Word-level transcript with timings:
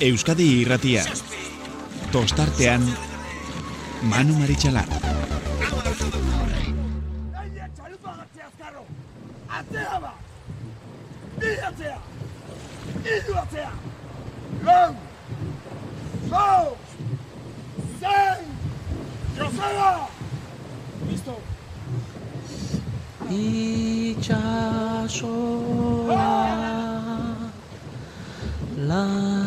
Euskadi 0.00 0.62
irratia. 0.62 1.02
Tostartean, 2.12 2.80
Manu 4.08 4.32
Maritxalar. 4.38 4.88
Atzea 9.58 9.98
ba! 10.00 10.12
Bi 11.36 11.50
atzea! 11.68 11.98
Idu 13.16 13.34
atzea! 13.42 13.72
Lau! 14.64 14.94
Lau! 16.30 16.66
Zein! 18.00 18.44
Joseba! 19.36 19.90
Listo! 21.10 21.36
Itxasoa 23.28 24.40
laino 28.88 29.39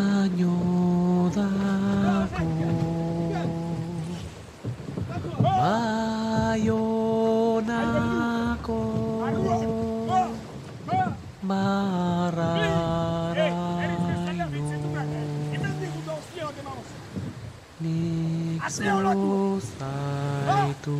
zaitu 20.83 20.97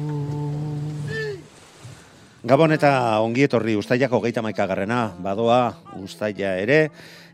Gabon 2.43 2.73
eta 2.75 3.21
ongi 3.23 3.45
etorri 3.45 3.77
ustailako 3.79 4.19
geita 4.25 4.41
maikagarrena, 4.43 5.13
badoa 5.23 5.77
ustaila 5.95 6.57
ere, 6.59 6.89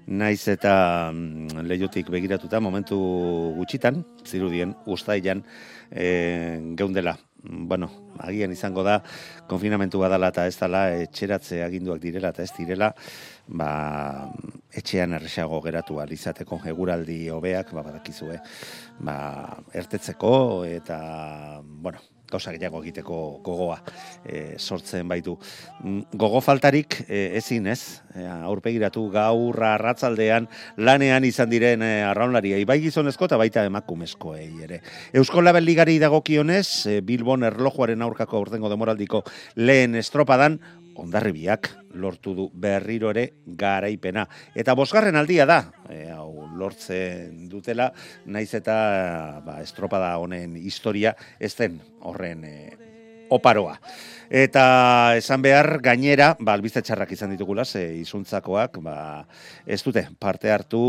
naiz 0.06 0.44
eta 0.48 1.10
mm, 1.10 1.64
leiotik 1.66 2.12
begiratuta 2.14 2.60
momentu 2.62 3.00
gutxitan, 3.58 4.04
zirudien 4.22 4.76
ustailan 4.86 5.42
e, 5.90 6.62
geundela. 6.78 7.16
Bueno, 7.42 7.90
agian 8.20 8.52
izango 8.54 8.84
da, 8.86 9.00
konfinamentu 9.50 9.98
badala 9.98 10.30
eta 10.30 10.46
ez 10.46 10.58
dala, 10.60 10.84
etxeratze 11.08 11.64
aginduak 11.66 12.02
direla 12.04 12.30
eta 12.30 12.46
ez 12.46 12.54
direla, 12.54 12.92
ba, 13.48 14.30
etxean 14.70 15.16
erresago 15.18 15.58
geratu 15.66 15.98
alizateko 16.04 16.60
eguraldi 16.70 17.30
hobeak, 17.34 17.74
ba, 17.74 17.82
badakizue, 17.82 18.38
ba, 19.00 19.18
ertetzeko 19.74 20.32
eta, 20.68 21.00
bueno, 21.64 22.00
gauza 22.30 22.54
gehiago 22.54 22.82
egiteko 22.84 23.18
gogoa 23.46 23.80
e, 24.24 24.56
sortzen 24.60 25.08
baitu. 25.10 25.36
Mm, 25.82 26.18
Gogo 26.20 26.42
faltarik 26.46 27.00
e, 27.08 27.22
ezin 27.40 27.68
ez, 27.72 28.02
e, 28.14 28.26
aurpegiratu 28.28 29.08
gaur 29.14 29.58
arratzaldean 29.72 30.48
lanean 30.78 31.26
izan 31.26 31.50
diren 31.52 31.84
e, 31.86 31.92
arraunlariei, 32.06 32.62
bai 32.70 32.80
gizonezko 32.84 33.30
eta 33.30 33.40
baita 33.42 33.66
emakumezkoei 33.70 34.50
ere. 34.68 34.82
Eusko 35.14 35.42
Label 35.42 35.66
Ligari 35.66 35.98
dagokionez, 36.02 36.68
e, 36.86 37.00
Bilbon 37.06 37.48
erlojuaren 37.50 38.06
aurkako 38.06 38.44
aurtengo 38.44 38.70
demoraldiko 38.72 39.24
lehen 39.58 39.98
estropadan, 40.00 40.60
ondarribiak 41.00 41.70
lortu 42.00 42.36
du 42.36 42.50
berriro 42.54 43.10
ere 43.14 43.26
garaipena. 43.46 44.26
Eta 44.56 44.76
bosgarren 44.78 45.18
aldia 45.20 45.48
da, 45.50 45.62
e, 45.90 46.04
hau 46.14 46.48
lortzen 46.60 47.48
dutela, 47.50 47.90
naiz 48.26 48.52
eta 48.58 48.76
ba, 49.46 49.60
estropada 49.64 50.16
honen 50.20 50.58
historia 50.60 51.16
ez 51.40 51.56
den 51.58 51.80
horren 52.06 52.46
e, 52.46 52.56
oparoa. 53.30 53.78
Eta 54.30 55.18
esan 55.18 55.42
behar 55.42 55.80
gainera, 55.82 56.36
ba, 56.38 56.54
albizte 56.54 56.84
txarrak 56.86 57.16
izan 57.16 57.32
ditugula, 57.34 57.66
ze 57.66 57.82
izuntzakoak, 57.98 58.78
ba, 58.86 58.98
ez 59.66 59.80
dute 59.86 60.06
parte 60.22 60.52
hartu 60.54 60.82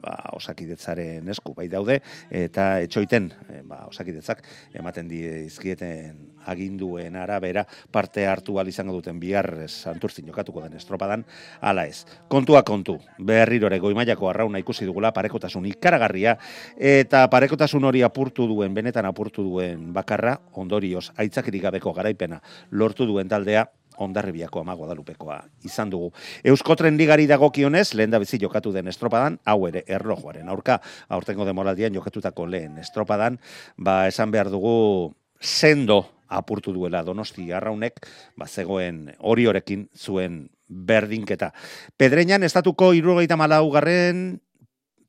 ba, 0.00 0.16
osakidetzaren 0.38 1.28
esku, 1.34 1.52
bai 1.56 1.68
daude, 1.72 1.98
eta 2.30 2.70
etxoiten, 2.84 3.28
e, 3.48 3.60
ba, 3.68 3.82
osakidetzak, 3.90 4.44
ematen 4.80 5.10
dizkieten 5.12 6.37
aginduen 6.48 7.16
arabera 7.16 7.66
parte 7.92 8.26
hartu 8.26 8.58
al 8.58 8.68
izango 8.68 8.96
duten 8.96 9.20
bihar 9.20 9.68
santurtzin 9.68 10.26
jokatuko 10.26 10.64
den 10.64 10.78
estropadan, 10.80 11.24
ala 11.60 11.86
ez. 11.86 12.04
Kontua 12.28 12.64
kontu, 12.66 12.98
berrirore 13.18 13.78
goimaiako 13.78 14.30
arrauna 14.30 14.60
ikusi 14.62 14.88
dugula 14.88 15.12
parekotasun 15.12 15.66
ikaragarria, 15.70 16.38
eta 16.76 17.26
parekotasun 17.30 17.84
hori 17.84 18.02
apurtu 18.06 18.48
duen, 18.48 18.74
benetan 18.74 19.06
apurtu 19.08 19.44
duen 19.46 19.92
bakarra, 19.92 20.38
ondorioz, 20.58 21.10
aitzakirik 21.16 21.68
gabeko 21.68 21.92
garaipena 21.96 22.40
lortu 22.70 23.06
duen 23.06 23.28
taldea, 23.28 23.66
ondarribiako 23.98 24.62
ama 24.62 24.76
guadalupekoa 24.78 25.38
izan 25.66 25.90
dugu. 25.90 26.12
Euskotren 26.46 26.96
ligari 26.98 27.26
dagokionez, 27.30 27.92
lehen 27.98 28.14
da 28.14 28.20
bizi 28.22 28.38
jokatu 28.40 28.72
den 28.72 28.88
estropadan, 28.88 29.38
hau 29.44 29.58
ere 29.68 29.84
erlojuaren 29.86 30.48
aurka, 30.48 30.78
aurtengo 31.08 31.46
demoraldian 31.48 31.94
jokatutako 31.94 32.46
lehen 32.46 32.78
estropadan, 32.78 33.40
ba 33.76 34.04
esan 34.08 34.30
behar 34.30 34.52
dugu 34.54 35.14
sendo 35.40 36.04
apurtu 36.28 36.72
duela 36.76 37.02
donosti 37.04 37.50
arraunek, 37.52 38.04
ba 38.36 38.46
zegoen 38.46 39.08
hori 39.18 39.46
horekin 39.48 39.88
zuen 39.96 40.48
berdinketa. 40.68 41.52
Pedreñan 41.96 42.44
estatuko 42.44 42.92
irurogeita 42.94 43.36
malau 43.40 43.70
garren 43.72 44.40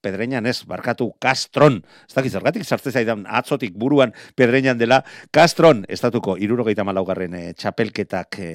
Pedreñan 0.01 0.45
ez, 0.47 0.63
barkatu, 0.65 1.11
Castron. 1.19 1.81
Ez 2.07 2.15
dakiz, 2.15 2.31
zergatik 2.31 2.63
sartze 2.63 2.91
zaidan 2.91 3.25
atzotik 3.27 3.75
buruan 3.75 4.13
Pedreñan 4.35 4.79
dela, 4.79 5.03
Castron, 5.31 5.83
estatuko 5.91 6.37
irurogeita 6.39 6.85
malaugarren 6.87 7.35
e, 7.35 7.43
txapelketak 7.59 8.39
e, 8.39 8.49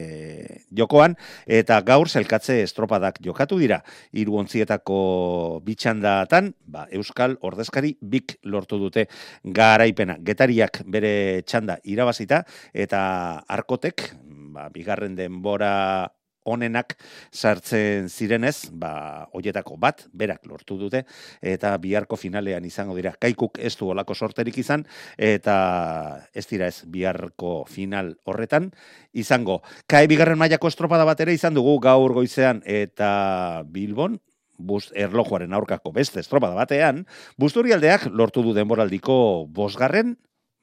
jokoan, 0.72 1.18
eta 1.46 1.80
gaur 1.84 2.08
zelkatze 2.08 2.62
estropadak 2.64 3.20
jokatu 3.24 3.58
dira. 3.60 3.82
Iru 4.16 4.38
ontzietako 4.40 5.60
bitxandatan, 5.66 6.54
ba, 6.64 6.88
Euskal 6.94 7.36
ordezkari 7.44 7.94
bik 8.00 8.38
lortu 8.48 8.80
dute 8.80 9.08
garaipena. 9.44 10.16
Getariak 10.24 10.82
bere 10.88 11.42
txanda 11.44 11.78
irabazita, 11.84 12.44
eta 12.72 13.04
arkotek, 13.48 14.10
ba, 14.54 14.70
bigarren 14.72 15.16
denbora 15.18 15.74
onenak 16.44 16.94
sartzen 17.32 18.08
zirenez, 18.08 18.70
ba, 18.72 19.28
hoietako 19.32 19.78
bat, 19.80 20.04
berak 20.12 20.46
lortu 20.46 20.76
dute, 20.78 21.04
eta 21.42 21.72
biharko 21.82 22.16
finalean 22.20 22.64
izango 22.64 22.96
dira. 22.96 23.14
Kaikuk 23.20 23.58
ez 23.58 23.74
du 23.80 23.88
olako 23.92 24.14
sorterik 24.14 24.58
izan, 24.60 24.84
eta 25.18 25.56
ez 26.34 26.46
dira 26.50 26.68
ez 26.68 26.84
biharko 26.86 27.64
final 27.68 28.14
horretan, 28.24 28.70
izango. 29.12 29.62
Kai 29.90 30.06
bigarren 30.10 30.38
mailako 30.38 30.68
estropada 30.68 31.06
bat 31.08 31.20
ere 31.24 31.34
izan 31.34 31.56
dugu 31.56 31.78
gaur 31.82 32.14
goizean, 32.16 32.62
eta 32.66 33.64
Bilbon, 33.66 34.20
bus 34.58 34.92
erlojuaren 34.94 35.52
aurkako 35.56 35.92
beste 35.92 36.20
estropada 36.22 36.54
batean, 36.54 37.04
busturialdeak 37.40 38.06
lortu 38.12 38.44
du 38.44 38.54
denboraldiko 38.54 39.16
bosgarren 39.50 40.14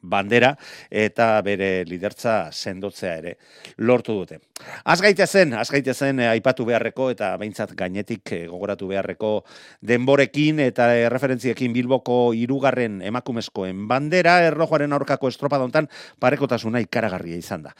bandera 0.01 0.55
eta 0.89 1.33
bere 1.45 1.83
lidertza 1.87 2.51
sendotzea 2.51 3.15
ere 3.21 3.37
lortu 3.77 4.15
dute. 4.21 4.39
Az 4.83 5.01
gaitezen, 5.01 5.53
az 5.53 5.69
gaitezen 5.71 6.19
eh, 6.19 6.29
aipatu 6.29 6.65
beharreko 6.65 7.09
eta 7.13 7.33
behintzat 7.41 7.73
gainetik 7.77 8.31
eh, 8.31 8.45
gogoratu 8.49 8.87
beharreko 8.91 9.33
denborekin 9.81 10.59
eta 10.67 10.91
eh, 10.95 11.09
referentziekin 11.09 11.73
Bilboko 11.73 12.33
hirugarren 12.37 13.01
emakumezkoen 13.01 13.87
bandera 13.87 14.39
erlojuaren 14.45 14.93
aurkako 14.93 15.31
estropadontan 15.31 15.89
parekotasuna 16.19 16.81
ikaragarria 16.85 17.37
izan 17.37 17.69
da. 17.69 17.75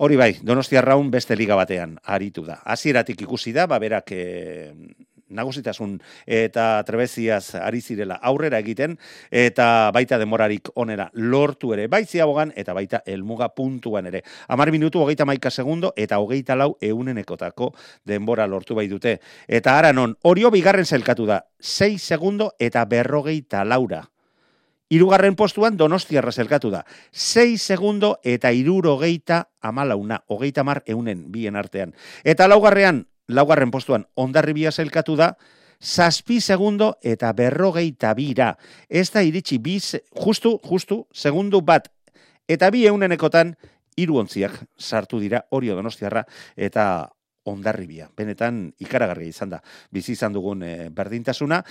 Hori 0.00 0.16
bai, 0.16 0.30
Donostia 0.40 0.80
Raun 0.80 1.10
beste 1.12 1.36
liga 1.36 1.58
batean 1.58 1.98
aritu 2.08 2.46
da. 2.46 2.54
Hasieratik 2.64 3.20
ikusi 3.26 3.52
da, 3.52 3.66
ba 3.68 3.76
berak 3.82 4.12
e, 4.16 4.22
nagusitasun 5.30 5.98
eta 6.26 6.82
trebeziaz 6.86 7.54
ari 7.54 7.80
zirela 7.80 8.18
aurrera 8.22 8.58
egiten 8.58 8.96
eta 9.30 9.90
baita 9.94 10.18
demorarik 10.18 10.70
onera 10.74 11.10
lortu 11.14 11.72
ere 11.74 11.86
bai 11.88 12.04
ziabogan 12.04 12.52
eta 12.56 12.74
baita 12.74 13.02
elmuga 13.06 13.48
puntuan 13.54 14.06
ere. 14.10 14.22
Amar 14.48 14.70
minutu 14.70 15.00
hogeita 15.00 15.24
maika 15.24 15.50
segundo 15.50 15.92
eta 15.96 16.18
hogeita 16.18 16.56
lau 16.56 16.76
eunenekotako 16.80 17.72
denbora 18.04 18.46
lortu 18.46 18.74
bai 18.74 18.88
dute. 18.88 19.18
Eta 19.48 19.78
ara 19.78 19.92
non, 19.92 20.16
orio 20.22 20.50
bigarren 20.50 20.86
zelkatu 20.86 21.26
da, 21.26 21.44
6 21.60 21.98
segundo 22.02 22.52
eta 22.58 22.84
berrogeita 22.84 23.64
laura. 23.64 24.08
Irugarren 24.90 25.36
postuan 25.38 25.76
donostiarra 25.78 26.32
zelkatu 26.32 26.70
da. 26.72 26.82
6 27.12 27.62
segundo 27.62 28.16
eta 28.26 28.50
irurogeita 28.50 29.44
amalauna, 29.62 30.24
hogeita 30.26 30.64
mar 30.66 30.82
eunen 30.86 31.30
bien 31.30 31.54
artean. 31.54 31.94
Eta 32.24 32.48
laugarrean, 32.50 33.04
laugarren 33.30 33.70
postuan 33.70 34.06
ondarribia 34.16 34.72
zelkatu 34.72 35.16
da, 35.16 35.34
zazpi 35.80 36.40
segundo 36.40 36.94
eta 37.02 37.32
berrogeita 37.32 38.12
bira. 38.14 38.54
Ez 38.88 39.10
da 39.10 39.22
iritsi 39.22 39.58
biz, 39.58 39.96
justu, 40.24 40.58
justu, 40.64 41.06
segundu 41.12 41.62
bat, 41.62 41.88
eta 42.48 42.70
bi 42.70 42.86
eunenekotan, 42.86 43.54
hiru 44.00 44.20
ontziak 44.20 44.54
sartu 44.78 45.20
dira 45.20 45.42
hori 45.50 45.72
donostiarra 45.72 46.24
eta 46.56 46.84
ondarribia. 47.50 48.10
Benetan 48.16 48.66
ikaragarria 48.82 49.32
izan 49.32 49.54
da. 49.54 49.60
Bizi 49.92 50.12
izan 50.12 50.34
dugun 50.36 50.62
e, 50.62 50.74
berdintasuna. 50.94 51.62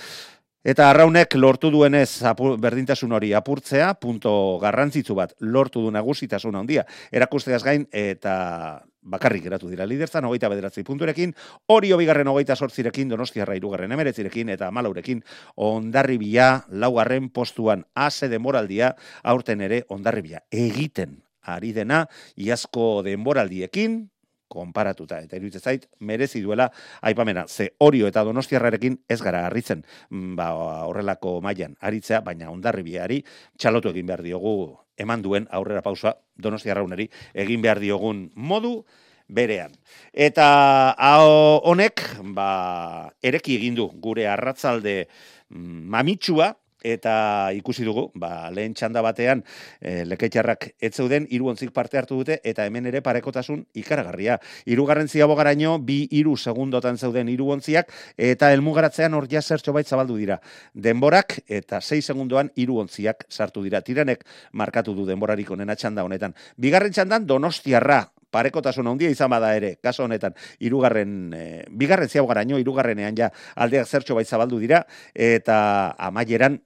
Eta 0.60 0.90
arraunek 0.90 1.38
lortu 1.40 1.70
duenez 1.72 2.20
apu, 2.28 2.50
berdintasun 2.60 3.14
hori 3.16 3.30
apurtzea, 3.32 3.94
punto 3.96 4.58
garrantzitsu 4.60 5.14
bat 5.16 5.32
lortu 5.40 5.80
du 5.80 5.92
nagusitasun 5.94 6.58
handia. 6.58 6.84
Erakusteaz 7.10 7.62
gain 7.64 7.86
eta 7.96 8.82
bakarrik 9.00 9.46
geratu 9.46 9.70
dira 9.70 9.86
liderzan, 9.88 10.26
hogeita 10.28 10.50
bederatzi 10.52 10.84
punturekin, 10.84 11.32
hori 11.72 11.94
bigarren 11.96 12.28
hogeita 12.28 12.56
sortzirekin, 12.56 13.08
donostiarra 13.08 13.56
irugarren 13.56 13.96
emeretzirekin, 13.96 14.52
eta 14.52 14.68
malaurekin, 14.70 15.24
ondarribia, 15.56 16.66
laugarren 16.68 17.30
postuan, 17.30 17.86
ase 17.94 18.28
demoraldia, 18.28 18.94
aurten 19.24 19.64
ere 19.64 19.86
ondarribia, 19.88 20.44
egiten 20.52 21.22
ari 21.40 21.72
dena, 21.72 22.04
iazko 22.36 23.00
denboraldiekin, 23.02 24.09
konparatuta. 24.50 25.20
Eta 25.24 25.38
iruditzen 25.38 25.62
zait 25.62 25.86
merezi 26.00 26.42
duela 26.44 26.68
aipamena. 27.06 27.46
Ze 27.48 27.70
Orio 27.78 28.10
eta 28.10 28.24
Donostiarrarekin 28.26 28.98
ez 29.08 29.20
gara 29.22 29.46
harritzen 29.46 29.84
mm, 30.10 30.34
ba 30.36 30.50
horrelako 30.88 31.38
mailan 31.44 31.76
aritzea 31.80 32.20
baina 32.26 32.50
Hondarribiari 32.50 33.22
txalotu 33.58 33.94
egin 33.94 34.10
behar 34.10 34.24
diogu. 34.26 34.74
Eman 35.00 35.22
duen 35.22 35.46
aurrera 35.50 35.82
pausa 35.82 36.16
Donostiarrauneri 36.36 37.08
egin 37.34 37.62
behar 37.62 37.80
diogun 37.80 38.26
modu 38.34 38.82
berean. 39.30 39.72
Eta 40.12 40.46
honek 41.64 42.02
ba 42.34 43.10
ereki 43.22 43.56
egin 43.60 43.78
du 43.78 43.86
gure 44.02 44.26
arratzalde 44.28 45.04
mm, 45.48 45.86
mamitsua 45.94 46.54
eta 46.82 47.50
ikusi 47.56 47.84
dugu, 47.84 48.10
ba, 48.14 48.50
lehen 48.50 48.74
txanda 48.74 49.02
batean 49.04 49.42
e, 49.80 50.04
leketxarrak 50.08 50.70
ez 50.80 50.94
zeuden 50.94 51.26
hiru 51.30 51.50
parte 51.74 51.98
hartu 51.98 52.16
dute 52.16 52.40
eta 52.44 52.64
hemen 52.66 52.86
ere 52.86 53.00
parekotasun 53.00 53.66
ikaragarria. 53.74 54.38
Hirugarren 54.66 55.08
ziabogaraino 55.08 55.78
bi 55.78 56.08
hiru 56.10 56.36
segundotan 56.36 56.96
zeuden 56.98 57.28
hiru 57.28 57.50
eta 58.16 58.52
helmugaratzean 58.52 59.14
hor 59.14 59.26
ja 59.30 59.42
zertxo 59.42 59.72
bait 59.72 59.86
zabaldu 59.86 60.16
dira. 60.16 60.40
Denborak 60.74 61.40
eta 61.48 61.80
6 61.80 62.04
segundoan 62.04 62.50
hiru 62.56 62.86
sartu 63.28 63.62
dira. 63.62 63.80
Tiranek 63.80 64.24
markatu 64.52 64.94
du 64.94 65.06
denborarik 65.06 65.50
onena 65.50 65.74
txanda 65.74 66.04
honetan. 66.04 66.34
Bigarren 66.56 66.92
txandan 66.92 67.26
Donostiarra 67.26 68.06
parekotasun 68.30 68.86
handia 68.86 69.10
izan 69.10 69.30
bada 69.30 69.52
ere, 69.58 69.74
kaso 69.82 70.04
honetan, 70.06 70.34
irugarren, 70.62 71.14
e, 71.34 71.64
bigarren 71.70 72.08
ziabogaraino, 72.08 72.58
irugarrenean 72.62 73.16
ja 73.18 73.30
aldeak 73.56 73.88
zertxo 73.88 74.14
bait 74.14 74.28
zabaldu 74.28 74.60
dira, 74.62 74.84
eta 75.14 75.56
amaieran 75.98 76.60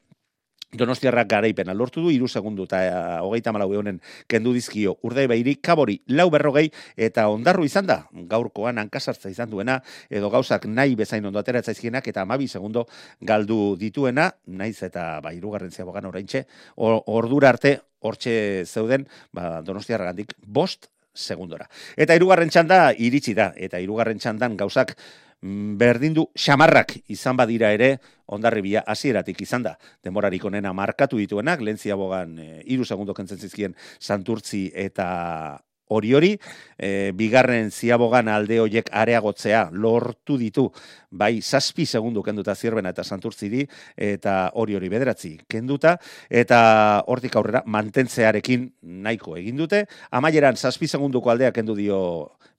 Donostiarrak 0.74 1.28
garaipena 1.30 1.74
lortu 1.74 2.02
du, 2.02 2.10
iru 2.10 2.28
segundu 2.28 2.66
eta 2.66 2.80
eh, 2.84 2.92
hogeita 3.22 3.52
malau 3.54 3.68
ehonen 3.72 4.00
kendu 4.30 4.52
dizkio 4.54 4.96
urdei 5.06 5.26
behiri, 5.30 5.56
kabori 5.62 6.00
lau 6.10 6.28
berrogei 6.34 6.66
eta 6.96 7.28
ondarru 7.30 7.64
izan 7.64 7.86
da, 7.86 8.00
gaurkoan 8.30 8.80
hankasartza 8.82 9.30
izan 9.30 9.50
duena, 9.50 9.80
edo 10.10 10.30
gauzak 10.34 10.66
nahi 10.66 10.96
bezain 10.98 11.24
ondo 11.24 11.38
atera 11.38 11.62
etzaizkienak 11.62 12.08
eta 12.10 12.24
amabi 12.26 12.48
segundo 12.48 12.86
galdu 13.20 13.76
dituena, 13.78 14.32
naiz 14.46 14.82
eta 14.82 15.20
ba, 15.22 15.34
irugarren 15.34 15.70
ziabogan 15.70 16.10
oraintxe, 16.10 16.46
ordura 16.76 17.54
arte, 17.54 17.78
hortxe 18.04 18.64
zeuden, 18.66 19.06
ba, 19.32 19.60
Donostiarra 19.64 20.10
gandik, 20.10 20.34
bost 20.44 20.90
segundora. 21.14 21.68
Eta 21.96 22.16
irugarren 22.18 22.50
txanda 22.50 22.88
iritsi 22.98 23.36
da, 23.38 23.52
eta 23.54 23.78
irugarren 23.80 24.18
txandan 24.18 24.58
gauzak 24.58 24.96
berdindu 25.44 26.30
xamarrak 26.38 26.96
izan 27.12 27.36
badira 27.36 27.70
ere 27.76 27.98
ondarribia 28.32 28.84
hasieratik 28.86 29.42
izan 29.44 29.66
da. 29.66 29.74
Demorarik 30.04 30.44
onena 30.48 30.72
markatu 30.72 31.20
dituenak, 31.20 31.60
lentzia 31.60 31.96
bogan 32.00 32.38
e, 32.38 32.62
iru 32.72 32.84
segundo 32.84 33.14
kentzen 33.14 33.38
zizkien 33.38 33.76
santurtzi 34.00 34.70
eta 34.74 35.60
hori 35.88 36.14
hori, 36.14 36.32
e, 36.78 37.12
bigarren 37.16 37.70
ziabogan 37.70 38.28
alde 38.32 38.58
hoiek 38.60 38.88
areagotzea 38.92 39.68
lortu 39.72 40.38
ditu, 40.40 40.68
bai 41.10 41.40
zazpi 41.42 41.86
segundu 41.86 42.22
kenduta 42.22 42.54
zirbena 42.54 42.90
eta 42.94 43.04
santurtziri, 43.04 43.66
eta 43.96 44.50
hori 44.54 44.74
hori 44.74 44.88
bederatzi 44.92 45.34
kenduta, 45.48 45.96
eta 46.30 47.04
hortik 47.06 47.36
aurrera 47.36 47.62
mantentzearekin 47.66 48.70
nahiko 49.04 49.36
egin 49.36 49.60
dute, 49.60 49.84
amaieran 50.10 50.56
zazpi 50.56 50.88
segunduko 50.88 51.30
aldea 51.30 51.52
kendu 51.52 51.76
dio 51.76 52.00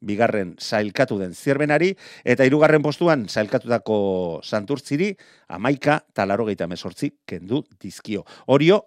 bigarren 0.05 0.55
zailkatu 0.61 1.17
den 1.19 1.33
zirbenari, 1.33 1.95
eta 2.23 2.45
hirugarren 2.45 2.83
postuan 2.85 3.25
zailkatutako 3.27 4.41
santurtziri, 4.43 5.15
amaika 5.49 6.01
talaro 6.13 6.45
gehieta 6.45 6.67
mesortzi 6.69 7.11
kendu 7.25 7.63
dizkio. 7.81 8.25
Horio, 8.45 8.83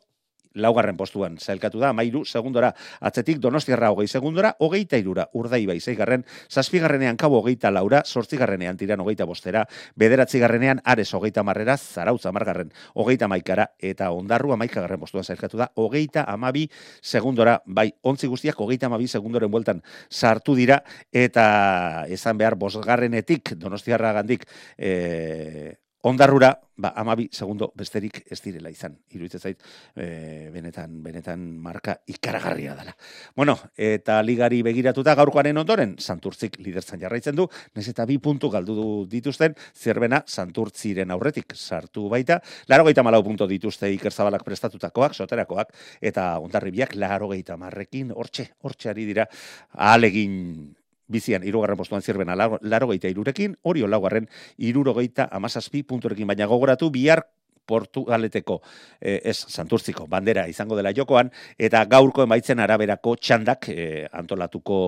laugarren 0.54 0.96
postuan 0.96 1.38
zailkatu 1.38 1.80
da, 1.80 1.92
mairu, 1.92 2.24
segundora, 2.24 2.72
atzetik 3.00 3.38
donostiarra 3.42 3.90
hogei 3.92 4.08
segundora, 4.08 4.54
hogeita 4.58 4.98
irura, 5.00 5.28
urdai 5.34 5.64
bai 5.66 5.78
zeigarren, 5.80 6.24
zazpigarrenean 6.50 7.16
kabo 7.16 7.40
hogeita 7.42 7.70
laura, 7.70 8.02
sortzigarrenean 8.04 8.76
tiran 8.76 9.00
hogeita 9.00 9.26
bostera, 9.28 9.64
bederatzigarrenean 9.96 10.82
ares 10.84 11.12
hogeita 11.14 11.42
marrera, 11.42 11.76
zarautza 11.76 12.32
margarren, 12.32 12.72
hogeita 12.94 13.28
maikara, 13.28 13.68
eta 13.78 14.10
ondarru 14.10 14.52
amaikagarren 14.56 15.00
postuan 15.00 15.24
zailkatu 15.24 15.58
da, 15.58 15.70
hogeita 15.76 16.24
amabi 16.28 16.68
segundora, 17.02 17.58
bai, 17.66 17.90
ontzi 18.02 18.26
guztiak 18.26 18.60
hogeita 18.60 18.86
amabi 18.86 19.08
segundoren 19.08 19.50
bueltan 19.50 19.82
sartu 20.10 20.54
dira, 20.58 20.82
eta 21.12 22.06
esan 22.08 22.38
behar 22.38 22.56
bosgarrenetik, 22.58 23.54
donostiarra 23.58 24.12
gandik, 24.20 24.48
e, 24.76 25.76
ondarrura, 26.08 26.50
ba, 26.76 26.92
amabi 26.96 27.28
segundo 27.32 27.70
besterik 27.76 28.22
ez 28.30 28.38
direla 28.42 28.70
izan. 28.70 28.94
Iruitzen 29.14 29.40
zait, 29.40 29.62
e, 29.96 30.48
benetan, 30.54 30.96
benetan 31.04 31.42
marka 31.62 31.98
ikaragarria 32.08 32.74
dela. 32.78 32.94
Bueno, 33.36 33.56
eta 33.76 34.20
ligari 34.22 34.62
begiratuta 34.66 35.14
gaurkoaren 35.18 35.58
ondoren, 35.60 35.96
santurtzik 35.98 36.58
liderzan 36.64 37.02
jarraitzen 37.02 37.36
du, 37.36 37.48
nez 37.76 37.86
eta 37.90 38.06
bi 38.08 38.18
puntu 38.22 38.50
galdu 38.50 39.04
dituzten, 39.10 39.56
zerbena 39.74 40.22
santurtziren 40.26 41.10
aurretik 41.14 41.54
sartu 41.54 42.08
baita, 42.08 42.40
laro 42.68 42.88
gaita 42.88 43.04
malau 43.06 43.22
punto 43.26 43.46
dituzte 43.50 43.90
ikerzabalak 43.98 44.46
prestatutakoak, 44.46 45.14
soterakoak, 45.14 45.74
eta 46.00 46.30
ondarribiak 46.42 46.94
laro 46.96 47.32
gaita 47.34 47.58
marrekin, 47.60 48.12
hortxe, 48.14 48.52
hortxe 48.62 48.92
ari 48.94 49.08
dira, 49.08 49.28
alegin 49.74 50.77
bizian 51.08 51.44
irugarren 51.44 51.76
postuan 51.76 52.02
zirbena 52.02 52.36
laro 52.36 52.88
geita 52.92 53.08
irurekin, 53.08 53.56
hori 53.62 53.82
laugarren 53.86 54.28
iruro 54.58 54.94
geita 54.94 55.28
amazazpi 55.32 55.82
punturekin, 55.82 56.26
baina 56.26 56.46
gogoratu 56.46 56.90
bihar 56.90 57.24
Portugaleteko 57.68 58.62
eh, 59.00 59.20
ez 59.28 59.36
santurtziko 59.36 60.06
bandera 60.08 60.46
izango 60.48 60.76
dela 60.78 60.94
jokoan 60.96 61.30
eta 61.58 61.84
gaurko 61.90 62.24
emaitzen 62.24 62.62
araberako 62.64 63.16
txandak 63.20 63.68
eh, 63.74 64.06
antolatuko 64.12 64.78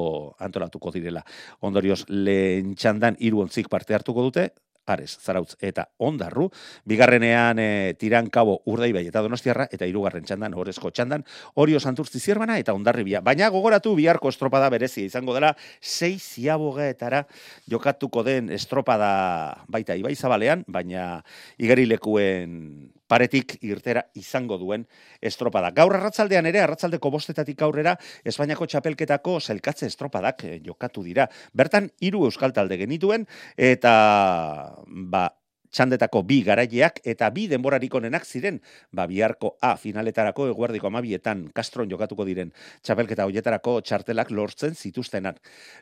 antolatuko 0.41 0.95
direla. 0.97 1.25
Ondorioz 1.61 2.07
lehen 2.09 2.75
txandan 2.75 3.21
hiru 3.21 3.45
ontzik 3.45 3.69
parte 3.69 3.97
hartuko 3.99 4.25
dute, 4.31 4.49
Ares, 4.91 5.17
Zarautz 5.23 5.57
eta 5.61 5.87
Ondarru, 5.99 6.49
bigarrenean 6.85 7.59
e, 7.63 7.69
Tirankabo 7.99 8.61
Urdaibai 8.71 9.07
eta 9.09 9.23
Donostiarra 9.25 9.69
eta 9.73 9.89
hirugarren 9.89 10.27
txandan 10.27 10.55
Orezko 10.59 10.91
txandan. 10.91 11.25
Orio 11.63 11.81
Santurtzi 11.81 12.21
Zierbana 12.21 12.59
eta 12.61 12.75
Ondarribia. 12.77 13.23
Baina 13.25 13.51
gogoratu 13.51 13.95
biharko 13.99 14.31
estropada 14.33 14.71
berezia 14.71 15.07
izango 15.07 15.35
dela. 15.37 15.55
6 15.81 16.21
ziabogaetara 16.37 17.25
jokatuko 17.71 18.25
den 18.27 18.51
estropada 18.51 19.64
baita 19.69 19.97
Ibai 19.99 20.14
Zabalean, 20.17 20.64
baina 20.69 21.23
igarilekuen 21.59 22.91
paretik 23.11 23.57
irtera 23.67 24.05
izango 24.14 24.59
duen 24.61 24.87
estropada. 25.21 25.73
Gaur 25.75 25.97
arratzaldean 25.99 26.47
ere, 26.50 26.62
arratzaldeko 26.62 27.11
bostetatik 27.11 27.62
aurrera, 27.67 27.97
Espainiako 28.25 28.69
txapelketako 28.71 29.38
zelkatze 29.40 29.90
estropadak 29.90 30.47
eh, 30.47 30.57
jokatu 30.64 31.02
dira. 31.07 31.26
Bertan, 31.57 31.90
hiru 32.00 32.25
euskal 32.29 32.55
talde 32.55 32.79
genituen, 32.81 33.26
eta 33.59 33.93
ba, 34.87 35.26
txandetako 35.71 36.23
bi 36.26 36.40
garaileak 36.47 37.00
eta 37.07 37.31
bi 37.35 37.47
denborarik 37.50 37.95
onenak 37.95 38.26
ziren, 38.26 38.61
ba, 38.93 39.07
biharko 39.11 39.57
A 39.62 39.76
finaletarako 39.79 40.49
eguardiko 40.50 40.90
amabietan 40.90 41.47
kastron 41.55 41.90
jokatuko 41.90 42.26
diren 42.29 42.52
txapelketa 42.83 43.26
hoietarako 43.29 43.81
txartelak 43.87 44.31
lortzen 44.35 44.75
zituztenan. 44.75 45.38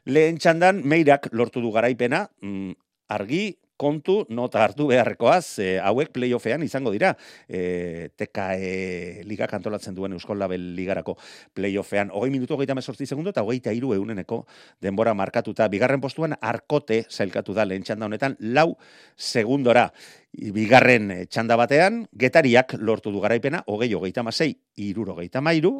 Lehen 0.07 0.39
txandan, 0.39 0.83
meirak 0.85 1.31
lortu 1.33 1.65
du 1.65 1.73
garaipena, 1.73 2.27
mm, 2.43 2.73
argi, 3.09 3.59
kontu 3.79 4.25
nota 4.29 4.61
hartu 4.67 4.89
beharrekoaz, 4.91 5.59
e, 5.63 5.69
hauek 5.79 6.11
playoffean 6.13 6.65
izango 6.67 6.93
dira. 6.93 7.15
E, 7.49 8.11
TKE 8.19 9.25
liga 9.29 9.49
kantolatzen 9.49 9.97
duen 9.97 10.17
Euskal 10.19 10.41
Label 10.43 10.75
ligarako 10.77 11.17
playoffean. 11.57 12.11
Hogei 12.13 12.33
minutu 12.35 12.59
hogeita 12.59 12.77
mesortzi 12.77 13.07
segundo 13.07 13.33
eta 13.33 13.47
hogeita 13.47 13.73
iru 13.73 13.95
euneneko 13.97 14.43
denbora 14.83 15.15
markatuta. 15.15 15.71
Bigarren 15.73 16.03
postuan 16.03 16.37
arkote 16.41 17.05
zailkatu 17.09 17.55
da 17.55 17.65
lehen 17.65 17.87
txanda 17.87 18.11
honetan, 18.11 18.37
lau 18.41 18.75
segundora. 19.17 19.89
Bigarren 20.33 21.13
txanda 21.31 21.57
batean, 21.57 22.03
getariak 22.13 22.75
lortu 22.83 23.15
du 23.15 23.23
garaipena, 23.23 23.63
hogei 23.67 23.95
hogeita 23.95 24.27
masei, 24.27 24.53
iruro 24.77 25.15
hogeita 25.17 25.41
mairu, 25.41 25.79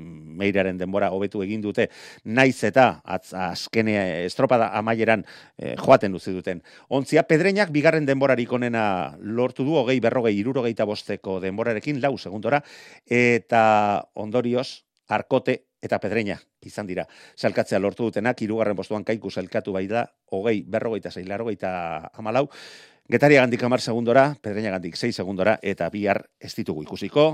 meiraren 0.00 0.78
denbora 0.80 1.10
hobetu 1.14 1.42
egin 1.44 1.62
dute 1.64 1.88
naiz 2.24 2.58
eta 2.64 3.00
azkene 3.04 3.96
estropada 4.24 4.70
amaieran 4.78 5.24
e, 5.56 5.74
joaten 5.76 6.12
duzi 6.12 6.34
duten. 6.34 6.62
Ontzia 6.88 7.24
pedreinak 7.28 7.72
bigarren 7.74 8.06
denborarik 8.08 8.52
onena 8.52 9.16
lortu 9.20 9.64
du 9.64 9.76
hogei 9.78 10.00
berrogei 10.00 10.36
irurogeita 10.38 10.86
bosteko 10.88 11.38
denborarekin 11.40 12.00
lau 12.02 12.16
segundora 12.18 12.62
eta 13.06 13.64
ondorioz 14.14 14.84
arkote 15.08 15.60
eta 15.82 15.98
pedreina 15.98 16.36
izan 16.66 16.86
dira. 16.86 17.06
Salkatzea 17.36 17.80
lortu 17.80 18.10
dutenak, 18.10 18.42
irugarren 18.44 18.76
postuan 18.76 19.04
kaiku 19.04 19.30
salkatu 19.30 19.72
bai 19.72 19.86
da, 19.88 20.04
hogei 20.30 20.60
berrogeita 20.68 21.10
zei, 21.10 21.24
larrogeita 21.24 22.10
amalau, 22.20 22.48
Getaria 23.10 23.40
gandik 23.42 23.62
amar 23.66 23.80
segundora, 23.82 24.36
Pedreña 24.38 24.70
gandik 24.70 24.94
6 24.94 25.16
segundora, 25.16 25.56
eta 25.66 25.88
bihar 25.90 26.20
ez 26.38 26.52
ditugu 26.54 26.84
ikusiko, 26.84 27.24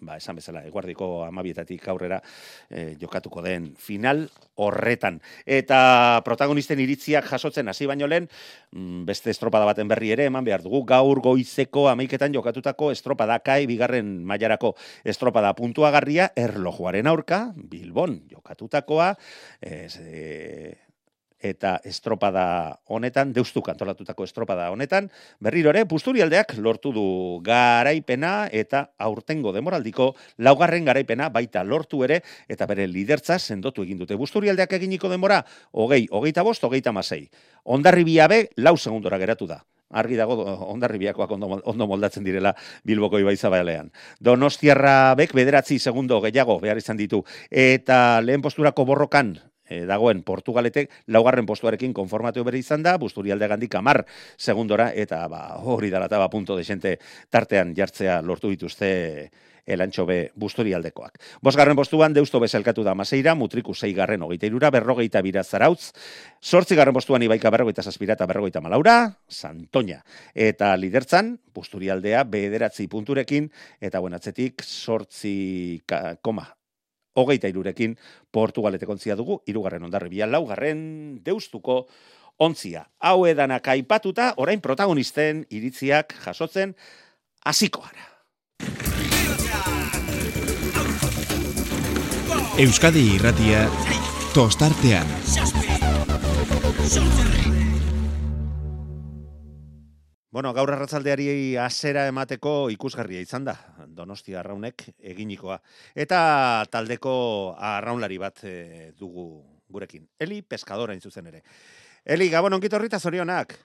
ba, 0.00 0.16
esan 0.18 0.38
bezala, 0.38 0.62
eguardiko 0.68 1.24
amabietatik 1.26 1.88
aurrera 1.90 2.20
eh, 2.70 2.96
jokatuko 3.00 3.42
den 3.42 3.72
final 3.78 4.26
horretan. 4.58 5.20
Eta 5.46 6.22
protagonisten 6.26 6.80
iritziak 6.82 7.28
jasotzen 7.30 7.68
hasi 7.68 7.86
baino 7.90 8.08
lehen, 8.10 8.28
mm, 8.72 9.04
beste 9.08 9.30
estropada 9.34 9.68
baten 9.68 9.88
berri 9.90 10.12
ere, 10.14 10.28
eman 10.30 10.46
behar 10.46 10.62
dugu, 10.62 10.84
gaur 10.88 11.22
goizeko 11.24 11.88
amaiketan 11.90 12.34
jokatutako 12.34 12.92
estropada 12.94 13.38
kai, 13.44 13.64
bigarren 13.70 14.18
mailarako 14.26 14.74
estropada 15.04 15.54
puntuagarria, 15.58 16.32
erlojuaren 16.36 17.06
aurka, 17.06 17.46
Bilbon 17.56 18.20
jokatutakoa, 18.30 19.14
ez, 19.60 19.96
e, 20.02 20.87
eta 21.40 21.78
estropada 21.84 22.80
honetan, 22.86 23.32
deustu 23.32 23.62
kantolatutako 23.62 24.24
estropada 24.24 24.70
honetan, 24.70 25.10
berriro 25.40 25.70
ere, 25.70 25.84
Busturialdeak 25.88 26.56
lortu 26.58 26.92
du 26.92 27.06
garaipena 27.44 28.48
eta 28.52 28.88
aurtengo 28.98 29.52
demoraldiko 29.52 30.14
laugarren 30.38 30.84
garaipena 30.84 31.30
baita 31.30 31.64
lortu 31.64 32.02
ere, 32.04 32.22
eta 32.48 32.66
bere 32.66 32.88
lidertza 32.88 33.38
sendotu 33.38 33.86
egin 33.86 33.98
dute. 33.98 34.18
Busturialdeak 34.18 34.72
eginiko 34.80 35.08
demora, 35.08 35.44
hogei, 35.72 36.06
hogeita 36.10 36.42
bost, 36.42 36.64
hogeita 36.64 36.92
masei. 36.92 37.28
Ondarri 37.64 38.04
biabe, 38.04 38.48
lau 38.56 38.76
segundora 38.76 39.18
geratu 39.18 39.46
da 39.46 39.62
argi 39.90 40.16
dago 40.16 40.36
ondarribiakoak 40.68 41.30
ondo, 41.32 41.60
ondo 41.64 41.86
moldatzen 41.88 42.24
direla 42.24 42.54
Bilboko 42.84 43.20
Ibaizabalean. 43.22 43.90
Donostiarra 44.20 45.14
bek 45.18 45.32
bederatzi 45.36 45.78
segundo 45.78 46.20
gehiago 46.24 46.58
behar 46.60 46.80
izan 46.80 46.98
ditu 47.00 47.22
eta 47.50 48.20
lehen 48.20 48.44
posturako 48.44 48.84
borrokan 48.84 49.38
e, 49.68 49.84
dagoen 49.86 50.22
Portugaletek 50.22 50.90
laugarren 51.06 51.46
postuarekin 51.46 51.92
konformatu 51.94 52.44
bere 52.44 52.58
izan 52.58 52.82
da, 52.82 52.96
Busturialde 52.98 53.48
gandik 53.48 53.74
amar 53.74 54.04
segundora, 54.36 54.90
eta 54.94 55.26
ba, 55.28 55.42
hori 55.62 55.90
dala 55.90 56.08
ba, 56.08 56.28
punto 56.28 56.56
de 56.56 56.98
tartean 57.30 57.74
jartzea 57.76 58.22
lortu 58.22 58.48
dituzte 58.48 59.30
elantxo 59.68 60.06
be 60.08 60.18
busturialdekoak. 60.34 61.20
Bosgarren 61.44 61.76
postuan 61.76 62.14
deusto 62.16 62.40
bezalkatu 62.40 62.82
da 62.86 62.96
maseira, 62.96 63.34
mutriku 63.36 63.74
zeigarren 63.76 64.24
hogeita 64.24 64.48
irura, 64.48 64.72
berrogeita 64.72 65.22
bira 65.22 65.44
zarautz, 65.44 65.92
sortzi 66.40 66.78
garren 66.78 66.96
postuan 66.96 67.22
ibaika 67.22 67.52
berrogeita 67.52 67.84
saspirata 67.84 68.26
berrogeita 68.26 68.64
malaura, 68.64 68.98
santoña. 69.28 70.00
Eta 70.34 70.74
lidertzan, 70.76 71.36
busturialdea 71.54 72.24
bederatzi 72.24 72.88
punturekin, 72.88 73.50
eta 73.80 74.00
buenatzetik 74.00 74.64
sortzi 74.64 75.82
koma 76.22 76.48
hogeita 77.14 77.48
irurekin 77.48 77.96
Portugalete 78.30 78.86
kontzia 78.86 79.16
dugu, 79.16 79.40
irugarren 79.46 79.84
ondarri 79.84 80.10
bian 80.12 80.32
laugarren 80.32 81.20
deustuko 81.24 81.86
ontzia. 82.38 82.84
Hau 83.00 83.26
edanak 83.26 83.68
aipatuta, 83.68 84.34
orain 84.36 84.60
protagonisten 84.60 85.44
iritziak 85.50 86.14
jasotzen 86.24 86.74
hasiko 87.44 87.82
gara. 87.86 88.06
Euskadi 92.58 93.04
irratia 93.14 93.68
tostartean. 94.34 95.06
Bueno, 100.38 100.52
gaur 100.54 100.70
arratzaldeari 100.70 101.56
hasera 101.58 102.04
emateko 102.06 102.50
ikusgarria 102.70 103.18
izan 103.24 103.48
da, 103.48 103.56
Donostia 103.90 104.36
Arraunek 104.38 104.84
eginikoa. 105.10 105.56
Eta 105.98 106.20
taldeko 106.70 107.14
arraunlari 107.58 108.20
bat 108.22 108.44
e, 108.46 108.52
dugu 108.94 109.24
gurekin. 109.66 110.04
Eli 110.22 110.38
Pescadora 110.46 110.94
zuzen 111.00 111.26
ere. 111.26 111.42
Eli, 112.04 112.30
Gabon, 112.30 112.54
onkito 112.54 112.78
horrita 112.78 113.00
zorionak? 113.00 113.56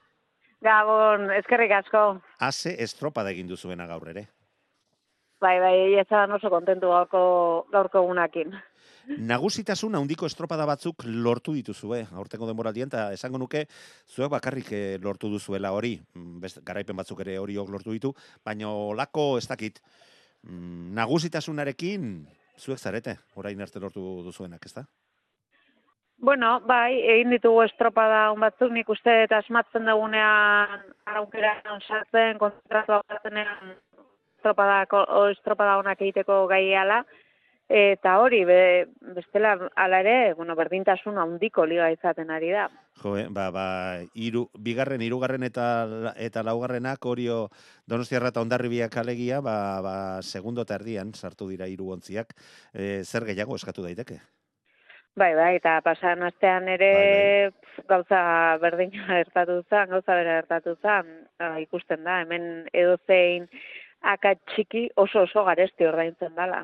Gabon, 0.65 1.29
eskerrik 1.37 1.77
asko. 1.77 2.03
Haze 2.39 2.73
estropa 2.81 3.21
da 3.21 3.29
egin 3.37 3.53
duzuena 3.53 3.85
gaur 3.85 4.09
ere. 4.09 4.25
Bai, 5.45 5.59
bai, 5.59 5.77
ez 6.01 6.09
oso 6.09 6.49
kontentu 6.49 6.89
gaurko, 6.89 7.67
gaurko 7.69 8.01
gunakin 8.01 8.49
nagusitasun 9.07 9.95
handiko 9.95 10.27
estropada 10.29 10.65
batzuk 10.65 11.03
lortu 11.05 11.53
dituzue, 11.53 12.03
aurtengo 12.15 12.47
denboraldien, 12.47 12.87
eta 12.91 13.11
esango 13.15 13.41
nuke, 13.41 13.65
zuek 14.07 14.31
bakarrik 14.31 14.71
eh, 14.71 14.97
lortu 15.01 15.29
duzuela 15.29 15.73
hori, 15.75 15.97
mm, 16.15 16.39
best, 16.43 16.63
garaipen 16.65 16.95
batzuk 16.95 17.19
ere 17.25 17.37
hori 17.39 17.55
lortu 17.55 17.91
ditu, 17.91 18.13
baina 18.45 18.71
lako 18.95 19.37
ez 19.37 19.47
dakit, 19.47 19.79
mm, 20.43 20.93
nagusitasunarekin 20.95 22.27
zuek 22.57 22.79
zarete, 22.79 23.17
orain 23.35 23.61
arte 23.61 23.79
lortu 23.79 24.23
duzuenak, 24.23 24.65
ez 24.65 24.73
da? 24.73 24.85
Bueno, 26.23 26.61
bai, 26.61 26.93
egin 27.17 27.33
ditugu 27.33 27.63
estropada 27.65 28.31
on 28.31 28.39
batzuk, 28.39 28.71
nik 28.71 28.87
uste 28.89 29.23
eta 29.25 29.41
asmatzen 29.41 29.89
dugunean 29.89 30.85
araukera 31.05 31.57
sartzen, 31.81 32.37
batzenean 32.39 33.73
estropada, 34.37 34.85
estropada 35.31 35.77
onak 35.81 36.01
egiteko 36.01 36.45
gaiala, 36.47 37.03
Eta 37.73 38.19
hori, 38.21 38.43
be, 38.45 38.85
bestela, 39.15 39.55
ala 39.81 39.99
ere, 40.03 40.35
bueno, 40.37 40.53
berdintasun 40.53 41.15
handiko 41.17 41.63
liga 41.65 41.87
izaten 41.89 42.29
ari 42.29 42.51
da. 42.53 42.67
Jo, 43.01 43.15
eh, 43.17 43.23
ba, 43.33 43.47
ba, 43.49 43.63
iru, 44.13 44.43
bigarren, 44.61 45.01
irugarren 45.01 45.41
eta, 45.47 45.65
eta 46.21 46.43
laugarrenak, 46.45 47.07
orio 47.09 47.47
donostiarra 47.89 48.29
eta 48.29 48.43
ondarribiak 48.45 48.97
alegia, 49.01 49.39
ba, 49.41 49.55
ba, 49.81 49.95
segundo 50.21 50.67
eta 50.67 50.77
erdian 50.77 51.15
sartu 51.17 51.47
dira 51.49 51.65
hiru 51.65 51.89
ontziak, 51.95 52.35
e, 52.77 53.01
zer 53.01 53.25
gehiago 53.31 53.57
eskatu 53.57 53.87
daiteke? 53.87 54.19
Bai, 55.17 55.31
bai, 55.33 55.55
eta 55.57 55.79
pasan 55.81 56.21
astean 56.29 56.69
ere 56.69 56.91
bai, 56.93 57.49
bai. 57.49 57.87
gauza 57.89 58.21
berdina 58.61 59.17
ertatu 59.25 59.63
zen, 59.65 59.89
gauza 59.95 60.19
bera 60.21 60.37
ertatu 60.43 60.77
zen, 60.77 61.09
ba, 61.41 61.55
ikusten 61.65 62.05
da, 62.05 62.21
hemen 62.21 62.69
edozein 62.69 63.49
akatxiki 64.13 64.91
oso 65.07 65.25
oso 65.25 65.49
garesti 65.49 65.89
ordaintzen 65.89 66.37
dala. 66.37 66.61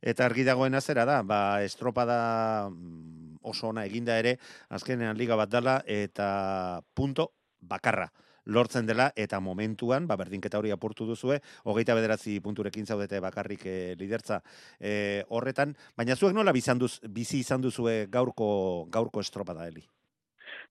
Eta 0.00 0.26
argi 0.26 0.44
dagoen 0.44 0.74
azera 0.74 1.04
da, 1.08 1.22
ba, 1.22 1.62
estropada 1.64 2.68
mm, 2.70 3.40
oso 3.46 3.70
ona 3.70 3.86
eginda 3.86 4.18
ere, 4.18 4.36
azkenean 4.68 5.16
liga 5.16 5.36
bat 5.36 5.50
dela, 5.50 5.80
eta 5.86 6.82
punto 6.94 7.32
bakarra 7.60 8.10
lortzen 8.46 8.86
dela, 8.86 9.10
eta 9.16 9.40
momentuan, 9.40 10.06
ba, 10.06 10.16
berdinketa 10.16 10.58
hori 10.58 10.70
apurtu 10.70 11.06
duzue, 11.06 11.40
hogeita 11.64 11.96
bederatzi 11.98 12.38
punturekin 12.40 12.86
zaudete 12.86 13.20
bakarrik 13.20 13.66
e, 13.66 13.76
lidertza 13.98 14.40
e, 14.78 15.24
horretan, 15.28 15.74
baina 15.98 16.16
zuek 16.16 16.34
nola 16.34 16.54
bizanduz, 16.54 17.00
bizi 17.10 17.42
izan 17.42 17.64
duzue 17.64 18.06
gaurko, 18.10 18.86
gaurko 18.94 19.20
estropada, 19.20 19.66
Eli? 19.66 19.82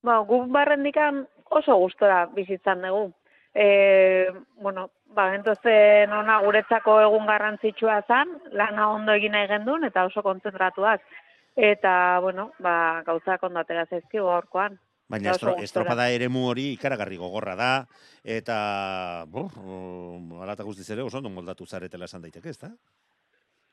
Ba, 0.06 0.22
gu 0.24 0.46
barrendikan 0.54 1.26
oso 1.52 1.76
gustora 1.82 2.26
bizitzan 2.36 2.88
dugu. 2.88 3.12
E, 3.56 4.34
bueno, 4.58 4.90
ba, 5.16 5.34
entonces, 5.34 6.10
nona, 6.10 6.42
guretzako 6.44 6.98
egun 7.06 7.26
garrantzitsua 7.26 8.02
zan, 8.04 8.34
lana 8.52 8.90
ondo 8.92 9.14
egin 9.16 9.32
nahi 9.32 9.48
gendun, 9.48 9.86
eta 9.88 10.04
oso 10.10 10.22
kontzentratuak. 10.26 11.06
Eta, 11.56 12.20
bueno, 12.20 12.50
ba, 12.60 13.02
gauza 13.08 13.38
kondatera 13.40 13.86
zaizki 13.86 14.20
gorkoan. 14.20 14.76
Baina 15.08 15.32
estro, 15.32 15.54
estropada 15.64 16.10
ere 16.12 16.28
mu 16.28 16.48
hori 16.50 16.66
ikaragarri 16.74 17.16
gogorra 17.22 17.54
da, 17.56 17.70
eta, 18.26 18.58
bo, 19.32 19.46
alata 20.44 20.66
guztiz 20.68 20.90
ere 20.92 21.06
oso 21.06 21.22
ondo 21.22 21.32
moldatu 21.32 21.66
zaretela 21.66 22.10
esan 22.10 22.26
daiteke, 22.26 22.50
ez 22.50 22.60
da? 22.60 22.74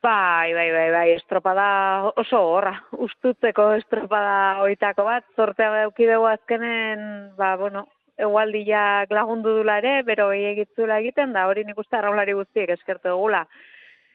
Bai, 0.03 0.53
bai, 0.55 0.69
bai, 0.75 0.91
bai, 0.93 1.09
estropada 1.17 2.13
oso 2.23 2.39
gorra, 2.53 2.75
ustutzeko 3.07 3.73
estropada 3.81 4.63
oitako 4.63 5.09
bat, 5.09 5.27
sortea 5.35 5.73
daukideu 5.81 6.27
azkenen, 6.27 7.35
ba, 7.39 7.57
bueno, 7.57 7.87
egualdiak 8.23 9.13
lagundu 9.13 9.57
dula 9.59 9.79
ere, 9.83 10.01
bero 10.07 10.31
egitzula 10.33 10.99
egiten, 11.03 11.33
da 11.37 11.47
hori 11.51 11.65
nik 11.69 11.79
uste 11.79 11.99
arraulari 11.99 12.35
guztiek 12.39 12.71
eskertu 12.77 13.13
egula. 13.13 13.45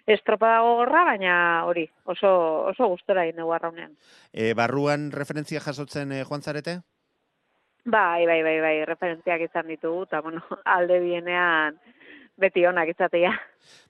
Estropada 0.08 0.62
gogorra, 0.64 1.04
baina 1.10 1.34
hori, 1.68 1.84
oso, 2.08 2.30
oso 2.72 2.88
gustora 2.94 3.26
egin 3.28 3.42
dugu 3.42 3.52
arraunean. 3.58 3.98
E, 4.32 4.54
barruan 4.56 5.10
referentzia 5.12 5.60
jasotzen 5.60 6.14
e, 6.16 6.22
joan 6.30 6.46
zarete? 6.46 6.78
Bai, 7.88 8.26
bai, 8.28 8.42
bai, 8.44 8.58
bai, 8.64 8.76
referentziak 8.88 9.44
izan 9.46 9.68
ditugu, 9.72 10.06
eta 10.08 10.22
bueno, 10.24 10.44
alde 10.78 11.00
bienean 11.04 11.80
beti 12.40 12.66
onak 12.70 12.94
izatea. 12.94 13.34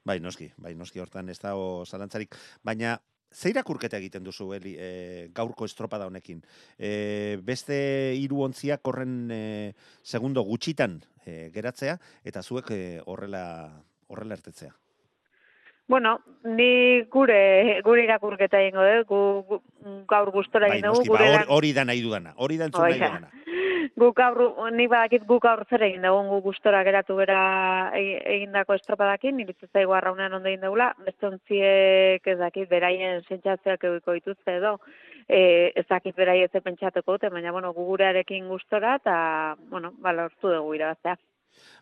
Bai, 0.06 0.18
noski, 0.24 0.50
bai, 0.58 0.74
noski 0.80 1.02
hortan 1.04 1.30
ez 1.30 1.38
da 1.42 1.54
o 1.58 1.86
zalantzarik, 1.86 2.38
baina 2.66 2.98
Zeira 3.34 3.64
kurketa 3.64 3.98
egiten 4.00 4.24
duzu 4.24 4.54
Eli, 4.56 4.76
e, 4.80 5.30
gaurko 5.36 5.66
estropada 5.66 6.08
honekin? 6.08 6.42
E, 6.80 7.38
beste 7.44 7.78
hiru 8.18 8.42
ontziak 8.46 8.88
horren 8.88 9.30
e, 9.32 9.42
segundo 10.04 10.44
gutxitan 10.48 11.02
e, 11.26 11.50
geratzea 11.54 11.98
eta 12.24 12.42
zuek 12.42 12.72
e, 12.72 12.82
horrela 13.06 13.44
horrela 14.08 14.38
ertetzea. 14.40 14.74
Bueno, 15.88 16.18
ni 16.44 17.04
gure 17.12 17.80
gure 17.84 18.04
irakurketa 18.04 18.60
eingo 18.60 18.84
dut, 18.84 19.08
gu, 19.08 19.60
gaur 20.08 20.32
gustora 20.36 20.68
egin 20.68 20.88
bai, 20.88 20.96
dugu, 20.96 21.16
ba, 21.16 21.46
hori 21.56 21.72
da 21.76 21.86
nahi 21.88 22.02
dudana, 22.04 22.34
hori 22.36 22.58
da 22.60 22.68
entzun 22.68 22.90
nahi 22.90 23.00
dudana 23.00 23.32
guk 23.96 24.20
aur, 24.20 24.72
ni 24.72 24.88
badakit 24.88 25.26
guk 25.30 25.46
aur 25.46 25.64
zer 25.70 25.84
egin 25.88 26.04
dugu, 26.08 26.24
guk 26.32 26.44
gustora 26.50 26.84
geratu 26.84 27.16
bera 27.16 27.40
e, 27.96 28.02
egindako 28.36 28.76
estropadakin, 28.78 29.38
nire 29.38 29.56
zaigu 29.72 29.94
arraunean 29.94 30.34
ondo 30.34 30.50
egin 30.50 30.66
dugula, 30.66 30.94
beste 31.06 31.30
ez 32.34 32.38
dakit, 32.40 32.70
beraien 32.70 33.22
sentzatzeak 33.28 33.84
egiko 33.84 34.14
dituzte 34.14 34.58
edo, 34.58 34.78
e, 35.28 35.72
ez 35.76 35.86
dakit 35.90 36.16
beraien 36.16 36.50
ez 36.52 36.64
pentsatuko 36.64 37.18
dute, 37.18 37.30
baina 37.30 37.52
bueno, 37.52 37.74
gugurearekin 37.74 38.48
gustora, 38.48 38.96
eta, 38.96 39.56
bueno, 39.70 39.94
balortu 40.00 40.52
dugu 40.52 40.76
irabaztea. 40.76 41.18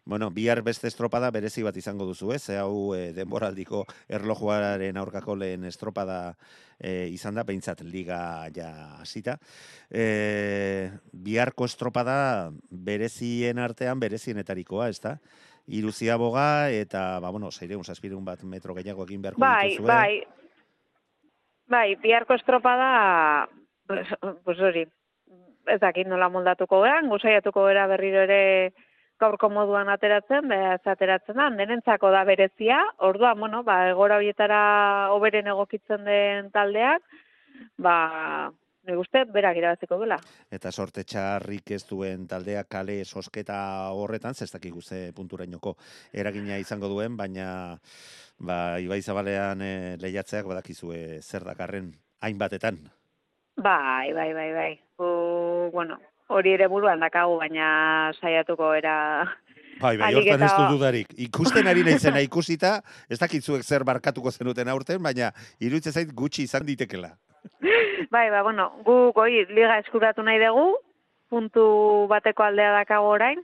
Bueno, 0.05 0.29
bihar 0.29 0.62
beste 0.62 0.88
estropada 0.88 1.32
berezi 1.32 1.63
bat 1.65 1.77
izango 1.77 2.05
duzu, 2.05 2.32
ez? 2.36 2.44
Ze 2.44 2.60
hau 2.62 2.94
e, 2.94 3.12
denboraldiko 3.13 3.86
erlojuaren 4.08 4.98
aurkako 5.01 5.36
lehen 5.36 5.65
estropada 5.65 6.36
e, 6.77 7.08
izan 7.10 7.36
da, 7.36 7.44
behintzat 7.44 7.82
liga 7.82 8.20
ja 8.53 8.70
hasita. 9.01 9.39
E, 9.89 10.91
biharko 11.12 11.65
estropada 11.65 12.51
berezien 12.70 13.60
artean 13.60 14.00
berezienetarikoa, 14.00 14.89
ez 14.94 15.01
da? 15.01 15.17
Iruzia 15.65 16.17
boga 16.22 16.70
eta, 16.70 17.20
ba, 17.20 17.32
bueno, 17.34 17.50
zeireun, 17.50 17.84
saspireun 17.84 18.25
bat 18.25 18.44
metro 18.46 18.75
gehiago 18.77 19.08
egin 19.10 19.24
beharko 19.24 19.41
Bai, 19.41 19.70
dituzue. 19.72 19.88
bai. 19.89 20.24
Bai, 21.67 21.96
biharko 21.98 22.36
estropada, 22.38 23.50
pues, 23.88 24.05
pues 24.46 24.60
hori, 24.62 24.86
ez 25.65 25.79
dakit 25.82 26.08
nola 26.08 26.29
moldatuko 26.29 26.84
geran, 26.84 27.10
gusaiatuko 27.10 27.65
gera 27.65 27.88
berriro 27.89 28.22
ere 28.27 28.74
gaurko 29.19 29.50
moduan 29.50 29.89
ateratzen, 29.91 30.48
beraz 30.51 30.81
ateratzen 30.91 31.39
da, 31.39 31.50
denentzako 31.55 32.12
da 32.12 32.24
berezia, 32.27 32.81
orduan, 33.07 33.39
bueno, 33.39 33.63
ba, 33.63 33.79
egora 33.91 34.19
horietara 34.19 34.60
oberen 35.15 35.48
egokitzen 35.53 36.03
den 36.07 36.51
taldeak, 36.55 37.03
ba, 37.79 37.95
nik 38.86 39.00
uste, 39.01 39.24
berak 39.34 39.57
irabaziko 39.57 39.98
dela. 40.01 40.17
Eta 40.53 40.72
sorte 40.72 41.05
txarrik 41.07 41.72
ez 41.77 41.84
duen 41.89 42.27
taldea 42.29 42.65
kale 42.69 43.00
sosketa 43.05 43.57
horretan, 43.95 44.36
zestak 44.36 44.67
ze 44.81 45.12
punturainoko 45.15 45.75
eragina 46.13 46.57
izango 46.57 46.88
duen, 46.88 47.17
baina 47.17 47.79
ba, 48.39 48.79
Ibai 48.79 49.01
Zabalean 49.01 49.62
e, 49.62 49.98
lehiatzeak 49.98 50.45
badakizue 50.45 51.22
zer 51.22 51.43
dakarren 51.43 51.93
hainbatetan. 52.22 52.84
Bai, 53.55 54.12
bai, 54.13 54.34
bai, 54.34 54.51
bai. 54.53 54.74
U, 55.00 55.72
bueno, 55.72 55.98
hori 56.27 56.53
ere 56.58 56.67
buruan 56.67 57.00
dakagu, 57.00 57.38
baina 57.41 58.12
saiatuko 58.22 58.74
era 58.74 58.96
Bai, 59.82 59.98
bai, 60.00 60.13
hortan 60.15 60.39
ez 60.41 60.51
eta- 60.51 60.58
du 60.70 60.77
dudarik. 60.77 61.10
Ikusten 61.27 61.67
ari 61.67 61.84
naizena 61.84 62.22
ikusita, 62.27 62.77
ez 63.12 63.20
dakitzuek 63.20 63.63
zer 63.63 63.84
barkatuko 63.84 64.32
zenuten 64.32 64.70
aurten, 64.72 65.01
baina 65.03 65.34
iruditzen 65.60 65.91
zait 65.94 66.13
gutxi 66.15 66.46
izan 66.48 66.65
ditekela. 66.65 67.12
Bai, 68.12 68.29
ba, 68.32 68.41
bueno, 68.44 68.70
gu 68.86 69.12
goi 69.15 69.44
liga 69.51 69.77
eskuratu 69.82 70.24
nahi 70.24 70.39
dugu, 70.39 70.77
puntu 71.29 71.65
bateko 72.08 72.46
aldea 72.46 72.72
dakago 72.77 73.12
orain, 73.17 73.41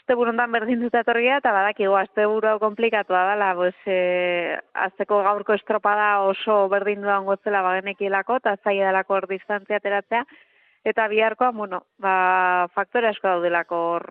azte 0.00 0.16
burundan 0.18 0.50
berdin 0.52 0.80
dut 0.82 0.94
etorria, 0.98 1.38
eta 1.38 1.52
badakigu, 1.54 1.94
azte 1.94 2.26
buru 2.26 2.56
komplikatua 2.58 3.22
dela, 3.30 3.52
pues, 3.54 3.76
e, 3.86 4.56
azteko 4.74 5.22
gaurko 5.22 5.54
estropada 5.54 6.22
oso 6.26 6.62
berdin 6.72 7.04
duan 7.04 7.26
gotzela 7.28 7.62
bagenekielako, 7.62 8.40
eta 8.42 8.56
zaila 8.64 8.88
delako 8.90 9.18
hor 9.18 9.28
distantzia 9.30 9.78
ateratzea, 9.78 10.24
eta 10.88 11.06
biharkoa, 11.12 11.52
bueno, 11.52 11.84
ba, 12.00 12.68
faktore 12.74 13.10
asko 13.12 13.28
daudelako 13.28 13.84
hor 13.92 14.08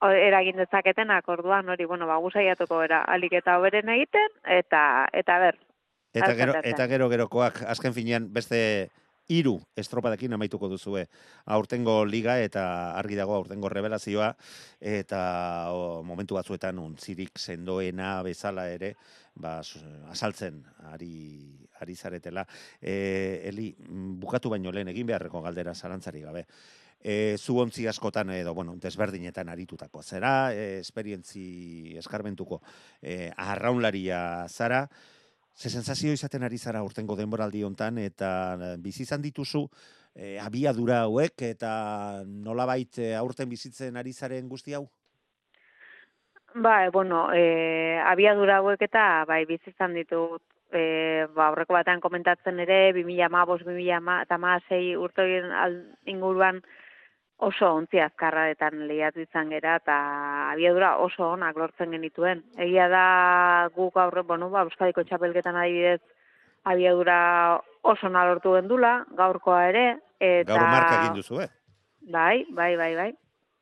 eragin 0.00 0.56
dezaketenak 0.56 1.28
orduan 1.28 1.68
hori 1.68 1.84
bueno 1.84 2.06
ba 2.08 2.16
gusaiatuko 2.24 2.82
era 2.82 3.02
alik 3.04 3.34
eta 3.36 3.58
hoberen 3.58 3.88
egiten 3.92 4.30
eta 4.44 5.08
eta 5.12 5.38
ber 5.38 5.58
Eta 6.10 6.34
gero, 6.34 6.54
eta 6.64 6.86
gero 6.90 7.06
gerokoak, 7.06 7.60
azken 7.70 7.92
finean 7.94 8.24
beste 8.34 8.90
hiru 9.30 9.60
estropadekin 9.78 10.32
amaituko 10.34 10.66
duzue. 10.72 11.04
Aurtengo 11.46 12.00
liga 12.04 12.34
eta 12.42 12.64
argi 12.98 13.14
dago 13.14 13.36
aurtengo 13.36 13.70
revelazioa 13.70 14.32
eta 14.80 15.20
o, 15.70 16.02
momentu 16.02 16.34
batzuetan 16.34 16.80
untzirik 16.82 17.38
sendoena 17.38 18.16
bezala 18.26 18.66
ere 18.74 18.96
ba, 19.40 19.60
azaltzen 20.10 20.62
ari, 20.92 21.68
ari 21.80 21.96
zaretela. 21.96 22.46
E, 22.80 23.42
Eli, 23.50 23.74
mm, 23.78 24.18
bukatu 24.20 24.50
baino 24.50 24.72
lehen 24.72 24.88
egin 24.92 25.08
beharreko 25.08 25.42
galdera 25.42 25.74
zarantzari 25.74 26.20
gabe. 26.20 26.46
E, 27.00 27.36
zu 27.38 27.56
ontzi 27.58 27.86
askotan 27.88 28.30
edo, 28.36 28.52
bueno, 28.54 28.74
desberdinetan 28.76 29.48
aritutako 29.48 30.02
zera, 30.02 30.52
e, 30.52 30.80
esperientzi 30.80 31.96
eskarmentuko 31.96 32.60
e, 33.00 33.30
arraunlaria 33.36 34.46
zara, 34.48 34.84
ze 35.60 35.68
sensazio 35.68 36.12
izaten 36.12 36.42
ari 36.42 36.58
zara 36.58 36.82
urtengo 36.82 37.16
denboraldi 37.16 37.62
hontan 37.66 37.98
eta 38.00 38.30
eh, 38.56 38.76
bizi 38.80 39.02
izan 39.04 39.20
dituzu 39.20 39.66
e, 40.14 40.38
abiadura 40.40 41.02
hauek 41.04 41.42
eta 41.50 41.72
nolabait 42.24 42.98
e, 42.98 43.12
aurten 43.18 43.48
bizitzen 43.50 43.96
ari 44.00 44.12
zaren 44.12 44.48
guzti 44.48 44.72
hau? 44.78 44.86
Ba, 46.54 46.90
bueno, 46.90 47.28
e, 47.32 48.00
abiadura 48.04 48.58
hauek 48.58 48.82
eta 48.82 49.24
bai 49.28 49.44
bizi 49.46 49.70
izan 49.70 49.94
ditut 49.94 50.42
e, 50.72 51.26
ba, 51.34 51.48
aurreko 51.50 51.76
batean 51.76 52.00
komentatzen 52.02 52.58
ere 52.64 52.92
2015 52.96 54.26
2016 54.30 54.96
urte 54.98 55.26
inguruan 56.10 56.60
oso 57.40 57.70
ontzi 57.78 58.00
azkarraetan 58.04 58.84
lehiatu 58.88 59.22
izan 59.22 59.48
gera 59.54 59.76
eta 59.80 59.96
abiadura 60.50 60.96
oso 61.04 61.30
onak 61.32 61.56
lortzen 61.56 61.94
genituen. 61.96 62.42
Egia 62.58 62.88
da 62.92 63.04
guk 63.76 63.96
aurre, 63.96 64.22
bueno, 64.22 64.50
ba, 64.50 64.66
Euskadiko 64.68 65.06
txapelketan 65.06 65.56
adibidez 65.56 66.00
abiadura 66.64 67.60
oso 67.82 68.10
ona 68.10 68.26
lortu 68.28 68.52
gendula, 68.58 69.04
gaurkoa 69.16 69.64
ere. 69.70 69.86
Eta... 70.20 70.52
Gaur 70.52 70.66
marka 70.66 71.00
egin 71.00 71.18
duzu, 71.22 71.40
eh? 71.46 71.48
Bai, 72.12 72.44
bai, 72.50 72.74
bai, 72.76 72.94
bai. 72.98 73.10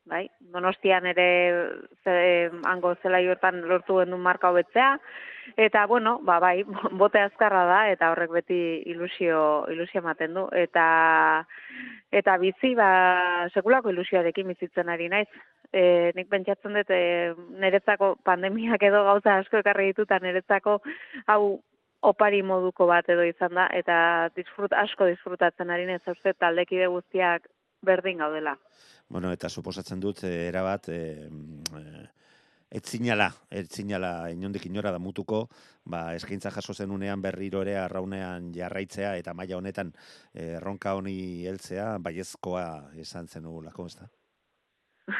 Bai, 0.09 0.23
Donostian 0.53 1.05
ere 1.05 1.25
ze, 2.03 2.13
hango 2.65 2.95
zelai 3.03 3.27
hortan 3.29 3.61
lortu 3.69 3.99
genuen 4.01 4.23
marka 4.25 4.49
hobetzea 4.49 4.95
eta 5.57 5.85
bueno, 5.87 6.19
ba 6.23 6.39
bai, 6.39 6.63
bote 7.01 7.19
azkarra 7.19 7.63
da 7.65 7.79
eta 7.91 8.11
horrek 8.11 8.31
beti 8.31 8.59
ilusio 8.89 9.65
ilusio 9.71 10.01
ematen 10.01 10.33
du. 10.33 10.47
Eta 10.51 11.45
eta 12.11 12.37
bizi 12.41 12.73
ba 12.75 13.47
sekulako 13.53 13.93
ilusioarekin 13.93 14.47
bizitzen 14.53 14.89
ari 14.89 15.09
naiz. 15.09 15.27
E, 15.71 16.11
nik 16.17 16.29
pentsatzen 16.29 16.73
dut 16.73 16.89
e, 16.89 17.33
niretzako 17.61 18.15
pandemiak 18.25 18.81
edo 18.83 19.03
gauza 19.05 19.37
asko 19.37 19.61
ekarri 19.61 19.91
ditu 19.91 20.07
eta 20.07 20.17
niretzako 20.23 20.79
hau 21.27 21.59
opari 22.01 22.41
moduko 22.41 22.87
bat 22.89 23.09
edo 23.09 23.25
izan 23.27 23.53
da 23.53 23.67
eta 23.75 24.29
disfrut, 24.35 24.73
asko 24.73 25.05
disfrutatzen 25.11 25.69
ari 25.69 25.85
naiz. 25.85 26.01
Uste 26.07 26.33
taldekide 26.33 26.87
guztiak 26.87 27.45
berdin 27.81 28.17
gaudela. 28.17 28.57
Bueno, 29.09 29.31
eta 29.31 29.49
suposatzen 29.49 29.99
dut, 29.99 30.23
eh, 30.23 30.47
erabat, 30.49 30.89
e, 30.89 31.29
etzinala, 32.69 33.29
etzinala 33.49 34.29
inondik 34.29 34.67
inora 34.69 34.91
da 34.93 34.99
mutuko, 35.01 35.47
ba, 35.89 36.13
eskaintza 36.15 36.51
jaso 36.53 36.73
zenunean 36.73 37.21
berriro 37.21 37.63
ere 37.65 37.75
arraunean 37.81 38.51
jarraitzea 38.53 39.15
eta 39.17 39.33
maila 39.33 39.57
honetan 39.57 39.91
eh, 40.33 40.55
erronka 40.59 40.93
honi 40.97 41.47
heltzea, 41.49 41.97
baiezkoa 42.05 42.65
esan 43.01 43.27
zenugulako, 43.27 43.87
ez 43.89 43.95
da? 43.97 44.09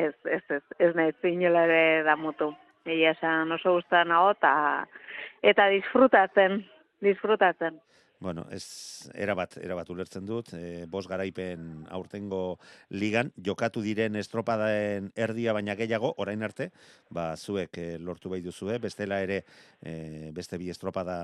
ez, 0.00 0.14
ez, 0.24 0.44
ez, 0.48 0.62
ez 0.78 0.94
nahi 0.96 1.12
zinela 1.20 1.66
ere 1.68 2.02
damutu. 2.06 2.54
Egia 2.86 3.12
esan 3.16 3.50
oso 3.52 3.74
guztan 3.76 4.08
nago 4.08 4.30
eta 4.32 4.52
eta 5.44 5.66
disfrutatzen, 5.74 6.62
disfrutatzen. 7.02 7.80
Bueno, 8.18 8.46
ez 8.50 9.10
erabat, 9.12 9.58
erabat 9.60 9.90
ulertzen 9.92 10.24
dut, 10.24 10.54
e, 10.56 10.86
bos 10.88 11.04
garaipen 11.08 11.84
aurtengo 11.92 12.58
ligan, 12.88 13.28
jokatu 13.44 13.82
diren 13.84 14.16
estropadaen 14.16 15.10
erdia 15.14 15.52
baina 15.52 15.74
gehiago, 15.76 16.14
orain 16.24 16.42
arte, 16.42 16.70
ba, 17.12 17.26
zuek 17.36 17.76
e, 17.76 17.86
lortu 18.00 18.32
behi 18.32 18.40
duzue, 18.40 18.78
bestela 18.80 19.20
ere 19.20 19.42
e, 19.82 20.32
beste 20.32 20.56
bi 20.56 20.70
estropada 20.72 21.18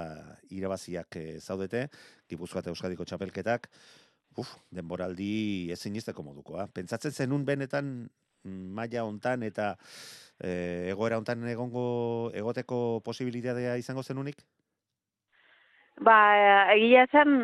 irabaziak 0.52 1.16
e, 1.16 1.26
zaudete, 1.40 1.87
Gipuzkoa 2.28 2.61
eta 2.61 2.74
Euskadiko 2.76 3.09
txapelketak, 3.09 3.70
uf, 4.37 4.52
denboraldi 4.70 5.72
ezin 5.72 5.96
izteko 5.96 6.24
modukoa. 6.28 6.68
Pentsatzen 6.76 7.12
zenun 7.24 7.46
benetan 7.48 7.92
mm, 8.44 8.72
maila 8.76 9.07
hontan 9.09 9.48
eta 9.48 9.74
e, 10.38 10.92
egoera 10.92 11.16
hontan 11.20 11.48
egongo 11.48 11.87
egoteko 12.37 13.00
posibilitatea 13.05 13.78
izango 13.81 14.05
zenunik? 14.05 14.44
Ba, 16.03 16.19
egia 16.75 17.05
zen 17.12 17.35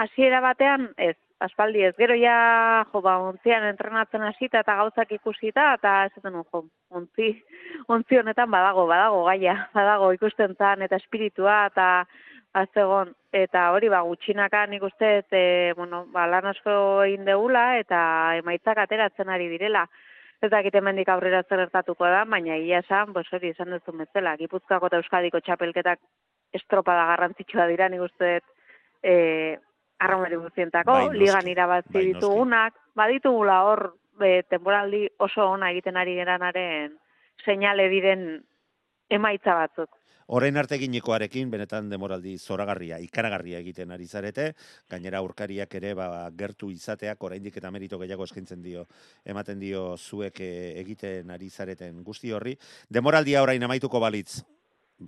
hasiera 0.00 0.40
batean 0.40 0.86
ez, 0.96 1.16
aspaldi 1.44 1.82
ez. 1.84 1.94
Gero 1.98 2.14
ja, 2.16 2.36
jo, 2.92 3.02
ba, 3.04 3.18
ontzian 3.30 3.66
entrenatzen 3.68 4.24
hasita 4.24 4.62
eta 4.64 4.76
gauzak 4.80 5.12
ikusita, 5.18 5.74
eta 5.76 5.94
esaten 6.08 6.32
nuen, 6.32 6.46
jo, 6.52 6.62
ontzi, 7.00 7.28
ontzi 7.96 8.20
honetan 8.20 8.50
badago, 8.54 8.86
badago 8.88 9.24
gaia, 9.28 9.58
badago 9.76 10.12
ikusten 10.16 10.56
zan, 10.56 10.86
eta 10.86 10.96
espiritua, 11.02 11.58
eta 11.72 11.88
azegon, 12.58 13.12
eta 13.36 13.68
hori, 13.74 13.90
ba, 13.92 14.00
gutxinaka 14.08 14.64
nik 14.72 14.88
uste, 14.88 15.10
e, 15.30 15.44
bueno, 15.76 16.06
ba, 16.14 16.24
lan 16.32 16.48
asko 16.54 16.78
egin 17.04 17.28
deula, 17.28 17.66
eta 17.82 18.00
emaitzak 18.40 18.80
ateratzen 18.86 19.28
ari 19.28 19.50
direla. 19.52 19.84
Ez 20.40 20.48
dakit 20.54 20.74
hemendik 20.78 21.08
aurrera 21.10 21.42
zer 21.42 21.58
gertatuko 21.64 22.06
da, 22.06 22.22
baina 22.24 22.56
egia 22.56 22.80
esan, 22.84 23.12
pues 23.12 23.26
hori 23.34 23.50
esan 23.52 23.74
duzu 23.74 23.92
bezala, 23.98 24.36
Gipuzkoako 24.38 24.86
eta 24.86 25.00
Euskadiko 25.02 25.40
txapelketak 25.42 25.98
estropada 26.52 27.06
garrantzitsua 27.12 27.66
dira, 27.70 27.88
nik 27.88 28.04
uste 28.06 28.40
e, 29.02 29.58
arraunari 29.98 30.36
guztientako, 30.36 30.92
Bai, 30.92 31.18
ligan 31.18 31.48
irabazi 31.48 31.92
Bai, 31.92 32.06
ditugunak, 32.12 32.74
baditugula 32.96 33.62
hor, 33.66 33.84
e, 34.20 34.42
temporaldi 34.50 35.06
oso 35.18 35.50
ona 35.52 35.70
egiten 35.74 35.96
ari 35.96 36.16
geranaren 36.18 36.96
seinale 37.44 37.88
diren 37.92 38.28
emaitza 39.10 39.54
batzuk. 39.54 39.90
Orain 40.28 40.58
arte 40.60 40.74
eginekoarekin, 40.76 41.48
benetan 41.48 41.86
demoraldi 41.88 42.34
zoragarria, 42.36 42.98
ikaragarria 43.00 43.62
egiten 43.62 43.94
ari 43.94 44.04
zarete, 44.04 44.50
gainera 44.92 45.22
urkariak 45.24 45.72
ere 45.78 45.94
ba, 45.96 46.08
gertu 46.36 46.68
izateak 46.68 47.24
oraindik 47.24 47.56
eta 47.56 47.70
merito 47.72 47.96
gehiago 48.02 48.26
eskaintzen 48.28 48.60
dio, 48.60 48.84
ematen 49.24 49.56
dio 49.62 49.94
zuek 49.96 50.42
eh, 50.44 50.74
egiten 50.82 51.32
ari 51.32 51.48
zareten 51.48 52.04
guzti 52.04 52.34
horri. 52.36 52.58
Demoraldia 52.92 53.40
orain 53.42 53.64
amaituko 53.64 54.04
balitz, 54.04 54.42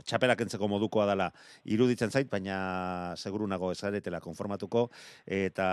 txapelak 0.05 0.45
entzeko 0.45 0.69
modukoa 0.71 1.07
dela 1.11 1.29
iruditzen 1.65 2.11
zait, 2.11 2.31
baina 2.31 3.15
seguru 3.17 3.47
nago 3.51 3.73
ezaretela 3.75 4.21
konformatuko, 4.21 4.89
eta 5.27 5.69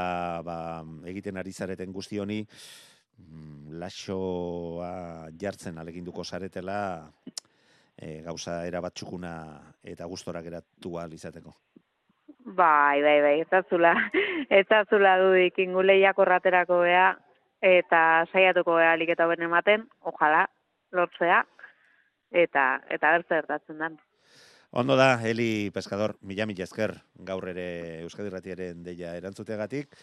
ba, 0.45 0.57
egiten 1.09 1.37
ari 1.37 1.53
zareten 1.53 1.93
guzti 1.93 2.19
honi, 2.19 2.41
mm, 3.19 3.77
laxoa 3.81 4.91
jartzen 5.39 5.77
aleginduko 5.77 6.23
zaretela, 6.23 6.79
e, 7.97 8.21
gauza 8.25 8.61
erabatzukuna 8.67 9.33
eta 9.83 10.05
gustora 10.05 10.41
geratu 10.41 10.97
ahal 10.97 11.13
izateko. 11.13 11.55
Bai, 12.47 13.01
bai, 13.03 13.19
bai, 13.21 13.39
ez 13.43 13.51
atzula, 13.51 13.93
ez 14.59 14.67
atzula 14.71 15.17
dudik 15.19 15.57
inguleiak 15.59 16.19
orraterako 16.23 16.79
bea, 16.85 17.09
eta 17.61 18.01
saiatuko 18.31 18.77
bea 18.77 18.95
liketa 18.95 19.27
ben 19.27 19.43
ematen, 19.49 19.83
ojala, 20.07 20.45
lortzea, 20.95 21.41
eta 22.31 22.67
eta 22.89 23.11
gertze 23.17 23.41
gertatzen 23.41 23.83
den. 23.83 23.97
Ondo 24.71 24.95
da, 24.95 25.21
Eli 25.23 25.71
Pescador, 25.71 26.17
mila 26.21 26.45
mila 26.45 26.65
esker 26.65 26.93
gaur 27.25 27.47
ere 27.49 28.01
Euskadi 28.03 28.29
Ratiaren 28.29 28.83
deia 28.83 29.15
erantzuteagatik. 29.15 29.95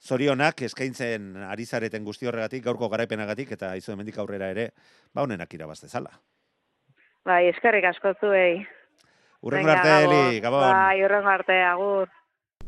Zorionak 0.00 0.62
eskaintzen 0.62 1.34
ari 1.44 1.66
zareten 1.66 2.04
guzti 2.06 2.26
horregatik, 2.26 2.64
gaurko 2.64 2.88
garaipenagatik, 2.88 3.52
eta 3.52 3.74
izo 3.76 3.92
hemendik 3.92 4.18
aurrera 4.18 4.48
ere, 4.54 4.70
ba 5.12 5.26
honenak 5.26 5.52
irabaztezala. 5.54 6.12
Bai, 7.26 7.48
eskerrik 7.50 7.84
asko 7.90 8.14
zuei. 8.20 8.62
Urrengo 9.42 9.74
arte, 9.74 9.90
gabon. 9.90 10.14
Eli, 10.14 10.40
gabon. 10.40 10.64
Bai, 10.70 11.02
urrengo 11.04 11.28
arte, 11.34 11.58
agur. 11.66 12.08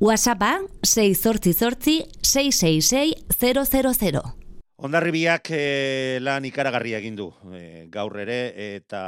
WhatsAppa 0.01 0.53
688 0.83 1.97
666 2.23 3.25
000. 3.41 4.23
Ondarribiak 4.81 5.51
eh, 5.53 6.19
lan 6.21 6.45
ikaragarria 6.49 7.01
egin 7.01 7.17
du 7.17 7.29
eh, 7.53 7.87
gaur 7.93 8.17
ere 8.21 8.39
eta 8.77 9.03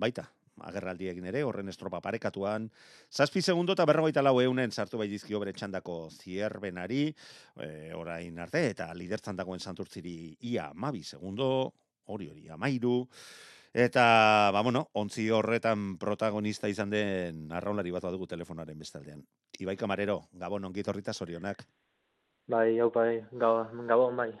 baita 0.00 0.30
agerraldi 0.68 1.08
egin 1.10 1.26
ere, 1.30 1.42
horren 1.44 1.68
estropa 1.68 2.00
parekatuan, 2.00 2.68
zazpi 3.10 3.42
segundo 3.42 3.76
eta 3.76 3.86
berrogeita 3.88 4.22
lau 4.22 4.38
eunen 4.40 4.72
sartu 4.72 4.98
bai 5.00 5.08
dizkio 5.10 5.40
bere 5.42 5.52
txandako 5.52 5.96
zierbenari, 6.10 7.06
e, 7.56 7.70
orain 7.94 8.38
arte, 8.38 8.66
eta 8.70 8.92
lidertzan 8.94 9.36
dagoen 9.36 9.60
santurtziri 9.60 10.36
ia 10.52 10.70
amabi 10.70 11.02
segundo, 11.02 11.72
hori 12.06 12.28
hori 12.30 12.48
amairu, 12.48 13.06
eta, 13.72 14.50
ba, 14.52 14.62
bueno, 14.62 14.88
ontzi 14.92 15.28
horretan 15.30 15.96
protagonista 15.98 16.68
izan 16.68 16.90
den 16.90 17.46
arraunlari 17.52 17.90
bat 17.90 18.04
badugu 18.04 18.26
telefonaren 18.26 18.78
bestaldean. 18.78 19.24
Ibai 19.60 19.76
Kamarero, 19.76 20.26
Gabon 20.32 20.64
ongitorrita 20.64 21.12
zorionak. 21.12 21.66
Bai, 22.48 22.78
hau 22.80 22.90
bai, 22.90 23.22
gabon, 23.32 23.86
gabon 23.86 24.16
bai. 24.16 24.32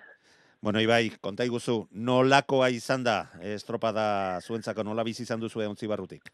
Bueno, 0.62 0.78
Ibai, 0.78 1.10
konta 1.18 1.42
iguzu, 1.42 1.88
nolakoa 1.90 2.68
izan 2.70 3.02
da 3.02 3.16
estropada 3.50 4.38
zuentzako 4.46 4.84
nola 4.86 5.02
bizi 5.02 5.24
izan 5.24 5.40
duzu 5.42 5.58
ontzi 5.66 5.88
barrutik? 5.90 6.30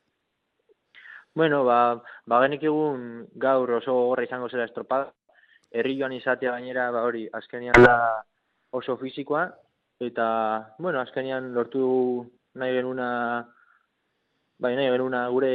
Bueno, 1.34 1.62
ba, 1.64 1.78
ba 2.28 2.40
genik 2.42 2.66
egun 2.68 3.24
gaur 3.40 3.72
oso 3.78 3.94
gogorra 3.94 4.26
izango 4.26 4.50
zela 4.52 4.66
estropada. 4.68 5.14
Herri 5.72 5.96
joan 5.96 6.12
izatea 6.12 6.52
gainera, 6.58 6.90
ba 6.92 7.06
hori, 7.08 7.24
azkenean 7.40 7.80
da 7.80 7.96
oso 8.76 8.98
fisikoa, 9.00 9.46
eta, 10.10 10.28
bueno, 10.78 11.00
azkenean 11.00 11.54
lortu 11.56 11.88
nahi 12.60 12.76
genuna, 12.76 13.08
bai, 14.60 14.74
nahi 14.76 14.92
genuna 14.92 15.24
gure, 15.32 15.54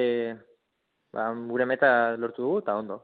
ba, 1.14 1.30
gure 1.54 1.70
meta 1.70 1.92
lortu 2.18 2.42
dugu, 2.42 2.66
eta 2.66 2.82
ondo. 2.82 3.04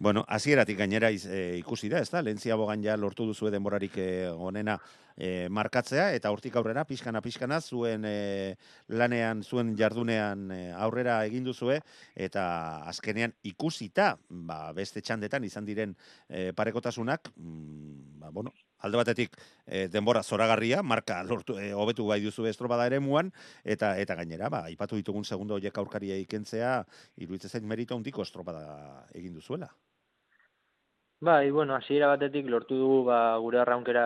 Bueno, 0.00 0.24
hasieratik 0.32 0.78
gainera 0.80 1.10
iz, 1.12 1.26
e, 1.28 1.58
ikusi 1.58 1.90
da, 1.92 1.98
ezta? 2.00 2.22
Lentzia 2.24 2.56
bogan 2.56 2.80
ja 2.80 2.94
lortu 2.96 3.26
duzu 3.28 3.50
denborarik 3.52 3.98
e, 4.00 4.06
onena 4.32 4.78
e, 5.12 5.50
markatzea 5.52 6.06
eta 6.16 6.30
hortik 6.32 6.54
aurrera 6.56 6.86
pixkana 6.88 7.20
pixkana 7.20 7.58
zuen 7.60 8.06
e, 8.08 8.54
lanean, 8.88 9.42
zuen 9.44 9.74
jardunean 9.76 10.46
e, 10.56 10.60
aurrera 10.86 11.18
egin 11.28 11.44
duzue 11.44 11.76
eta 12.16 12.44
azkenean 12.88 13.34
ikusita, 13.52 14.14
ba, 14.30 14.72
beste 14.72 15.04
txandetan 15.04 15.44
izan 15.44 15.68
diren 15.68 15.92
e, 16.30 16.54
parekotasunak, 16.56 17.28
mm, 17.36 18.16
ba, 18.24 18.32
bueno, 18.32 18.54
alde 18.80 19.02
batetik 19.02 19.36
e, 19.66 19.84
denbora 19.92 20.24
zoragarria, 20.24 20.80
marka 20.80 21.20
lortu 21.28 21.58
e, 21.60 21.74
hobetu 21.76 22.08
bai 22.08 22.22
duzu 22.24 22.48
estropada 22.48 22.88
ere 22.88 23.04
muan, 23.04 23.34
eta 23.68 23.98
eta 24.00 24.16
gainera, 24.24 24.48
ba, 24.48 24.64
ipatu 24.72 24.96
ditugun 24.96 25.28
segundo 25.28 25.60
horiek 25.60 25.76
aurkaria 25.76 26.16
ikentzea, 26.24 26.74
iruditzen 27.20 27.52
zait 27.52 27.68
merito 27.68 28.00
handiko 28.00 28.24
estropada 28.24 28.64
egin 29.12 29.36
duzuela. 29.36 29.68
Bai, 31.20 31.50
bueno, 31.50 31.74
hasiera 31.74 32.06
batetik 32.08 32.46
lortu 32.48 32.78
dugu 32.80 33.00
ba, 33.04 33.36
gure 33.44 33.58
arraunkera 33.60 34.04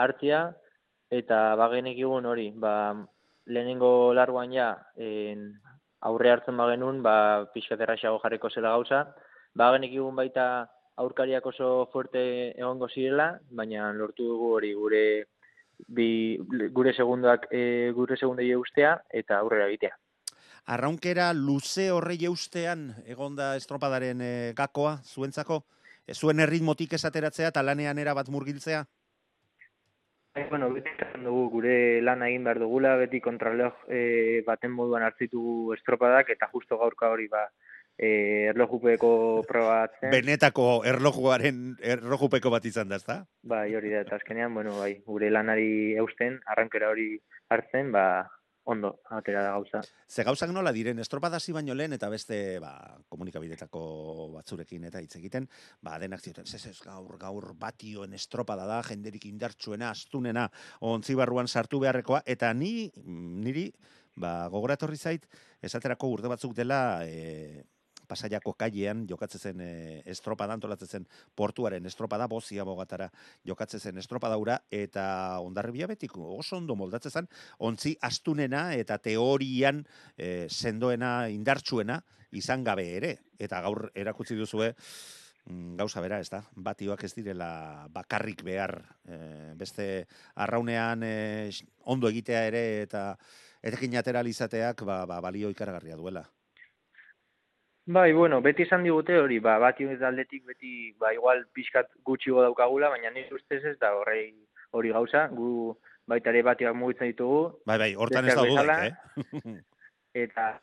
hartzia, 0.00 0.38
eta 1.12 1.54
bagenek 1.60 1.98
egun 2.00 2.24
hori, 2.24 2.46
ba, 2.56 2.94
lehenengo 3.44 4.14
larguan 4.16 4.54
ja, 4.56 4.70
en, 4.96 5.50
aurre 6.08 6.32
hartzen 6.32 6.56
bagenun, 6.56 7.02
ba, 7.04 7.44
pixkat 7.52 7.84
erraxago 7.84 8.22
jarriko 8.24 8.48
zela 8.48 8.72
gauza, 8.72 9.02
bagenek 9.52 9.92
egun 10.00 10.16
baita 10.16 10.46
aurkariak 10.96 11.44
oso 11.52 11.90
fuerte 11.92 12.24
egongo 12.56 12.88
zirela, 12.88 13.34
baina 13.50 13.92
lortu 13.92 14.24
dugu 14.32 14.50
hori 14.56 14.72
gure 14.80 15.04
bi, 15.92 16.08
gure 16.72 16.96
segundoak 16.96 17.50
e, 17.52 17.92
gure 17.92 18.16
segundei 18.16 18.54
ustea 18.56 18.96
eta 19.12 19.42
aurrera 19.42 19.68
egitea. 19.68 19.96
Arraunkera 20.72 21.32
luze 21.36 21.90
horrei 21.92 22.22
eustean 22.26 22.94
egonda 23.04 23.54
estropadaren 23.60 24.24
e, 24.24 24.36
gakoa 24.56 25.02
zuentzako? 25.04 25.66
E, 26.06 26.14
zuen 26.14 26.40
erritmotik 26.40 26.94
esateratzea 26.94 27.50
eta 27.52 27.62
lanean 27.66 27.98
era 27.98 28.14
bat 28.14 28.30
murgiltzea? 28.30 28.84
Bai, 30.36 30.44
bueno, 30.50 30.68
beti 30.72 30.90
dugu 31.24 31.46
gure 31.50 31.76
lana 32.04 32.28
egin 32.28 32.44
behar 32.44 32.60
dugula, 32.60 32.96
beti 33.00 33.22
kontraloj 33.24 33.72
e, 33.88 34.42
baten 34.46 34.70
moduan 34.70 35.02
hartzitu 35.02 35.72
estropadak, 35.74 36.30
eta 36.34 36.50
justo 36.52 36.76
gaurka 36.78 37.08
hori 37.08 37.26
ba, 37.32 37.46
e, 37.96 38.08
erlojupeko 38.52 39.10
proba 39.48 39.80
batzen. 39.86 40.12
Benetako 40.12 40.66
erlojuaren 40.84 41.62
erlojupeko 41.94 42.52
bat 42.52 42.68
izan 42.68 42.92
da, 42.92 43.00
ezta? 43.00 43.22
Bai, 43.42 43.70
hori 43.74 43.94
da, 43.94 44.04
eta 44.04 44.20
azkenean, 44.20 44.52
bueno, 44.54 44.76
bai, 44.78 44.92
gure 45.08 45.32
lanari 45.32 45.96
eusten, 46.04 46.38
arrankera 46.52 46.92
hori 46.92 47.14
hartzen, 47.48 47.90
ba, 47.96 48.06
ondo, 48.66 49.00
atera 49.14 49.42
da 49.46 49.52
gauza. 49.54 49.80
Ze 50.10 50.24
gauzak 50.26 50.50
nola 50.50 50.72
diren, 50.74 50.98
estropada 50.98 51.38
hasi 51.38 51.54
baino 51.54 51.74
lehen 51.74 51.94
eta 51.94 52.08
beste 52.10 52.58
ba, 52.62 52.72
komunikabidetako 53.08 53.82
batzurekin 54.34 54.88
eta 54.90 55.02
hitz 55.02 55.14
egiten, 55.20 55.46
ba, 55.86 55.96
denak 56.02 56.24
zioten, 56.24 56.48
ez 56.50 56.66
ez 56.66 56.80
gaur, 56.82 57.14
gaur 57.20 57.52
batioen 57.58 58.16
estropada 58.18 58.66
da, 58.66 58.80
jenderik 58.86 59.28
indartsuena, 59.30 59.92
astunena, 59.94 60.48
ontzi 60.80 61.14
barruan 61.14 61.46
sartu 61.46 61.80
beharrekoa, 61.84 62.24
eta 62.26 62.52
ni, 62.54 62.90
niri, 63.06 63.68
ba, 64.18 64.48
gogoratorri 64.50 64.98
zait, 64.98 65.30
esaterako 65.62 66.10
urte 66.16 66.32
batzuk 66.32 66.56
dela, 66.58 66.80
e, 67.06 67.62
pasaiako 68.08 68.54
kailean 68.58 69.04
jokatzen 69.08 69.40
zen 69.40 69.60
e, 69.60 70.02
estropada 70.06 70.56
antolatzen 70.56 70.88
zen 70.88 71.08
portuaren 71.34 71.86
estropada 71.86 72.26
bozia 72.26 72.64
bogatara 72.64 73.10
jokatzen 73.46 73.80
zen 73.80 73.98
estropada 73.98 74.38
ura 74.38 74.60
eta 74.70 75.40
ondarribia 75.44 75.86
betik 75.86 76.16
oso 76.16 76.56
ondo 76.56 76.76
moldatzen 76.76 77.12
zen 77.12 77.28
ontzi 77.58 77.96
astunena 78.00 78.72
eta 78.74 78.98
teorian 78.98 79.84
e, 80.16 80.46
sendoena 80.48 81.28
indartsuena 81.28 82.00
izan 82.32 82.64
gabe 82.64 82.88
ere 82.96 83.12
eta 83.38 83.60
gaur 83.64 83.90
erakutsi 83.94 84.36
duzue 84.36 84.72
mm, 85.46 85.76
gauza 85.78 86.02
bera, 86.04 86.20
ez 86.20 86.30
da, 86.32 86.42
batioak 86.56 87.04
ez 87.06 87.12
direla 87.16 87.88
bakarrik 87.92 88.42
behar 88.46 88.78
e, 89.04 89.18
beste 89.58 90.06
arraunean 90.34 91.02
e, 91.06 91.16
ondo 91.84 92.10
egitea 92.12 92.46
ere 92.50 92.64
eta 92.82 93.08
etekin 93.66 93.96
ateralizateak 93.98 94.84
ba, 94.86 95.04
ba, 95.06 95.20
balio 95.24 95.50
ikaragarria 95.50 95.98
duela. 95.98 96.26
Bai, 97.86 98.12
bueno, 98.12 98.40
beti 98.42 98.64
esan 98.64 98.82
digute 98.82 99.14
hori, 99.18 99.38
ba, 99.38 99.58
bat 99.62 99.78
aldetik 99.80 100.44
beti, 100.44 100.92
ba, 100.98 101.12
igual 101.14 101.44
pixkat 101.54 101.86
gutxigo 102.02 102.42
daukagula, 102.42 102.90
baina 102.90 103.10
nire 103.10 103.34
ustez 103.34 103.64
ez 103.64 103.78
da 103.78 103.94
horrei 103.94 104.34
hori 104.72 104.90
gauza, 104.90 105.28
gu 105.28 105.76
baita 106.06 106.30
ere 106.30 106.42
batiak 106.42 106.74
mugitzen 106.74 107.12
ditugu. 107.12 107.60
Bai, 107.64 107.78
bai, 107.78 107.94
hortan 107.94 108.26
ez 108.26 108.34
da 108.34 108.42
bezala, 108.42 108.86
eh? 108.86 108.92
Eta 110.26 110.58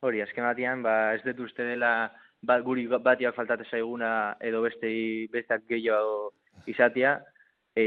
hori, 0.00 0.22
azken 0.22 0.44
batean, 0.44 0.82
ba, 0.82 1.14
ez 1.14 1.20
dut 1.26 1.44
uste 1.44 1.64
dela 1.64 2.10
ba, 2.42 2.58
guri 2.60 2.86
batiak 2.88 3.34
faltate 3.36 3.68
zaiguna 3.70 4.36
edo 4.40 4.62
beste 4.62 4.88
bestak 5.32 5.66
gehiago 5.68 6.32
izatea. 6.66 7.18
E, 7.76 7.84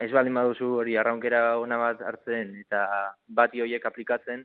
ez 0.00 0.10
baldin 0.12 0.36
baduzu 0.36 0.72
hori 0.82 0.96
arraunkera 0.96 1.58
ona 1.60 1.78
bat 1.80 2.02
hartzen 2.02 2.56
eta 2.62 2.86
bati 3.28 3.60
horiek 3.60 3.84
aplikatzen, 3.86 4.44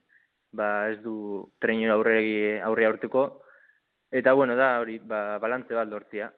ba, 0.52 0.92
ez 0.92 1.00
du 1.04 1.46
treinora 1.60 1.98
aurre, 1.98 2.20
aurre 2.68 2.92
aurtuko. 2.92 3.26
Eta 4.12 4.34
bueno, 4.34 4.56
da 4.56 4.80
hori, 4.80 5.00
ba, 5.00 5.38
balantze 5.42 5.76
bat 5.76 5.90
lortzia. 5.90 6.32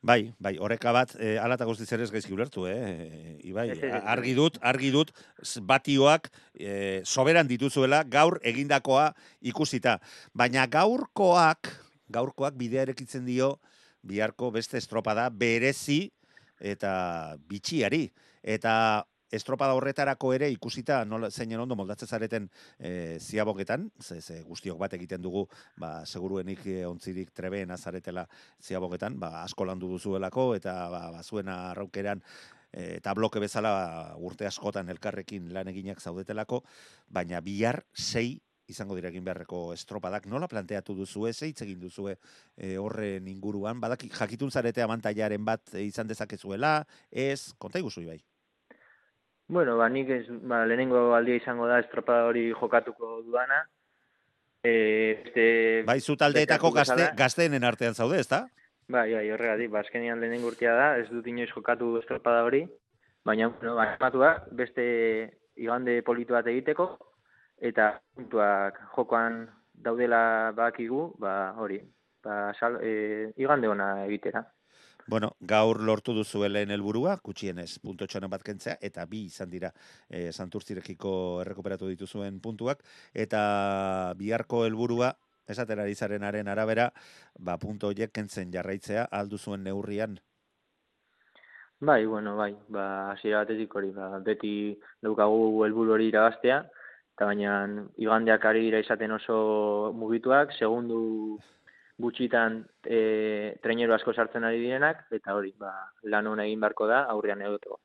Bai, 0.00 0.32
bai, 0.38 0.54
horreka 0.62 0.92
bat, 0.94 1.16
e, 1.18 1.32
ala 1.42 1.56
eta 1.58 1.66
guztiz 1.66 1.88
ere 1.92 2.04
ez 2.06 2.12
gaizki 2.14 2.30
ulertu, 2.32 2.68
eh? 2.70 3.34
Ibai, 3.50 3.66
argi 3.98 4.34
dut, 4.36 4.60
argi 4.62 4.92
dut, 4.94 5.10
batioak 5.66 6.28
e, 6.54 7.02
soberan 7.02 7.50
dituzuela 7.50 8.04
gaur 8.06 8.38
egindakoa 8.46 9.08
ikusita. 9.50 9.96
Baina 10.30 10.68
gaurkoak, 10.70 11.72
gaurkoak 12.14 12.54
bidea 12.60 12.86
erekitzen 12.86 13.26
dio 13.26 13.56
biharko 14.06 14.52
beste 14.54 14.78
estropada 14.78 15.26
berezi 15.34 16.12
eta 16.60 17.36
bitxiari. 17.50 18.06
Eta 18.42 19.02
estropada 19.30 19.74
horretarako 19.76 20.32
ere 20.34 20.48
ikusita 20.52 21.02
nola 21.04 21.30
zeinen 21.30 21.60
ondo 21.60 21.76
moldatzen 21.76 22.08
zareten 22.08 22.48
e, 22.78 23.18
ziaboketan, 23.20 23.90
ze, 24.00 24.20
ze 24.22 24.40
guztiok 24.42 24.78
bat 24.78 24.94
egiten 24.96 25.22
dugu, 25.22 25.46
ba, 25.76 26.04
seguruenik 26.06 26.64
e, 26.66 26.84
ontzirik 26.86 27.32
trebeen 27.36 27.70
azaretela 27.70 28.26
ziaboketan, 28.62 29.18
ba, 29.20 29.42
asko 29.42 29.68
landu 29.68 29.90
duzuelako, 29.92 30.54
eta 30.56 30.74
ba, 30.88 31.02
ba, 31.12 31.22
zuen 31.22 31.48
arraukeran 31.52 32.22
e, 32.72 32.96
eta 32.98 33.14
bloke 33.14 33.40
bezala 33.40 33.72
ba, 33.74 33.86
urte 34.16 34.48
askotan 34.48 34.88
elkarrekin 34.88 35.52
lan 35.52 35.68
eginak 35.68 36.00
zaudetelako, 36.00 36.62
baina 37.08 37.40
bihar 37.44 37.84
sei 37.92 38.38
izango 38.68 38.96
dira 38.98 39.08
egin 39.08 39.24
beharreko 39.24 39.72
estropadak. 39.72 40.26
Nola 40.28 40.48
planteatu 40.48 40.94
duzue, 40.96 41.32
ze 41.32 41.48
hitz 41.48 41.62
egin 41.64 41.80
duzue 41.80 42.18
e, 42.56 42.76
horren 42.76 43.28
inguruan? 43.32 43.80
Badaki, 43.80 44.10
jakitun 44.12 44.52
zarete 44.52 44.84
abantaiaren 44.84 45.44
bat 45.44 45.72
izan 45.80 46.08
dezakezuela, 46.10 46.82
ez, 47.10 47.54
konta 47.58 47.80
iguzu 47.80 48.04
bai. 48.04 48.20
Bueno, 49.48 49.78
ba, 49.78 49.88
nik 49.88 50.10
ez, 50.12 50.26
ba, 50.44 50.66
lehenengo 50.68 51.14
aldia 51.16 51.38
izango 51.40 51.66
da 51.66 51.78
estropada 51.80 52.26
hori 52.28 52.50
jokatuko 52.52 53.22
dudana. 53.24 53.62
E, 54.60 54.72
beste, 55.24 55.44
Bai, 55.88 56.00
zu 56.00 56.18
taldeetako 56.20 56.70
gazte, 56.76 57.06
gazteenen 57.16 57.64
artean 57.64 57.96
zaude, 57.96 58.18
ezta? 58.20 58.42
Bai, 58.92 59.06
bai, 59.14 59.24
horregatik, 59.32 59.70
ba, 59.72 59.80
azkenean 59.80 60.20
lehenengo 60.20 60.52
urtea 60.52 60.74
da, 60.76 60.88
ez 61.00 61.08
dut 61.08 61.26
inoiz 61.32 61.48
jokatu 61.54 61.94
estropada 62.02 62.44
hori, 62.44 62.66
baina, 63.24 63.48
bueno, 63.54 63.74
ba, 63.78 63.88
asmatua, 63.94 64.34
beste 64.52 64.84
igande 65.56 66.02
politu 66.04 66.36
bat 66.36 66.46
egiteko, 66.52 66.90
eta 67.70 67.94
puntuak 68.16 68.76
jokoan 68.98 69.46
daudela 69.72 70.52
bakigu, 70.60 71.06
ba, 71.24 71.54
hori, 71.56 71.80
ba, 72.24 72.52
sal, 72.60 72.76
e, 72.84 73.32
igande 73.40 73.72
ona 73.72 73.94
egitera. 74.04 74.44
Bueno, 75.08 75.30
gaur 75.40 75.78
lortu 75.80 76.12
duzuelen 76.12 76.68
helburua, 76.74 77.14
gutxienez 77.24 77.78
punto 77.80 78.04
txonen 78.04 78.28
bat 78.28 78.42
kentzea, 78.44 78.74
eta 78.84 79.06
bi 79.08 79.22
izan 79.30 79.48
dira 79.48 79.70
e, 80.04 80.28
santurtzirekiko 80.32 81.12
errekuperatu 81.40 81.88
dituzuen 81.88 82.42
puntuak, 82.44 82.82
eta 83.14 83.40
biharko 84.20 84.66
helburua, 84.66 85.14
esaten 85.48 85.80
ari 85.80 85.96
zarenaren 85.96 86.52
arabera, 86.52 86.90
ba, 87.40 87.56
punto 87.56 87.88
horiek 87.88 88.12
kentzen 88.12 88.52
jarraitzea, 88.52 89.06
aldu 89.08 89.40
zuen 89.40 89.64
neurrian. 89.64 90.18
Bai, 91.80 92.04
bueno, 92.04 92.36
bai, 92.36 92.52
ba, 92.68 92.86
hasiera 93.14 93.46
batetik 93.46 93.80
hori, 93.80 93.94
ba, 93.96 94.10
beti 94.20 94.52
daukagu 95.00 95.64
helburu 95.64 95.96
hori 95.96 96.12
irabaztea, 96.12 96.66
eta 97.16 97.32
baina 97.32 97.54
igandeak 97.96 98.44
ari 98.44 98.68
dira 98.68 98.84
izaten 98.84 99.16
oso 99.16 99.38
mugituak, 99.96 100.52
segundu 100.60 101.00
gutxitan 101.98 102.62
e, 102.86 103.58
traineru 103.62 103.94
asko 103.94 104.14
sartzen 104.14 104.46
ari 104.46 104.62
direnak, 104.62 105.06
eta 105.10 105.34
hori, 105.34 105.52
ba, 105.58 105.74
lan 106.06 106.30
hona 106.30 106.46
egin 106.46 106.62
beharko 106.62 106.86
da, 106.90 107.02
aurrean 107.10 107.42
egoteko. 107.42 107.80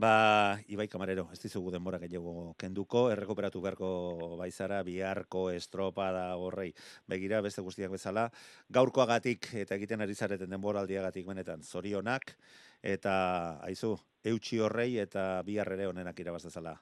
Ba, 0.00 0.56
Ibai 0.70 0.86
Kamarero, 0.88 1.26
ez 1.34 1.38
dizugu 1.42 1.72
denbora 1.74 1.98
gehiago 2.00 2.54
kenduko, 2.58 3.08
errekuperatu 3.12 3.60
beharko 3.60 3.90
baizara, 4.38 4.80
biharko 4.86 5.48
estropada 5.50 6.24
horrei 6.38 6.70
begira, 7.10 7.42
beste 7.44 7.62
guztiak 7.62 7.90
bezala, 7.92 8.28
gaurkoagatik 8.70 9.50
eta 9.64 9.76
egiten 9.76 10.00
ari 10.00 10.14
zareten 10.14 10.50
denboraldiagatik 10.50 11.26
benetan 11.26 11.62
zorionak, 11.62 12.36
eta 12.82 13.58
aizu, 13.66 13.96
eutxi 14.24 14.62
horrei 14.62 14.94
eta 15.02 15.42
bihar 15.44 15.74
ere 15.76 15.90
honenak 15.90 16.18
irabaz 16.22 16.44
dezala. 16.46 16.78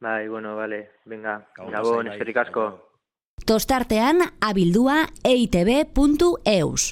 Bai, 0.00 0.28
bueno, 0.28 0.56
vale, 0.56 0.86
venga, 1.04 1.42
Gabon, 1.54 2.08
eskerrik 2.08 2.46
asko. 2.46 2.89
Tostartean 3.46 4.20
abildua 4.40 5.08
E 5.24 5.32
eitb.eus. 5.32 6.82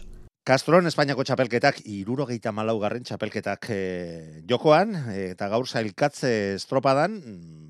Castron 0.49 0.89
Espainiako 0.89 1.27
txapelketak 1.29 1.83
irurogeita 1.85 2.53
malaugarren 2.57 3.05
txapelketak 3.05 3.69
eh, 3.75 4.41
jokoan, 4.49 4.95
eta 5.13 5.49
gaur 5.53 5.69
zailkatze 5.69 6.33
estropadan, 6.55 7.19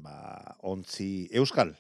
ba, 0.05 0.57
ontzi 0.63 1.27
euskal, 1.35 1.75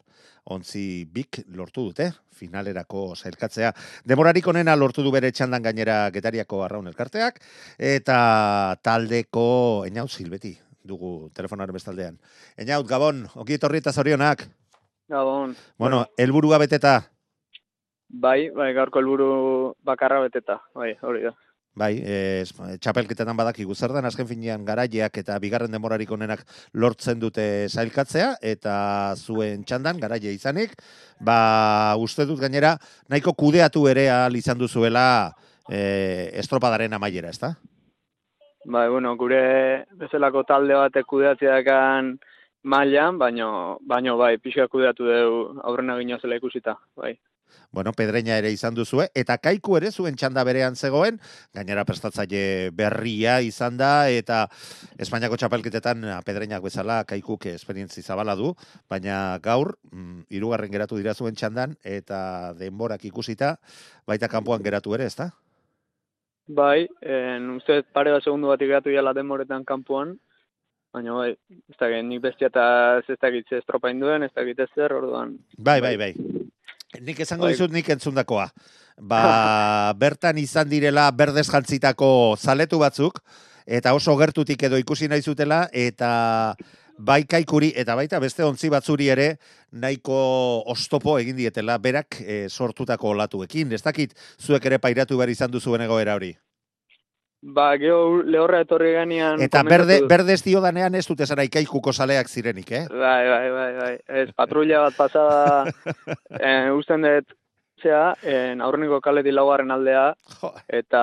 ontzi 0.50 1.04
bik 1.06 1.44
lortu 1.54 1.86
dute, 1.90 2.10
finalerako 2.34 3.12
zailkatzea. 3.14 3.70
Demorarik 4.04 4.46
onena 4.50 4.74
lortu 4.76 5.06
du 5.06 5.14
bere 5.14 5.30
txandan 5.30 5.62
gainera 5.62 6.00
getariako 6.14 6.64
arraun 6.66 6.90
elkarteak, 6.90 7.38
eta 7.78 8.18
taldeko 8.82 9.84
Einaut 9.86 10.10
Silbeti 10.10 10.56
dugu 10.88 11.28
telefonaren 11.36 11.76
bestaldean. 11.76 12.16
Einaut, 12.58 12.86
Gabon, 12.88 13.26
oki 13.38 13.58
etorri 13.58 13.82
eta 13.84 13.92
zorionak. 13.92 14.48
Gabon. 15.08 15.56
Bueno, 15.78 16.06
helburua 16.16 16.58
beteta, 16.58 17.10
Bai, 18.08 18.48
bai, 18.56 18.72
gaurko 18.72 19.02
helburu 19.02 19.28
bakarra 19.84 20.22
beteta. 20.24 20.62
Bai, 20.74 20.94
hori 21.04 21.26
da. 21.26 21.34
Bai, 21.78 21.92
ez, 22.02 22.48
txapelketetan 22.82 23.36
badakigu 23.38 23.74
zer 23.76 23.92
den 23.94 24.08
azken 24.08 24.26
finean 24.26 24.64
garaileak 24.66 25.20
eta 25.20 25.36
bigarren 25.38 25.70
demorarik 25.70 26.10
onenak 26.10 26.40
lortzen 26.72 27.20
dute 27.20 27.68
zailkatzea 27.68 28.32
eta 28.42 29.14
zuen 29.14 29.62
txandan 29.62 30.00
garaile 30.00 30.32
izanik, 30.34 30.74
ba 31.20 31.94
uste 32.00 32.26
dut 32.26 32.40
gainera 32.40 32.74
nahiko 33.08 33.36
kudeatu 33.36 33.86
ere 33.92 34.08
ahal 34.10 34.34
izan 34.40 34.58
duzuela 34.58 35.04
e, 35.70 36.32
estropadaren 36.40 36.96
amaiera, 36.98 37.30
ezta? 37.30 37.52
Bai, 38.64 38.88
bueno, 38.88 39.14
gure 39.20 39.84
bezalako 40.00 40.42
talde 40.48 40.74
batek 40.74 41.06
kudeatzeakan 41.06 42.16
mailan, 42.62 43.18
baino, 43.18 43.78
baino 43.80 44.16
bai, 44.18 44.36
pixka 44.38 44.68
kudeatu 44.68 45.06
dugu 45.06 45.60
aurrena 45.64 45.98
gino 45.98 46.18
zela 46.18 46.36
ikusita, 46.36 46.78
bai. 46.96 47.16
Bueno, 47.70 47.92
pedreina 47.92 48.36
ere 48.40 48.50
izan 48.52 48.74
duzue, 48.76 49.08
eta 49.16 49.36
kaiku 49.44 49.76
ere 49.76 49.90
zuen 49.92 50.16
txanda 50.16 50.44
berean 50.44 50.76
zegoen, 50.76 51.18
gainera 51.56 51.84
prestatzaile 51.88 52.70
berria 52.76 53.38
izan 53.44 53.76
da, 53.80 54.08
eta 54.08 54.46
Espainiako 55.00 55.36
txapelketetan 55.40 56.04
a, 56.08 56.20
pedreinak 56.24 56.64
bezala 56.64 57.02
kaikuk 57.08 57.46
esperientzi 57.52 58.02
zabala 58.02 58.36
du, 58.36 58.54
baina 58.88 59.38
gaur, 59.44 59.74
mm, 59.92 60.28
hirugarren 60.32 60.72
geratu 60.72 60.96
dira 61.00 61.14
zuen 61.14 61.36
txandan, 61.36 61.76
eta 61.84 62.54
denborak 62.58 63.04
ikusita, 63.04 63.56
baita 64.08 64.32
kanpoan 64.32 64.64
geratu 64.64 64.96
ere, 64.96 65.08
ezta? 65.08 65.30
Bai, 66.48 66.86
en, 67.04 67.50
uste 67.58 67.82
pare 67.92 68.14
bat 68.14 68.24
segundu 68.24 68.48
bat 68.48 68.62
igatu 68.64 68.92
jala 68.92 69.12
denboretan 69.12 69.68
kanpoan, 69.68 70.16
baina 70.94 71.14
bai, 71.14 71.30
ez 71.50 71.76
dakit, 71.76 72.04
nik 72.08 72.22
bestia 72.24 72.48
eta 72.50 72.64
ez 73.00 73.06
ez 73.12 73.18
dakit 73.20 73.48
ze 73.48 73.60
estropa 73.60 73.90
induen, 73.90 74.22
ez 74.22 74.32
dakit 74.34 74.58
ez 74.58 74.68
zer, 74.74 74.92
orduan. 74.92 75.36
Bai, 75.56 75.80
bai, 75.80 75.96
bai. 75.96 76.12
Nik 77.00 77.20
esango 77.20 77.44
Bai. 77.44 77.52
dizut 77.52 77.72
nik 77.72 77.88
entzundakoa. 77.88 78.48
Ba, 78.98 79.22
bertan 80.02 80.38
izan 80.40 80.68
direla 80.68 81.10
berdez 81.12 81.46
jantzitako 81.50 82.10
zaletu 82.38 82.80
batzuk, 82.80 83.20
eta 83.66 83.92
oso 83.94 84.16
gertutik 84.16 84.62
edo 84.64 84.80
ikusi 84.80 85.08
nahi 85.08 85.22
zutela, 85.22 85.66
eta 85.72 86.56
bai 86.98 87.22
kaikuri, 87.28 87.70
eta 87.76 87.94
baita 87.94 88.18
beste 88.18 88.42
ontzi 88.42 88.72
batzuri 88.72 89.08
ere, 89.12 89.28
nahiko 89.70 90.18
ostopo 90.72 91.18
egin 91.20 91.36
dietela, 91.36 91.78
berak 91.78 92.18
e, 92.24 92.48
sortutako 92.48 93.14
olatuekin. 93.14 93.72
Ez 93.72 93.84
dakit, 93.84 94.16
zuek 94.40 94.64
ere 94.66 94.80
pairatu 94.82 95.20
behar 95.20 95.30
izan 95.30 95.52
duzuen 95.52 95.84
egoera 95.84 96.16
hori. 96.18 96.34
Ba, 97.40 97.76
geho 97.78 98.22
lehorra 98.26 98.64
etorri 98.64 98.92
ganean... 98.96 99.40
Eta 99.44 99.62
berde, 99.62 100.00
berde 100.10 100.34
ez 100.34 100.42
dio 100.42 100.60
danean 100.60 100.96
ez 100.98 101.04
dute 101.06 101.26
zara 101.26 101.44
ikaikuko 101.46 101.92
zaleak 101.92 102.28
zirenik, 102.28 102.72
eh? 102.72 102.84
Bai, 102.90 103.28
bai, 103.30 103.50
bai, 103.54 103.72
bai. 103.76 103.92
Ez, 104.22 104.28
patrulla 104.34 104.80
bat 104.88 104.96
pasada, 104.98 105.92
eh, 106.40 106.72
usten 106.74 107.06
dut, 107.06 107.36
zea, 107.78 108.02
en, 108.26 108.60
aurreneko 108.60 108.98
kaletik 109.00 109.36
laugarren 109.36 109.70
aldea, 109.70 110.08
eta 110.80 111.02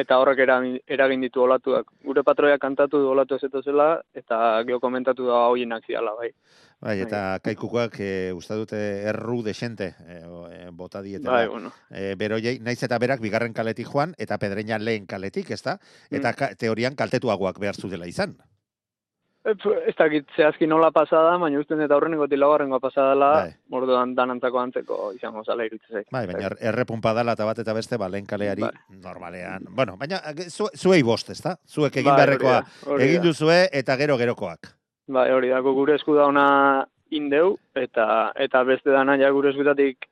eta 0.00 0.18
horrek 0.22 0.40
eragin, 0.46 1.26
ditu 1.26 1.44
olatuak. 1.44 1.92
Gure 2.04 2.24
patroia 2.24 2.58
kantatu 2.58 3.02
du 3.02 3.10
olatu 3.12 3.36
ez 3.36 3.64
zela, 3.64 4.00
eta 4.14 4.62
geho 4.64 4.80
komentatu 4.80 5.28
da 5.28 5.44
hoienak 5.50 5.84
ziala, 5.84 6.14
bai. 6.16 6.32
Bai, 6.84 6.98
eta 7.00 7.38
kaikukoak 7.44 7.98
e, 8.04 8.10
uste 8.36 8.54
dute 8.60 8.80
erru 9.10 9.42
desente 9.42 9.94
e, 10.06 10.20
o, 10.28 10.46
e, 10.52 10.68
bota 10.70 11.02
dietela. 11.02 11.32
Bai, 11.40 11.46
bueno. 11.48 11.72
e, 11.90 12.14
beroiei, 12.20 12.58
naiz 12.60 12.82
eta 12.84 12.98
berak 13.02 13.20
bigarren 13.24 13.52
kaletik 13.56 13.88
joan, 13.90 14.14
eta 14.18 14.38
pedreina 14.38 14.78
lehen 14.78 15.06
kaletik, 15.06 15.50
ezta? 15.50 15.78
Eta 16.10 16.30
Mm. 16.30 16.34
ka, 16.38 16.54
teorian 16.54 16.94
kaltetuagoak 16.94 17.58
behar 17.58 17.74
dela 17.90 18.06
izan. 18.06 18.36
Ez 19.44 19.92
dakit 19.98 20.24
zehazki 20.36 20.64
nola 20.66 20.88
pasada, 20.90 21.34
baina 21.36 21.58
usten 21.60 21.76
dut 21.82 21.90
aurreneko 21.92 22.24
laugarrengoa 22.30 22.80
pasadala, 22.80 23.30
Bai. 23.42 23.50
orduan 23.76 24.14
danantzako 24.16 24.58
antzeko 24.58 25.12
izango 25.12 25.42
zala 25.44 25.66
iruditzen 25.66 25.98
zait. 25.98 26.06
Bai, 26.10 26.26
baina 26.26 26.46
er- 26.46 26.56
errepunpa 26.70 27.12
dala 27.12 27.32
eta 27.36 27.44
bat 27.44 27.58
eta 27.58 27.74
beste, 27.76 27.98
ba, 27.98 28.08
lehen 28.08 28.24
kaleari 28.24 28.62
Bai. 28.62 28.70
normalean. 29.02 29.66
Bueno, 29.68 29.98
baina 29.98 30.22
eh, 30.32 30.48
zu, 30.48 30.70
zuei 30.74 31.02
bost, 31.02 31.28
ezta? 31.28 31.58
Zuek 31.68 31.96
egin 31.96 32.14
Bai, 32.16 32.62
hori 32.86 33.04
egin 33.04 33.22
duzue 33.22 33.68
eta 33.70 33.96
gero 34.00 34.16
gerokoak. 34.16 34.72
Bai, 35.06 35.30
hori 35.32 35.50
da, 35.52 35.60
gu- 35.60 35.74
gure 35.76 35.94
esku 35.98 36.14
dauna 36.16 36.86
indeu, 37.10 37.58
eta 37.74 38.32
eta 38.40 38.62
beste 38.64 38.90
dana 38.90 39.18
ja 39.20 39.30
gure 39.30 39.50
eskutatik 39.52 40.08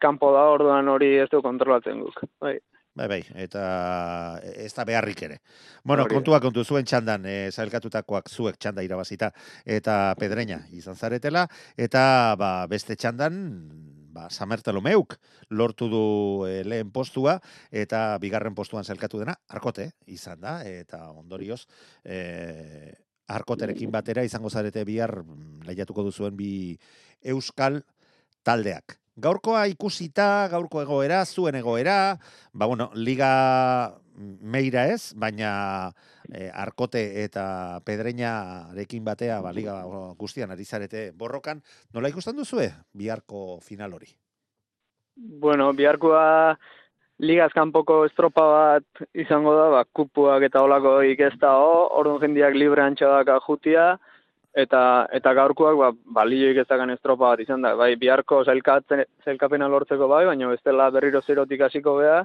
kanpo 0.00 0.30
da, 0.32 0.46
orduan 0.54 0.88
hori 0.88 1.16
ez 1.18 1.28
du 1.30 1.42
kontrolatzen 1.42 2.00
guk. 2.00 2.22
Bai. 2.40 2.58
Bai, 2.96 3.08
bai, 3.10 3.18
eta 3.36 4.40
ez 4.56 4.70
da 4.72 4.84
beharrik 4.88 5.20
ere. 5.26 5.40
Bueno, 5.84 6.06
kontua 6.08 6.38
kontu 6.40 6.62
zuen 6.64 6.86
txandan, 6.88 7.26
e, 7.28 7.50
zailkatutakoak 7.52 8.30
zuek 8.32 8.56
txanda 8.56 8.80
irabazita, 8.86 9.28
eta 9.66 10.14
pedreina 10.16 10.62
izan 10.72 10.96
zaretela, 10.96 11.42
eta 11.76 12.00
ba, 12.40 12.50
beste 12.70 12.96
txandan, 12.96 13.36
ba, 14.16 14.30
Samertelomeuk 14.30 15.18
lortu 15.50 15.90
du 15.92 16.04
e, 16.48 16.62
lehen 16.64 16.88
postua, 16.94 17.36
eta 17.70 18.16
bigarren 18.22 18.56
postuan 18.56 18.84
zailkatu 18.88 19.20
dena, 19.20 19.36
arkote 19.52 19.90
izan 20.06 20.40
da, 20.40 20.62
eta 20.64 21.10
ondorioz, 21.12 21.66
e, 22.02 22.94
arkoterekin 23.26 23.90
batera 23.90 24.24
izango 24.24 24.50
zarete 24.50 24.84
bihar 24.84 25.22
mm, 25.22 25.66
lehiatuko 25.66 26.06
duzuen 26.06 26.36
bi 26.36 26.76
euskal 27.22 27.82
taldeak. 28.46 28.98
Gaurkoa 29.16 29.64
ikusita, 29.72 30.46
gaurko 30.52 30.82
egoera, 30.82 31.22
zuen 31.24 31.56
egoera, 31.56 32.18
ba 32.52 32.66
bueno, 32.68 32.90
liga 32.94 33.30
meira 34.16 34.86
ez, 34.92 35.14
baina 35.16 35.92
e, 36.28 36.50
arkote 36.52 37.02
eta 37.24 37.80
pedreñarekin 37.84 39.04
batea, 39.04 39.40
ba, 39.40 39.52
liga 39.56 39.78
guztian 40.20 40.52
ari 40.52 40.64
zarete 40.64 41.10
borrokan, 41.16 41.62
nola 41.92 42.12
ikusten 42.12 42.36
duzue 42.36 42.70
biharko 42.92 43.58
final 43.64 43.96
hori? 43.96 44.12
Bueno, 45.16 45.72
biharkoa 45.72 46.58
ligaz 47.18 47.52
kanpoko 47.54 48.02
estropa 48.06 48.44
bat 48.52 49.06
izango 49.14 49.54
da, 49.56 49.68
ba, 49.72 49.84
kupuak 49.96 50.42
eta 50.48 50.62
olako 50.62 51.00
ez 51.02 51.32
dago, 51.40 51.88
orduan 51.98 52.20
jendiak 52.20 52.54
libre 52.54 52.82
antxadak 52.82 53.30
jutia, 53.46 53.96
eta 54.54 55.06
eta 55.12 55.32
gaurkoak 55.34 55.76
ba, 55.76 55.90
balioik 56.18 56.58
ez 56.58 56.66
dakan 56.68 56.90
estropa 56.90 57.30
bat 57.30 57.40
izan 57.40 57.62
da. 57.62 57.74
Bai, 57.74 57.94
biharko 57.96 58.44
zailkatzen, 58.44 59.04
zailkapena 59.24 59.68
lortzeko 59.68 60.08
bai, 60.08 60.24
baina 60.26 60.48
bestela 60.48 60.90
berriro 60.90 61.22
zerotik 61.22 61.60
hasiko 61.60 61.96
bea, 62.00 62.24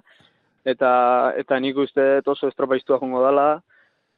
eta, 0.66 1.34
eta 1.38 1.60
nik 1.60 1.78
uste 1.78 2.22
oso 2.26 2.48
estropa 2.48 2.76
iztua 2.76 3.00
jongo 3.00 3.24
dela, 3.26 3.62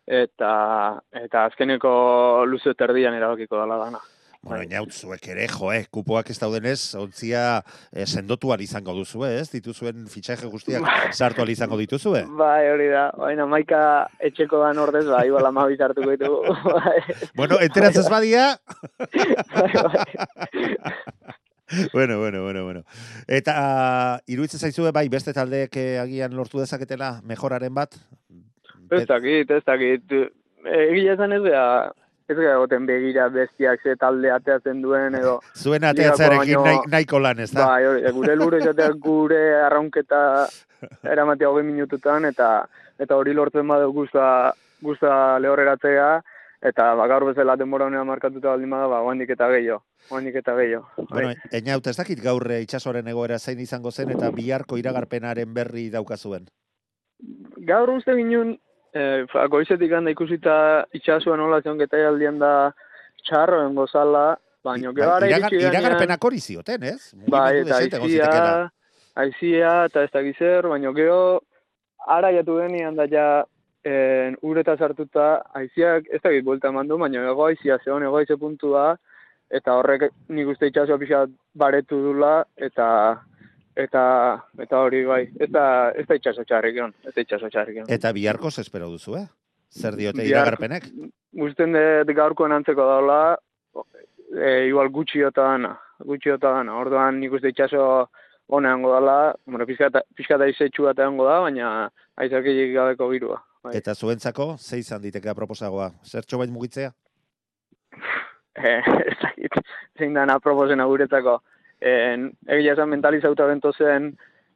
eta, 0.08 1.00
eta 1.14 1.46
azkeneko 1.46 2.46
luze 2.50 2.74
terdian 2.74 3.14
erabakiko 3.14 3.62
dela 3.62 3.78
dana. 3.86 4.02
Bueno, 4.44 4.58
Bai. 4.60 4.66
inaut 4.68 4.92
zuek 4.92 5.28
ere, 5.32 5.46
jo, 5.48 5.70
eh, 5.72 5.86
kupoak 5.90 6.28
ez 6.30 6.36
daudenez, 6.42 6.96
ontzia 7.00 7.62
eh, 7.94 8.04
sendotuan 8.06 8.60
izango 8.60 8.92
duzu, 8.98 9.22
ez? 9.24 9.46
Dituzuen 9.54 10.04
fitxaje 10.12 10.50
guztiak 10.52 10.84
sartu 11.16 11.40
ahal 11.40 11.50
izango 11.54 11.78
dituzue. 11.80 12.26
Bai, 12.28 12.66
hori 12.74 12.90
da. 12.92 13.06
Baina 13.16 13.46
maika 13.48 13.80
etxeko 14.20 14.60
dan 14.66 14.82
ordez, 14.84 15.06
bai, 15.08 15.28
igual 15.30 15.48
amabit 15.48 15.80
hartuko 15.88 16.12
ditugu. 16.12 16.44
Bai, 16.76 17.00
Bueno, 17.40 17.62
enteratzez 17.64 18.10
badia, 18.12 18.58
bai, 19.56 19.72
bai. 19.80 20.78
bueno, 21.94 22.20
bueno, 22.20 22.44
bueno, 22.44 22.64
bueno. 22.66 22.84
Eta 23.28 24.20
iruditzen 24.28 24.60
zaizue 24.60 24.92
bai 24.92 25.08
beste 25.10 25.34
taldeek 25.34 25.76
eh, 25.80 26.00
agian 26.04 26.36
lortu 26.36 26.60
dezaketela 26.60 27.22
mejoraren 27.24 27.74
bat? 27.74 27.96
Ez 28.92 29.06
dakit, 29.08 29.50
ez 29.50 29.64
dakit. 29.66 30.04
Egia 30.68 31.16
esan 31.16 31.32
ez 31.34 31.42
gea, 31.48 31.64
ez 32.30 32.38
gea 32.38 32.58
goten 32.58 32.86
begira 32.88 33.28
bestiak 33.30 33.82
ze 33.84 33.96
talde 34.00 34.32
ateatzen 34.32 34.82
duen 34.82 35.16
edo. 35.20 35.40
Zuen 35.64 35.84
ateatzarekin 35.84 36.62
nahi, 36.64 36.78
nahiko 36.92 37.20
lan, 37.20 37.40
ez 37.40 37.52
da? 37.52 37.68
Bai, 37.68 37.86
hori, 37.86 38.04
gure 38.18 38.36
lur 38.40 38.58
izatea 38.60 38.92
gure 39.08 39.42
arraunketa 39.66 40.22
eramatea 41.04 41.50
hogei 41.50 41.66
minututan 41.68 42.26
eta 42.30 42.54
eta 43.00 43.16
hori 43.16 43.34
lortzen 43.34 43.68
badu 43.68 43.92
guzta, 43.96 44.54
guzta 44.84 45.40
lehorreratzea 45.44 46.08
eta 46.64 46.94
ba, 46.96 47.08
gaur 47.12 47.26
bezala 47.28 47.58
denbora 47.60 47.90
honean 47.90 48.08
markatuta 48.08 48.54
baldin 48.54 48.72
bada, 48.72 48.88
ba, 48.88 49.02
oandik 49.04 49.34
eta 49.36 49.50
gehiago. 49.52 49.82
Oandik 50.12 50.38
eta 50.40 50.56
gehiago. 50.56 51.08
Bueno, 51.10 51.34
einaut, 51.52 51.88
ez 51.88 51.98
dakit 51.98 52.22
gaur 52.24 52.46
eh, 52.52 52.62
itsasoren 52.64 53.08
egoera 53.12 53.40
zein 53.40 53.60
izango 53.60 53.92
zen 53.92 54.14
eta 54.16 54.32
biharko 54.32 54.80
iragarpenaren 54.80 55.54
berri 55.54 55.90
daukazuen. 55.92 56.48
Gaur 57.68 57.92
uste 57.98 58.16
ginen, 58.16 58.58
eh, 58.94 59.26
fa, 59.32 59.48
goizetik 59.48 59.92
handa 59.92 60.12
ikusita 60.14 60.86
itxasuan 60.94 61.40
nola 61.40 61.62
zeon 61.62 61.80
aldian 61.82 62.40
da 62.40 62.72
txarroen 63.24 63.76
gozala, 63.76 64.38
baina 64.64 64.92
Bai, 64.92 64.96
gero 64.96 65.12
ara 65.12 65.28
iragar- 65.28 65.52
iritsi 65.52 65.66
ganean- 65.66 65.84
iragarpenak 65.84 66.24
hori 66.24 66.40
zioten, 66.40 66.84
ez? 66.84 67.14
Bai, 67.28 67.60
eta 67.60 67.76
aizia, 67.78 68.70
aizia 69.16 69.86
eta 69.86 70.04
ez 70.04 70.12
dakiz 70.12 70.38
zer, 70.38 70.68
baina 70.68 70.92
gero 70.94 71.42
ara 72.08 72.32
jatu 72.32 72.58
denean 72.60 72.96
da 72.96 73.08
ja 73.08 73.46
en, 73.86 74.38
ureta 74.42 74.78
sartuta, 74.78 75.44
aiziak 75.54 76.06
ez 76.10 76.22
dakit 76.24 76.44
buelta 76.46 76.70
eman 76.70 76.88
du, 76.88 76.98
baina 76.98 77.24
ego 77.30 77.46
aizia 77.46 77.78
zeon, 77.84 78.04
ego 78.04 78.18
aize 78.18 78.38
puntua, 78.40 78.96
eta 79.52 79.74
horrek 79.76 80.10
nik 80.30 80.48
uste 80.48 80.68
itxasua 80.68 80.98
pixat 80.98 81.30
baretu 81.56 82.00
dula, 82.02 82.46
eta 82.58 83.20
eta 83.76 84.04
eta 84.62 84.82
hori 84.86 85.04
bai, 85.06 85.24
ez 85.40 85.50
da, 85.52 85.92
ez 85.98 86.06
da 86.08 86.18
itxaso 86.20 86.46
txarrik 86.48 86.78
egon, 86.78 86.94
ez 87.06 87.14
da 87.16 87.22
itxaso 87.22 87.50
txarrik 87.50 87.80
egon. 87.82 87.90
Eta 87.94 88.12
biharko 88.14 88.52
espero 88.54 88.90
duzu, 88.90 89.18
eh? 89.18 89.28
Zer 89.74 89.96
diote 89.98 90.26
iragarpenek? 90.28 90.86
Usten 91.42 91.74
dut 91.74 92.16
gaurko 92.16 92.46
antzeko 92.46 92.86
daula, 92.86 93.38
e, 94.38 94.68
igual 94.68 94.92
gutxiota 94.94 95.48
dana, 95.50 95.74
gutxiota 96.06 96.52
dana. 96.60 96.76
Orduan 96.78 97.20
nik 97.20 97.34
uste 97.34 97.50
itxaso 97.50 98.10
honeango 98.54 98.92
dala, 98.94 99.34
bueno, 99.46 99.66
pizkata, 99.66 100.04
pizkata 100.16 100.48
izetxu 100.52 100.86
bat 100.90 101.00
egongo 101.00 101.26
da, 101.26 101.40
baina 101.42 101.72
aizarkilik 102.22 102.74
gabeko 102.76 103.10
girua. 103.10 103.40
Bai. 103.64 103.78
Eta 103.80 103.96
zuentzako, 103.96 104.58
ze 104.60 104.82
izan 104.82 105.02
ditekea 105.02 105.34
proposagoa? 105.34 105.90
Zertxo 106.04 106.42
bait 106.42 106.52
mugitzea? 106.52 106.94
Eh, 108.54 108.84
ez 108.86 109.16
dakit, 109.18 109.56
zein 109.98 110.14
dana 110.14 110.36
proposena 110.40 110.86
guretzako. 110.86 111.40
En, 111.84 112.30
egia 112.48 112.78
esan 112.78 112.92
mentalizauta 112.94 113.46
bento 113.50 113.74
zen, 113.74 114.14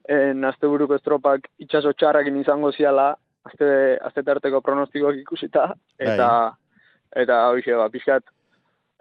en, 0.08 0.46
azte 0.48 0.70
buruko 0.72 0.96
estropak 0.96 1.50
itxaso 1.60 1.92
txarrakin 1.94 2.40
izango 2.40 2.72
ziala, 2.72 3.10
azte, 3.50 3.68
azte 4.10 4.24
tarteko 4.24 4.62
pronostikoak 4.64 5.20
ikusita, 5.24 5.68
eta, 6.00 6.30
eta 7.24 7.42
hoxe, 7.52 7.76
ba, 7.76 7.90
pixkat, 7.92 8.24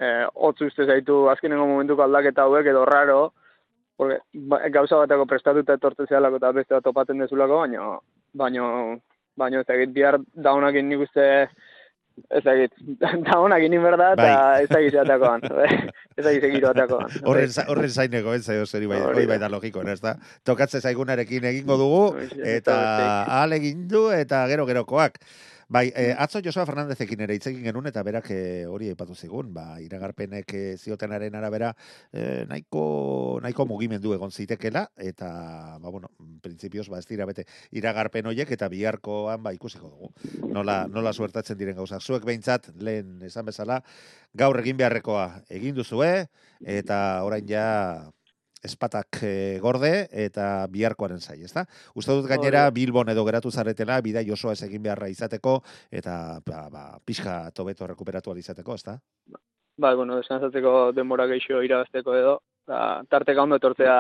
eh, 0.03 0.25
hotz 0.35 0.59
uste 0.67 0.87
zaitu 0.87 1.27
azkenengo 1.31 1.69
momentuko 1.71 2.03
aldaketa 2.03 2.49
hauek 2.49 2.67
edo 2.73 2.85
raro, 2.89 3.21
porque, 3.97 4.19
ba, 4.51 4.61
gauza 4.75 4.99
batako 5.05 5.29
prestatuta 5.31 5.79
etortzen 5.79 6.11
zehalako 6.11 6.43
eta 6.43 6.53
beste 6.59 6.75
bat 6.75 6.85
topatzen 6.85 7.23
dezulako, 7.23 7.63
baino, 7.63 7.93
baino, 8.35 8.67
baino 9.39 9.63
ez 9.63 9.69
dakit 9.71 9.95
bihar 9.95 10.19
daunakin 10.35 10.89
nik 10.91 11.07
uste 11.07 11.27
ez 12.31 12.43
dakit, 12.45 12.73
daunakin 13.31 13.73
inberda 13.79 14.13
eta 14.17 14.23
Bai. 14.27 14.63
ez 14.65 14.69
dakit 14.71 14.93
zeatakoan, 14.97 15.43
ez 16.19 16.25
dakit 16.25 16.47
segiro 16.47 16.71
atakoan. 16.73 17.11
Horren, 17.25 17.51
horren 17.69 17.91
zaineko, 17.91 18.35
ez 18.35 18.45
zaio 18.45 18.67
zeri 18.67 18.87
bai, 18.91 19.01
Hori 19.05 19.27
da. 19.27 19.33
bai 19.35 19.39
da 19.43 19.51
logiko, 19.53 19.83
ez 19.89 20.01
da? 20.01 20.17
Tokatze 20.45 20.81
zaigunarekin 20.81 21.45
egingo 21.53 21.77
dugu, 21.81 22.03
eta 22.43 22.77
besterik. 22.77 23.11
ahal 23.37 23.53
egin 23.61 23.87
du, 23.89 24.09
eta 24.11 24.47
gero 24.49 24.67
gerokoak. 24.67 25.21
Bai, 25.69 25.91
eh, 25.97 26.15
atzo 26.17 26.39
Josua 26.39 26.63
Fernandezekin 26.63 27.25
ere 27.25 27.35
hitz 27.35 27.49
egin 27.51 27.65
genuen 27.67 27.89
eta 27.91 28.05
berak 28.07 28.29
eh, 28.31 28.67
hori 28.71 28.87
aipatu 28.93 29.17
zigun, 29.19 29.49
ba, 29.51 29.81
iragarpenek 29.83 30.53
eh, 30.55 30.77
ziotenaren 30.79 31.35
arabera 31.35 31.73
eh, 32.13 32.45
nahiko, 32.47 33.41
nahiko 33.43 33.67
mugimendu 33.67 34.15
egon 34.15 34.31
zitekela, 34.31 34.85
eta, 34.95 35.29
ba, 35.83 35.91
bueno, 35.91 36.13
printzipioz, 36.45 36.87
ba, 36.93 37.01
ez 37.03 37.11
dira 37.11 37.27
bete 37.27 37.49
iragarpen 37.75 38.31
hoiek 38.31 38.53
eta 38.55 38.69
biharkoan, 38.71 39.43
ba, 39.43 39.51
ikusiko 39.59 39.91
dugu. 39.91 40.13
Nola, 40.55 40.85
nola 40.87 41.11
suertatzen 41.13 41.59
diren 41.59 41.75
gauzak. 41.81 41.99
Zuek 41.99 42.23
behintzat, 42.31 42.71
lehen 42.79 43.19
esan 43.27 43.51
bezala, 43.51 43.81
gaur 44.39 44.63
egin 44.63 44.79
beharrekoa 44.79 45.27
egin 45.51 45.75
duzue, 45.75 46.29
eta 46.63 47.01
orain 47.27 47.51
ja 47.51 47.67
espatak 48.67 49.21
eh, 49.25 49.59
gorde 49.63 50.09
eta 50.13 50.67
biharkoaren 50.71 51.21
zai, 51.23 51.39
ezta? 51.47 51.65
Uste 51.95 52.13
dut 52.13 52.27
gainera. 52.31 52.67
Bilbon 52.75 53.09
edo 53.15 53.25
geratu 53.25 53.51
zaretela 53.51 54.01
bidai 54.05 54.27
osoa 54.35 54.53
ez 54.53 54.63
egin 54.67 54.83
beharra 54.85 55.09
izateko 55.09 55.61
eta 55.91 56.41
ba, 56.47 56.67
ba, 56.71 56.85
pixka 57.05 57.51
tobeto 57.55 57.87
rekuperatu 57.87 58.37
izateko, 58.37 58.75
ezta? 58.75 58.99
Bai, 59.79 59.95
bueno, 59.95 60.17
deskansatzeko 60.17 60.93
denbora 60.97 61.27
gehiago 61.29 61.63
irabazteko 61.63 62.15
edo, 62.17 62.39
eta 62.67 63.03
tarteka 63.13 63.43
ondo 63.43 63.57
etortzea 63.61 63.97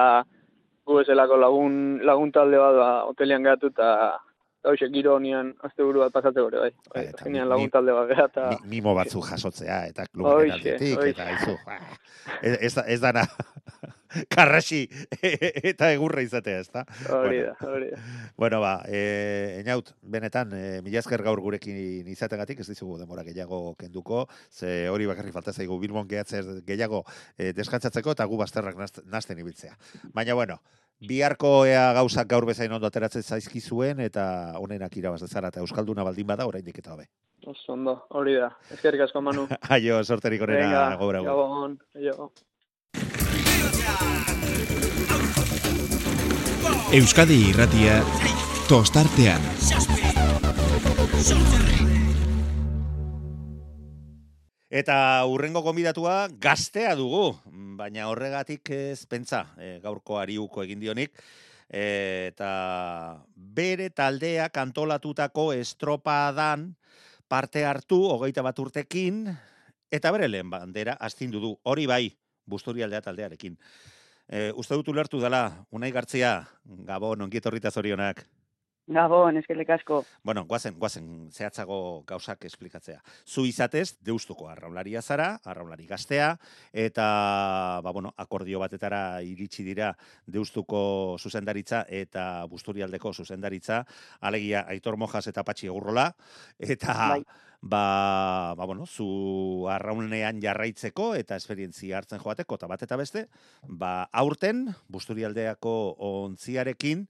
gu 0.86 1.00
ezelako 1.02 1.36
lagun, 1.36 1.74
lagun 2.06 2.30
talde 2.32 2.56
bat, 2.62 2.74
ba, 2.78 2.88
hotelian 3.10 3.42
gehatu 3.44 3.68
eta 3.74 3.90
hoxe, 4.66 4.88
giro 4.90 5.12
honian 5.18 5.52
azte 5.62 5.84
buru 5.84 6.00
bat 6.02 6.14
pasatzeko 6.14 6.48
ere, 6.48 6.58
bai. 6.64 6.70
bai 6.94 7.02
Bai, 7.04 7.04
azkenean 7.12 7.48
lagun 7.52 7.70
talde 7.70 7.92
bat. 7.94 8.38
Mi- 8.50 8.76
mimo 8.78 8.94
batzu 8.96 9.20
jasotzea 9.22 9.82
eta 9.92 10.06
klubaren 10.12 10.50
Hoxe, 10.56 10.72
aldetik 10.74 11.04
eta 11.12 11.28
aizu. 11.34 11.54
ah, 11.66 11.78
Ez, 12.42 12.56
ez, 12.70 12.72
da- 12.74 12.86
ez 12.96 13.00
dana 13.04 13.22
karrasi 14.32 14.86
eta 15.72 15.90
egurra 15.94 16.22
izatea, 16.24 16.60
ezta? 16.64 16.84
Hori 17.12 17.42
da, 17.44 17.52
hori 17.66 17.90
da. 17.92 18.00
Bueno, 18.36 18.60
ba, 18.60 18.78
e, 18.88 19.60
Einaut, 19.60 19.92
benetan, 20.02 20.54
e, 20.56 20.80
mila 20.86 21.02
esker 21.02 21.24
gaur 21.26 21.40
gurekin 21.44 22.08
izategatik, 22.12 22.60
ez 22.60 22.68
dizugu 22.70 22.98
demora 23.00 23.24
gehiago 23.26 23.74
kenduko, 23.80 24.26
ze 24.50 24.88
hori 24.88 25.06
bakarrik 25.06 25.34
falta 25.36 25.52
zaigu 25.52 25.78
Bilbon 25.82 26.08
gehatzen 26.08 26.62
gehiago 26.66 27.04
e, 27.36 27.52
deskantzatzeko 27.56 28.16
eta 28.16 28.26
gu 28.26 28.40
bazterrak 28.40 28.80
nasten 29.04 29.38
ibiltzea. 29.38 29.76
Baina, 30.14 30.34
bueno, 30.34 30.60
biharko 31.00 31.66
ea 31.68 31.92
gauzak 31.96 32.28
gaur 32.28 32.46
bezain 32.48 32.72
ondo 32.72 32.88
ateratzen 32.88 33.22
zaizkizuen 33.22 34.00
eta 34.00 34.26
honenak 34.60 34.96
irabaz 34.96 35.20
dezara 35.20 35.52
eta 35.52 35.60
Euskalduna 35.60 36.04
baldin 36.04 36.26
bada 36.26 36.46
oraindik 36.46 36.78
eta 36.78 36.94
hobe. 36.94 37.08
Oso 37.46 37.74
ondo, 37.74 37.94
hori 38.10 38.34
da. 38.40 38.50
Ezkerrik 38.72 39.04
asko, 39.06 39.20
Manu. 39.22 39.46
Aio, 39.76 40.02
sorterik 40.04 40.42
onena 40.42 40.96
hau. 40.96 41.10
Gabon, 41.12 41.78
aio. 41.94 42.30
Euskadi 46.96 47.36
irratia 47.50 47.98
Tostartean. 48.68 49.42
Eta 54.70 54.96
urrengo 55.28 55.60
gonbidatua 55.66 56.28
gaztea 56.40 56.94
dugu, 56.98 57.30
baina 57.76 58.08
horregatik 58.10 58.70
ez 58.72 59.06
pentsa 59.10 59.42
e, 59.58 59.76
gaurko 59.84 60.18
ariuko 60.22 60.64
egin 60.64 60.80
dionik. 60.82 61.12
E, 61.68 62.32
eta 62.32 62.50
bere 63.34 63.90
taldea 63.90 64.48
kantolatutako 64.54 65.50
estropadan 65.56 66.70
parte 67.28 67.64
hartu, 67.66 67.98
hogeita 68.14 68.44
bat 68.46 68.58
urtekin, 68.62 69.26
eta 69.90 70.12
bere 70.14 70.28
lehen 70.30 70.50
bandera 70.50 70.96
astindu 71.00 71.42
du. 71.42 71.52
Hori 71.64 71.86
bai, 71.90 72.04
busturialdea 72.46 73.02
taldearekin. 73.04 73.58
E, 74.26 74.50
uste 74.58 74.74
dut 74.74 74.88
ulertu 74.88 75.20
dela, 75.22 75.44
unai 75.70 75.92
gartzia, 75.94 76.40
gabon, 76.64 77.22
onkietorrita 77.28 77.70
zorionak. 77.70 78.24
Gabon, 78.86 79.34
eskerrik 79.40 79.70
asko. 79.74 80.04
Bueno, 80.22 80.44
guazen, 80.46 80.76
guazen, 80.78 81.06
zehatzago 81.34 82.04
gauzak 82.06 82.44
esplikatzea. 82.46 83.00
Zu 83.26 83.42
izatez, 83.46 83.96
deustuko 84.06 84.46
arraularia 84.46 85.02
zara, 85.02 85.40
arraulari 85.42 85.88
gaztea, 85.90 86.28
eta, 86.70 87.06
ba, 87.82 87.90
bueno, 87.90 88.12
akordio 88.16 88.62
batetara 88.62 89.20
iritsi 89.26 89.66
dira 89.66 89.90
deustuko 90.26 91.16
zuzendaritza 91.18 91.82
eta 91.90 92.46
busturialdeko 92.46 93.12
zuzendaritza, 93.12 93.82
alegia 94.20 94.62
Aitor 94.70 94.96
Mojas 94.96 95.26
eta 95.26 95.42
Patxi 95.42 95.66
Egurrola, 95.66 96.12
eta, 96.58 96.94
Bai. 97.16 97.24
Ba, 97.62 98.54
ba, 98.56 98.64
bueno, 98.64 98.86
zu 98.86 99.66
arraunean 99.70 100.40
jarraitzeko 100.42 101.14
eta 101.14 101.36
esperientzia 101.36 101.98
hartzen 101.98 102.20
joateko, 102.22 102.54
eta 102.54 102.66
bat 102.66 102.82
eta 102.82 102.96
beste, 102.96 103.26
ba, 103.68 104.08
aurten, 104.12 104.74
busturialdeako 104.88 105.96
ontziarekin, 105.98 107.06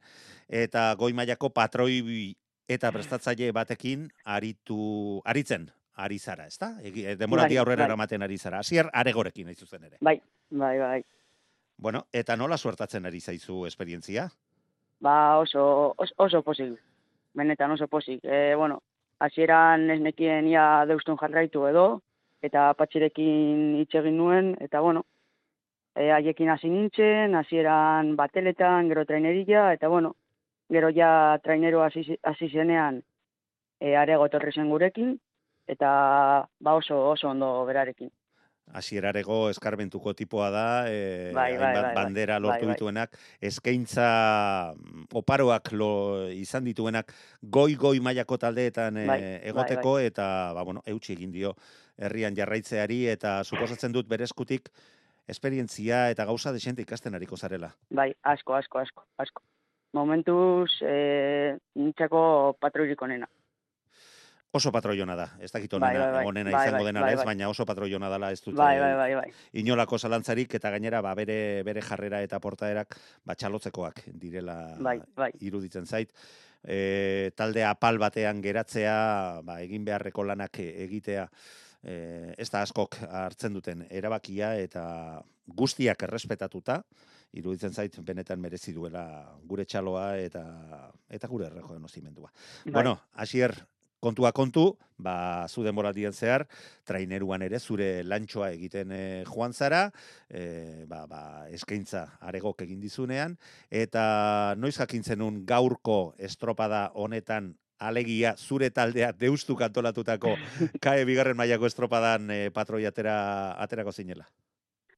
eta 0.48 0.94
goi 0.98 1.12
mailako 1.12 1.50
patroi 1.50 2.34
eta 2.68 2.90
prestatzaile 2.92 3.52
batekin 3.52 4.08
aritu 4.24 5.20
aritzen 5.24 5.70
ari 5.96 6.18
zara, 6.18 6.46
ezta? 6.46 6.74
Eh, 6.82 7.16
Denboraldi 7.16 7.54
Bai, 7.54 7.60
aurrera 7.60 7.84
bai. 7.84 7.86
eramaten 7.88 8.22
ari 8.22 8.36
zara. 8.38 8.58
Hasier 8.60 8.90
aregorekin 8.92 9.46
hain 9.48 9.56
zuzen 9.56 9.84
ere. 9.84 9.96
Bai, 10.00 10.20
bai, 10.50 10.78
bai. 10.78 11.04
Bueno, 11.76 12.06
eta 12.12 12.36
nola 12.36 12.56
suertatzen 12.58 13.06
ari 13.06 13.20
zaizu 13.20 13.64
esperientzia? 13.66 14.28
Ba 15.00 15.38
oso, 15.38 15.94
oso, 15.96 16.14
oso 16.16 16.42
posik. 16.42 16.76
Benetan 17.36 17.70
oso 17.70 17.88
posik. 17.88 18.24
E, 18.24 18.54
bueno, 18.56 18.82
hasieran 19.18 19.90
ez 19.90 20.00
nekien 20.00 20.48
ia 20.48 20.84
deustun 20.88 21.18
jarraitu 21.20 21.66
edo, 21.70 21.86
eta 22.42 22.72
patxirekin 22.78 23.76
hitz 23.80 23.94
egin 24.00 24.16
nuen, 24.20 24.54
eta 24.60 24.80
bueno, 24.84 25.04
e, 25.96 26.10
haiekin 26.12 26.50
hasi 26.52 26.70
nintzen, 26.70 27.34
hasieran 27.34 28.14
bateletan, 28.16 28.88
gero 28.92 29.04
trainerilla, 29.08 29.72
eta 29.78 29.88
bueno, 29.88 30.14
gero 30.72 30.90
ja 30.94 31.38
trainero 31.42 31.82
hasi 31.82 32.48
zenean 32.52 33.02
e, 33.80 33.96
arego 33.96 34.26
etorri 34.26 34.52
zen 34.52 34.70
gurekin, 34.70 35.16
eta 35.66 35.90
ba 36.60 36.74
oso, 36.74 37.00
oso 37.10 37.30
ondo 37.30 37.64
berarekin. 37.66 38.10
Hasierarego 38.74 39.48
eskarbentuko 39.50 40.12
tipoa 40.18 40.50
da, 40.50 40.66
e, 40.90 41.30
Bai, 41.34 41.52
bai, 41.56 41.72
bai, 41.72 41.82
bai. 41.82 41.94
bandera 41.94 42.38
lortu 42.40 42.66
Bai, 42.66 42.66
bai. 42.66 42.74
dituenak, 42.74 43.16
eskaintza 43.40 44.08
mm, 44.74 45.06
oparoak 45.14 45.70
lo, 45.72 45.90
izan 46.34 46.64
dituenak 46.66 47.12
goi-goi 47.42 48.00
mailako 48.00 48.38
taldeetan 48.42 48.98
e, 48.98 49.06
Bai, 49.06 49.20
egoteko, 49.52 49.98
eta, 50.02 50.52
ba, 50.52 50.66
bueno, 50.66 50.82
eutxi 50.86 51.14
egin 51.14 51.32
dio 51.32 51.54
herrian 51.96 52.34
jarraitzeari, 52.36 53.06
eta 53.08 53.38
suposatzen 53.44 53.94
dut 53.94 54.08
berezkutik 54.10 54.68
esperientzia 55.26 56.10
eta 56.10 56.26
gauza 56.26 56.52
desente 56.52 56.82
ikasten 56.82 57.14
ariko 57.14 57.36
zarela. 57.36 57.72
Bai, 57.90 58.12
asko, 58.22 58.54
asko, 58.54 58.82
asko, 58.82 59.06
asko. 59.18 59.42
Momentuz, 59.96 60.70
e, 60.82 61.56
nintzako 61.78 62.56
patroirik 62.60 63.00
onena. 63.02 63.28
Oso 64.56 64.72
patroiona 64.72 65.16
da, 65.18 65.26
ez 65.42 65.50
dakit 65.52 65.74
Bai, 65.76 65.90
onena, 65.90 66.04
bai, 66.04 66.12
bai, 66.14 66.26
onena 66.30 66.52
bai, 66.54 66.62
izango 66.64 66.78
bai, 66.78 66.88
dena 66.88 67.00
bai, 67.02 67.10
ez, 67.12 67.18
bai. 67.18 67.26
baina 67.32 67.48
oso 67.52 67.66
patroiona 67.68 68.08
dela 68.12 68.30
ez 68.32 68.40
dut 68.40 68.56
Bai, 68.56 68.76
eh, 68.76 68.80
bai, 68.80 68.94
bai, 68.96 69.10
bai. 69.20 69.26
inolako 69.60 69.98
zalantzarik 69.98 70.56
eta 70.58 70.70
gainera 70.72 71.02
ba, 71.04 71.12
bere, 71.18 71.62
bere 71.66 71.82
jarrera 71.84 72.22
eta 72.24 72.40
portaerak 72.40 72.96
ba, 73.24 73.34
txalotzekoak 73.34 74.02
direla 74.14 74.56
iruditzen 75.40 75.86
zait. 75.86 76.12
E, 76.64 77.30
talde 77.36 77.62
apal 77.62 78.00
batean 78.02 78.40
geratzea, 78.42 78.96
ba, 79.46 79.60
egin 79.62 79.84
beharreko 79.86 80.24
lanak 80.26 80.58
egitea, 80.64 81.28
e, 81.82 82.34
ez 82.38 82.48
da 82.50 82.64
askok 82.66 82.98
hartzen 83.06 83.54
duten 83.54 83.84
erabakia 83.90 84.54
eta 84.58 84.86
guztiak 85.46 86.02
errespetatuta, 86.08 86.80
iruditzen 87.36 87.74
zait 87.74 87.96
benetan 88.02 88.40
merezi 88.40 88.72
duela 88.74 89.04
gure 89.46 89.66
txaloa 89.68 90.16
eta 90.18 90.42
eta 91.12 91.28
gure 91.28 91.50
errekonozimendua. 91.50 92.30
Bai. 92.64 92.72
Bueno, 92.72 92.98
hasier 93.12 93.54
kontua 94.06 94.30
kontu, 94.36 94.76
ba, 95.02 95.46
zu 95.50 95.64
denboraldien 95.66 96.14
zehar, 96.14 96.46
traineruan 96.86 97.42
ere 97.42 97.58
zure 97.58 98.04
lantxoa 98.06 98.52
egiten 98.54 98.94
eh, 98.94 99.24
joan 99.26 99.52
zara, 99.52 99.88
e, 100.30 100.86
ba, 100.88 101.04
ba, 101.10 101.20
eskaintza 101.52 102.06
aregok 102.22 102.62
egin 102.66 102.80
dizunean, 102.80 103.36
eta 103.70 104.54
noiz 104.58 104.76
jakintzen 104.78 105.24
gaurko 105.46 106.14
estropada 106.18 106.90
honetan 106.94 107.54
alegia 107.78 108.34
zure 108.36 108.70
taldea 108.70 109.10
deustu 109.12 109.56
kantolatutako 109.56 110.32
kae 110.84 111.04
bigarren 111.04 111.36
mailako 111.36 111.68
estropadan 111.68 112.30
e, 112.30 112.40
patroi 112.50 112.86
atera, 112.88 113.18
aterako 113.60 113.92
zinela. 113.92 114.26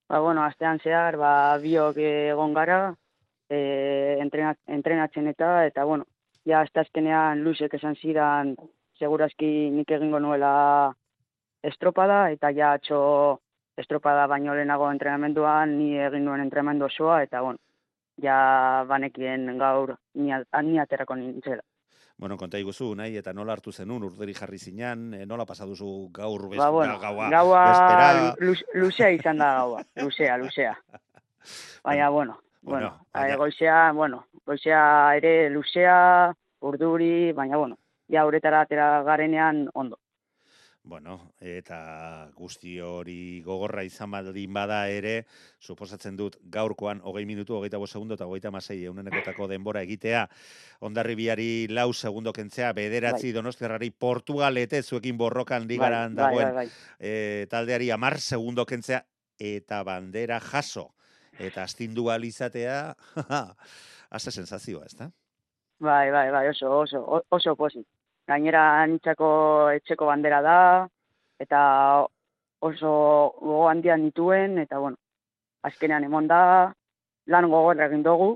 Ba, 0.08 0.20
bueno, 0.24 0.44
astean 0.44 0.80
zehar, 0.84 1.18
ba, 1.20 1.32
biok 1.60 1.98
egon 2.00 2.54
gara, 2.56 2.94
e, 3.50 4.16
entrena, 4.22 4.54
entrenatzen 4.66 5.28
eta, 5.28 5.66
eta, 5.68 5.84
bueno, 5.84 6.06
ja, 6.48 6.62
azte 6.62 6.80
azkenean 6.80 7.42
luzek 7.44 7.74
esan 7.76 7.96
zidan, 8.00 8.54
segurazki 8.98 9.70
nik 9.74 9.90
egingo 9.90 10.20
nuela 10.20 10.94
estropada, 11.62 12.28
eta 12.34 12.50
ja, 12.54 12.72
atxo 12.78 13.40
estropada 13.78 14.26
baino 14.26 14.54
lehenago 14.54 14.90
entrenamenduan, 14.90 15.76
ni 15.78 15.96
egin 15.98 16.24
nuen 16.26 16.42
entrenamendu 16.42 16.86
osoa, 16.86 17.22
eta, 17.22 17.42
bueno, 17.42 17.58
ja, 18.22 18.84
banekien 18.88 19.50
gaur, 19.58 19.94
ni, 20.14 20.78
aterako 20.78 21.16
nintzela. 21.16 21.62
Bueno, 22.18 22.36
konta 22.36 22.58
iguzu, 22.58 22.90
nahi, 22.98 23.14
eta 23.20 23.32
nola 23.32 23.54
hartu 23.54 23.70
zenun, 23.70 24.08
urderi 24.08 24.34
jarri 24.34 24.58
zinan, 24.58 25.12
e, 25.14 25.22
nola 25.26 25.46
pasaduzu 25.46 26.08
gaur 26.12 26.48
bez, 26.50 26.58
Ba, 26.58 26.70
bueno, 26.74 26.98
gaua, 26.98 27.28
gaua 27.30 28.34
luzea 28.74 29.12
izan 29.14 29.38
da 29.38 29.52
gaua, 29.60 29.84
luzea, 30.02 30.36
luzea. 30.36 30.74
Baina, 31.84 32.10
bueno, 32.10 32.40
Bueno, 32.68 32.90
bueno, 32.90 33.06
baina... 33.12 33.36
goizea, 33.36 33.92
bueno, 33.92 34.26
goizea 34.44 35.16
ere 35.16 35.50
luzea, 35.50 36.34
urduri, 36.60 37.32
baina, 37.32 37.56
bueno, 37.56 37.78
ja 38.08 38.26
uretara 38.26 38.62
atera 38.66 39.02
garenean 39.02 39.68
ondo. 39.74 39.98
Bueno, 40.88 41.18
eta 41.44 42.30
guzti 42.32 42.78
hori 42.80 43.42
gogorra 43.44 43.82
izan 43.84 44.08
baldin 44.14 44.54
bada 44.56 44.78
ere, 44.88 45.26
suposatzen 45.60 46.16
dut 46.16 46.38
gaurkoan 46.48 47.02
hogei 47.04 47.26
minutu, 47.28 47.58
hogeita 47.58 47.80
bost 47.82 47.92
segundo 47.92 48.16
eta 48.16 48.24
hogeita 48.24 48.50
masei 48.54 48.78
eunenekotako 48.88 49.50
denbora 49.50 49.82
egitea, 49.84 50.22
ondarribiari 50.88 51.66
lau 51.68 51.92
segundo 51.92 52.32
kentzea, 52.32 52.72
bederatzi 52.72 53.34
donostiarrari 53.36 53.90
Portugalete 53.90 54.80
zuekin 54.82 55.18
borrokan 55.20 55.68
ligaran 55.68 56.16
bai, 56.16 56.24
dagoen 56.24 56.54
bai, 56.54 56.64
bai. 56.64 56.88
eh, 56.98 57.46
taldeari 57.50 57.90
amar 57.90 58.16
segundo 58.18 58.64
kentzea 58.64 59.02
eta 59.38 59.82
bandera 59.84 60.40
jaso. 60.40 60.94
Eta 61.38 61.62
astindu 61.68 62.08
ahal 62.08 62.24
izatea, 62.24 62.94
haze 64.16 64.32
sensazioa, 64.32 64.88
ez 64.88 64.96
da? 64.96 65.12
Bai, 65.78 66.10
bai, 66.10 66.30
bai, 66.32 66.48
oso, 66.48 66.72
oso, 66.80 67.22
oso 67.28 67.54
posi. 67.56 67.84
Gainera 68.28 68.62
nitzako 68.86 69.28
etxeko 69.78 70.06
bandera 70.10 70.40
da, 70.44 70.58
eta 71.40 71.60
oso 72.60 72.90
gogo 73.40 73.68
handian 73.70 74.04
dituen, 74.08 74.58
eta 74.64 74.80
bueno, 74.82 74.98
azkenean 75.64 76.04
emon 76.04 76.28
da, 76.28 76.40
lan 77.32 77.48
gogorra 77.52 77.86
egin 77.88 78.02
dugu, 78.04 78.34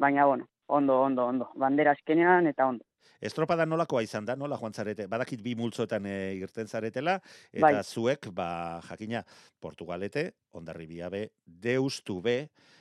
baina 0.00 0.26
bueno, 0.26 0.46
ondo, 0.68 1.02
ondo, 1.02 1.26
ondo. 1.26 1.50
Bandera 1.56 1.92
azkenean 1.96 2.48
eta 2.50 2.70
ondo. 2.72 2.84
Estropada 3.20 3.66
nolakoa 3.68 4.00
izan 4.00 4.24
da, 4.24 4.36
nola 4.36 4.56
joan 4.56 4.72
zarete? 4.72 5.04
Badakit 5.10 5.42
bi 5.44 5.52
multzoetan 5.58 6.06
e, 6.08 6.16
irten 6.40 6.68
zaretela, 6.68 7.18
eta 7.52 7.66
Bai. 7.66 7.82
zuek, 7.84 8.30
ba, 8.32 8.80
jakina, 8.88 9.20
Portugalete, 9.60 10.30
Ondarribia 10.56 11.10
be, 11.12 11.26
Deustu 11.44 12.22
be, 12.24 12.38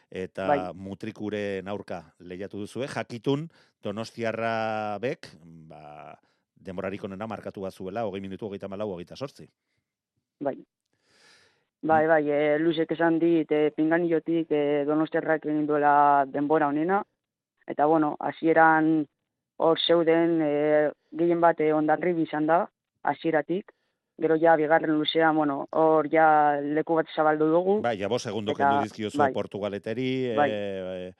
eta 0.09 0.47
Bai. 0.47 0.59
mutrikuren 0.73 1.67
aurka 1.67 2.03
lehiatu 2.19 2.65
duzue, 2.65 2.87
jakitun 2.87 3.47
Donostiarra 3.83 4.97
bek, 4.99 5.29
ba, 5.69 6.17
demorarik 6.59 7.03
onena 7.07 7.27
markatu 7.27 7.61
bazuela, 7.63 8.03
hogei 8.03 8.19
minutu, 8.19 8.47
hogeita 8.47 8.67
malau, 8.67 8.89
hogeita 8.91 9.15
sortzi. 9.15 9.47
Bai. 10.39 10.57
Bai, 11.81 12.05
bai, 12.07 12.23
e, 12.27 12.57
luzek 12.59 12.91
esan 12.91 13.21
dit, 13.21 13.51
e, 13.55 13.69
pinganillotik 13.71 14.51
e, 14.51 14.63
donostiarrak 14.87 15.45
egin 15.47 15.63
duela 15.67 16.25
denbora 16.27 16.67
honena, 16.67 16.99
eta 17.71 17.85
bueno, 17.87 18.17
hasieran 18.19 19.05
hor 19.63 19.79
zeuden 19.79 20.41
e, 20.43 20.51
gehien 21.15 21.39
bat 21.39 21.61
e, 21.63 21.71
ondarribi 21.71 22.27
izan 22.27 22.49
da, 22.51 22.65
hasieratik, 23.07 23.71
gero 24.19 24.37
ja 24.37 24.55
bigarren 24.55 24.97
luzean, 24.97 25.35
bueno, 25.35 25.67
hor 25.71 26.09
ja 26.11 26.59
leku 26.61 26.95
bat 26.99 27.07
zabaldu 27.15 27.47
dugu. 27.51 27.79
Bai, 27.81 27.97
ja, 27.99 28.09
bost 28.11 28.27
segundo 28.27 28.53
Eta, 28.53 28.61
kendu 28.63 28.83
dizkiozu 28.87 29.21
bai. 29.21 29.31
Portugaleteri, 29.33 30.09
Bai. 30.37 30.49
e, 30.51 31.13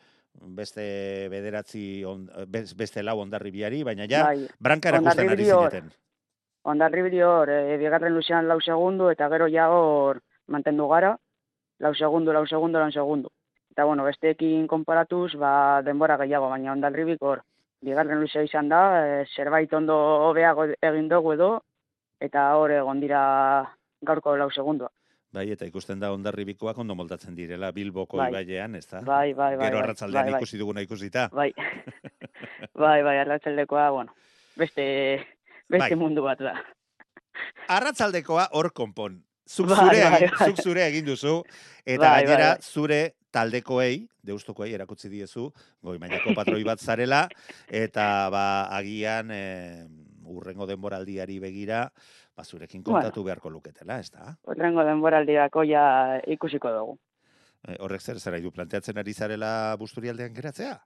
beste 0.60 0.84
bederatzi, 1.32 2.04
on, 2.06 2.28
beste 2.50 3.04
lau 3.04 3.20
ondarribiari, 3.24 3.84
baina 3.84 4.08
ja, 4.10 4.26
Bai, 4.30 4.48
branka 4.60 4.92
erakusten 4.92 5.34
ari 5.36 5.48
zineten. 5.48 5.92
Ondarribiri 6.70 7.22
hor, 7.24 7.50
e, 7.50 7.78
bigarren 7.82 8.14
luzean 8.14 8.48
lau 8.48 8.60
segundu, 8.62 9.10
eta 9.10 9.30
gero 9.32 9.48
ja 9.48 9.70
hor 9.72 10.22
mantendu 10.48 10.88
gara, 10.92 11.16
lau 11.80 11.94
segundu, 11.96 12.36
lau 12.36 12.46
segundu, 12.48 12.80
lau 12.80 12.92
segundu. 12.92 13.32
Eta 13.72 13.86
bueno, 13.86 14.04
besteekin 14.04 14.68
konparatuz, 14.68 15.36
ba, 15.40 15.82
denbora 15.86 16.18
gehiago, 16.20 16.50
baina 16.52 16.74
ondarribik 16.74 17.24
hor, 17.24 17.46
bigarren 17.82 18.20
luzea 18.20 18.44
izan 18.44 18.68
da, 18.68 18.82
e, 19.00 19.26
zerbait 19.36 19.74
ondo 19.74 19.96
hobeago 20.28 20.68
egin 20.82 21.08
dugu 21.08 21.34
edo, 21.38 21.52
eta 22.20 22.46
hor 22.56 22.72
egon 22.72 23.00
dira 23.00 23.22
gaurko 24.02 24.36
lau 24.38 24.50
segundua. 24.52 24.92
Bai, 25.32 25.46
eta 25.54 25.68
ikusten 25.70 26.00
da 26.02 26.10
ondarribikoak 26.16 26.78
ondo 26.82 26.96
moldatzen 26.98 27.36
direla 27.38 27.70
Bilboko 27.72 28.18
Bai. 28.18 28.32
ibailean, 28.32 28.76
ez 28.80 28.88
da? 28.90 29.04
Bai, 29.06 29.34
bai, 29.38 29.56
bai. 29.56 29.68
Gero 29.68 29.78
bai, 29.78 29.84
arratsaldean 29.84 30.26
bai, 30.26 30.32
bai. 30.34 30.42
ikusi 30.42 30.58
duguna 30.58 30.82
ikusita. 30.82 31.28
Bai, 31.34 31.52
bai, 32.84 33.04
bai, 33.06 33.18
arratsaldekoa, 33.22 33.90
bueno, 33.94 34.16
beste, 34.58 34.86
beste 35.70 35.94
Bai. 35.94 36.00
mundu 36.02 36.26
bat 36.26 36.42
da. 36.42 36.56
Arratzaldekoa 37.70 38.50
hor 38.58 38.72
konpon. 38.74 39.22
Zuk 39.50 39.70
Bai, 39.70 39.78
zure, 39.78 40.02
bai, 40.02 40.30
bai. 40.30 40.48
zuk 40.50 40.62
zure 40.62 40.84
egin 40.88 41.06
duzu, 41.06 41.40
eta 41.86 42.12
gainera 42.18 42.50
zure 42.62 43.00
taldekoei, 43.34 44.04
deustukoei 44.26 44.74
erakutsi 44.74 45.10
diezu, 45.10 45.48
goi 45.86 45.98
mailako 46.02 46.34
patroi 46.38 46.62
bat 46.66 46.82
zarela, 46.82 47.24
eta 47.66 48.06
ba, 48.34 48.46
agian 48.78 49.32
e, 49.34 49.44
urrengo 50.30 50.68
denboraldiari 50.70 51.40
begira, 51.40 51.92
ba, 52.36 52.44
zurekin 52.46 52.84
Bueno. 52.84 53.00
kontatu 53.00 53.24
beharko 53.24 53.50
luketela, 53.50 54.00
ez 54.00 54.12
da? 54.12 54.38
Horrengo 54.44 54.84
denboraldirako 54.84 55.64
ja 55.68 56.20
ikusiko 56.28 56.72
dugu. 56.72 56.98
E, 57.68 57.76
horrek 57.80 58.02
zer 58.02 58.20
zera 58.20 58.40
du, 58.40 58.52
planteatzen 58.52 58.98
ari 58.98 59.14
zarela 59.14 59.76
busturialdean 59.80 60.34
geratzea? 60.34 60.80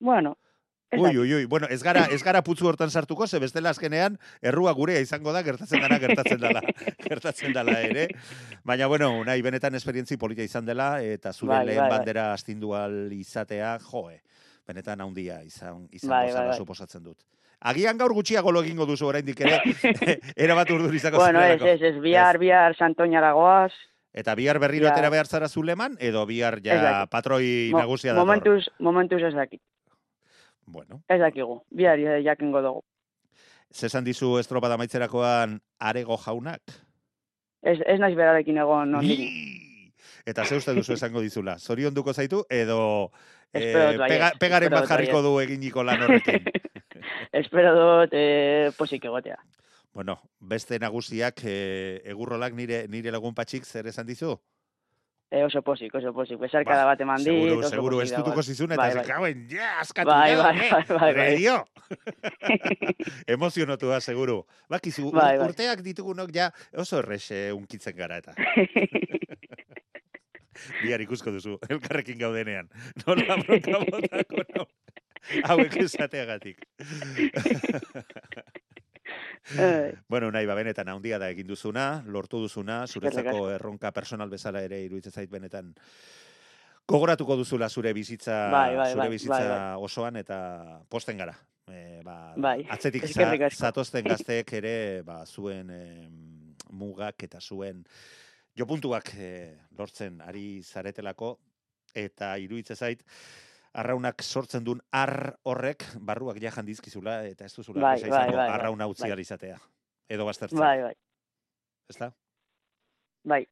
Bueno, 0.00 0.36
Ui, 0.96 1.10
ui, 1.18 1.32
ui, 1.34 1.44
bueno, 1.50 1.66
ez 1.68 1.82
gara, 1.82 2.04
ez 2.14 2.22
gara 2.22 2.44
putzu 2.46 2.68
hortan 2.70 2.90
sartuko, 2.94 3.26
ze 3.26 3.40
bestela 3.42 3.70
azkenean, 3.74 4.20
errua 4.40 4.70
gurea 4.72 5.00
izango 5.02 5.32
da, 5.34 5.42
gertatzen 5.42 5.80
dara, 5.82 5.98
gertatzen 5.98 6.38
dela, 6.40 6.60
gertatzen 7.08 7.52
dela 7.52 7.74
ere. 7.82 8.04
Baina, 8.64 8.86
bueno, 8.86 9.08
nahi 9.26 9.42
benetan 9.42 9.74
esperientzi 9.74 10.16
polita 10.16 10.46
izan 10.46 10.64
dela, 10.64 11.02
eta 11.02 11.32
zure 11.34 11.56
Bai, 11.56 11.66
lehen 11.66 11.80
bai, 11.82 11.88
bai. 11.90 11.98
bandera 11.98 12.28
astindu 12.32 12.72
al 12.78 13.12
izatea, 13.12 13.72
joe, 13.82 14.20
benetan 14.66 15.00
handia 15.02 15.40
izan, 15.42 15.88
izan 15.90 16.10
Bai, 16.14 16.22
bai, 16.28 16.32
zala 16.32 16.48
bai. 16.54 16.56
suposatzen 16.62 17.02
dut. 17.02 17.18
Agian 17.60 17.96
gaur 17.98 18.12
gutxiago 18.12 18.52
lo 18.52 18.60
egingo 18.62 18.86
duzu 18.86 19.06
oraindik 19.08 19.40
ere, 19.40 19.60
erabat 20.36 20.70
urdun 20.70 20.94
izango 20.94 21.18
Bueno, 21.18 21.40
ez, 21.42 21.60
ez, 21.62 21.80
ez, 21.82 21.94
bihar, 22.02 22.38
bihar 22.38 22.76
Santoñara 22.76 23.32
goaz. 23.32 23.72
Eta 24.16 24.34
bihar 24.34 24.58
berriro 24.58 24.88
atera 24.88 25.10
behar 25.12 25.26
zara 25.26 25.48
zuleman, 25.48 25.96
edo 26.00 26.24
bihar 26.26 26.60
ja 26.64 27.06
patroi 27.10 27.70
Mo- 27.72 27.80
nagusia 27.80 28.12
dator. 28.14 28.26
momentuz, 28.26 28.66
momentuz 28.78 29.22
ez 29.22 29.34
dakit. 29.34 29.60
Bueno, 30.66 31.02
Ez 31.08 31.20
dakigu, 31.20 31.62
bihar 31.70 31.98
jakingo 32.24 32.62
dugu. 32.62 32.82
zesan 33.72 34.04
dizu 34.04 34.38
estropada 34.38 34.76
maitzerakoan 34.78 35.60
arego 35.78 36.16
jaunak? 36.16 36.62
Ez, 37.62 37.78
ez 37.84 37.98
naiz 38.00 38.14
berarekin 38.16 38.56
egon! 38.58 38.94
Eta 40.26 40.44
ze 40.44 40.56
uste 40.56 40.72
duzu 40.74 40.94
esango 40.94 41.20
dizula? 41.20 41.58
Zorionduko 41.58 42.12
zaitu 42.14 42.44
edo 42.48 43.10
Espero 43.58 43.88
eh, 43.90 43.92
dut 43.96 44.08
pega, 44.08 44.32
pegaren 44.40 44.70
bat 44.74 44.88
jarriko 44.90 45.22
du 45.22 45.36
eginiko 45.42 45.82
lan 45.86 46.02
horrekin. 46.06 46.44
Espero 47.40 47.72
dut 47.76 48.12
eh, 48.16 48.70
posik 48.78 49.04
egotea. 49.04 49.36
bueno, 49.96 50.18
beste 50.40 50.78
nagusiak 50.78 51.40
eh, 51.44 52.02
egurrolak 52.04 52.52
nire 52.54 52.84
nire 52.88 53.10
lagun 53.10 53.34
patxik 53.34 53.64
zer 53.64 53.86
esan 53.88 54.06
dizu? 54.06 54.34
E, 55.30 55.40
oso 55.42 55.58
posik, 55.62 55.90
oso 55.98 56.12
posik. 56.14 56.38
Besarkada 56.38 56.84
Ba, 56.84 56.92
bat 56.92 57.00
eman 57.02 57.16
dit. 57.18 57.26
Seguru, 57.32 57.56
oso 57.58 57.70
seguro, 57.72 57.96
posik 57.98 58.12
ez 58.12 58.18
dutuko 58.20 58.42
zizun, 58.46 58.72
eta 58.76 58.82
Bai, 58.82 58.92
ze 58.92 58.98
bai. 59.00 59.06
kauen, 59.08 59.40
ja, 59.50 59.70
askatu 59.80 60.06
Bai, 60.12 60.36
da, 60.36 60.42
bai, 60.44 60.52
eh? 60.54 60.68
bai, 60.70 60.82
bai, 60.86 60.98
bai. 61.00 61.12
Redio. 61.16 61.56
Emozionotua, 63.34 63.98
seguru. 64.00 64.36
Bakizu, 64.70 65.10
Bai, 65.10 65.32
bai. 65.40 65.48
urteak 65.48 65.82
ditugunok 65.82 66.30
ja 66.36 66.50
oso 66.78 67.00
errexe 67.02 67.40
unkitzen 67.56 67.96
gara 67.98 68.20
eta. 68.22 68.36
Bihar 70.82 71.00
ikusko 71.04 71.32
duzu, 71.34 71.58
elkarrekin 71.72 72.18
gaudenean. 72.20 72.68
Nola 73.06 73.36
bronka 73.42 73.80
botako 73.84 74.44
nau. 74.54 74.66
Hauek 75.50 75.76
esateagatik. 75.82 76.60
Bueno, 80.08 80.30
nahi, 80.34 80.46
ba, 80.46 80.54
benetan 80.58 80.88
handia 80.90 81.18
da 81.22 81.28
egin 81.30 81.46
duzuna, 81.46 82.02
lortu 82.10 82.40
duzuna, 82.42 82.80
zuretzako 82.90 83.48
erronka 83.54 83.92
personal 83.94 84.30
bezala 84.30 84.62
ere 84.66 84.80
iruditzen 84.84 85.12
zait 85.14 85.30
benetan 85.30 85.72
gogoratuko 86.86 87.36
duzula 87.38 87.68
zure 87.68 87.92
bizitza, 87.94 88.48
Bai, 88.50 88.74
bai, 88.78 88.88
zure 88.92 89.00
bai, 89.02 89.08
bizitza 89.10 89.38
bai, 89.38 89.48
bai. 89.50 89.84
osoan 89.86 90.16
eta 90.22 90.38
posten 90.90 91.18
gara. 91.18 91.34
E, 91.66 92.00
ba, 92.06 92.16
Bai, 92.38 92.60
atzetik 92.70 93.06
za, 93.10 93.32
zatozten 93.50 94.06
gazteek 94.06 94.52
ere 94.54 94.74
ba, 95.06 95.24
zuen 95.26 95.70
em, 95.74 96.54
mugak 96.70 97.24
eta 97.26 97.40
zuen 97.42 97.82
jopuntuak 98.56 99.12
e, 99.18 99.30
lortzen 99.78 100.20
ari 100.24 100.62
zaretelako 100.62 101.36
eta 101.96 102.36
iruditzen 102.40 102.76
zait 102.76 103.02
arraunak 103.76 104.22
sortzen 104.24 104.64
duen 104.64 104.80
ar 104.92 105.36
horrek 105.44 105.84
barruak 106.00 106.40
ja 106.40 106.52
jandizkizula 106.54 107.22
eta 107.28 107.44
ez 107.44 107.52
duzula 107.54 107.82
Bai, 107.82 107.96
bai, 108.00 108.08
izango 108.08 108.36
bai, 108.36 108.36
bai, 108.36 108.48
arrauna 108.54 108.86
utzi 108.88 109.08
bai. 109.08 109.20
izatea. 109.20 109.58
Edo 110.08 110.24
baztertzen, 110.24 110.58
bai, 110.58 110.82
bai, 110.82 110.94
ezta? 111.90 112.12
bai. 113.24 113.44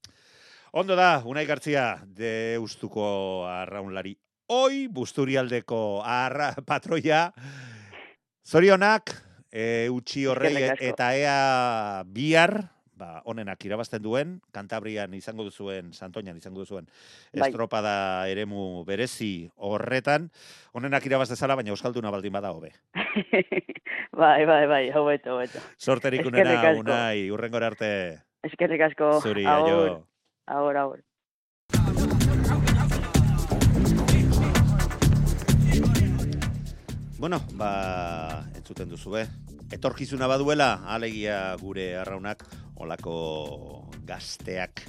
Ondo 0.72 0.96
da, 0.96 1.22
Unai 1.26 1.44
Gartzia, 1.46 2.00
deustuko 2.06 3.44
arraunlari. 3.46 4.16
Hoi, 4.50 4.88
busturialdeko 4.90 6.02
arra 6.02 6.52
patroia, 6.70 7.28
zorionak, 8.46 9.12
e, 9.50 9.88
utxi 9.90 10.24
horrei 10.26 10.70
eta 10.78 11.12
ea 11.14 12.02
bihar, 12.06 12.56
ba, 12.96 13.22
onenak 13.24 13.64
irabazten 13.66 14.02
duen, 14.02 14.40
Kantabrian 14.52 15.14
izango 15.14 15.44
duzuen, 15.44 15.92
Santoñan 15.92 16.36
izango 16.36 16.60
duzuen, 16.62 16.86
Bai. 17.32 17.48
estropada 17.48 18.28
eremu 18.30 18.84
berezi 18.84 19.50
horretan, 19.56 20.30
onenak 20.72 21.06
irabaz 21.06 21.28
dezala, 21.32 21.56
baina 21.58 21.74
euskalduna 21.74 22.10
baldin 22.14 22.32
bada 22.32 22.52
hobe. 22.52 22.72
bai, 24.12 24.44
bai, 24.46 24.66
bai, 24.66 24.84
hobeto, 24.94 25.36
hobeto. 25.36 25.58
Sorterik 25.78 26.26
unena. 26.26 26.60
Unai, 26.78 27.30
urrengora 27.30 27.66
arte, 27.72 27.90
Eskerrik 28.44 28.80
asko. 28.90 29.20
zuri, 29.22 29.46
Agur, 29.46 29.70
aio. 29.72 30.06
agur, 30.46 30.76
agur. 30.76 31.04
Bueno, 37.18 37.40
ba, 37.56 38.44
entzuten 38.54 38.88
duzu, 38.90 39.16
eh? 39.16 39.26
Etorkizuna 39.72 40.26
baduela, 40.28 40.82
alegia 40.92 41.54
gure 41.60 41.94
arraunak, 41.96 42.44
olako 42.84 43.16
gazteak, 44.06 44.84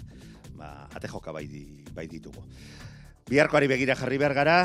ba, 0.56 0.88
ate 0.94 1.10
joka 1.12 1.34
bai, 1.36 1.48
bai 1.96 2.08
ditugu. 2.12 2.44
Biharkoari 3.26 3.66
begira 3.66 3.96
jarri 3.98 4.20
behar 4.22 4.36
gara, 4.38 4.58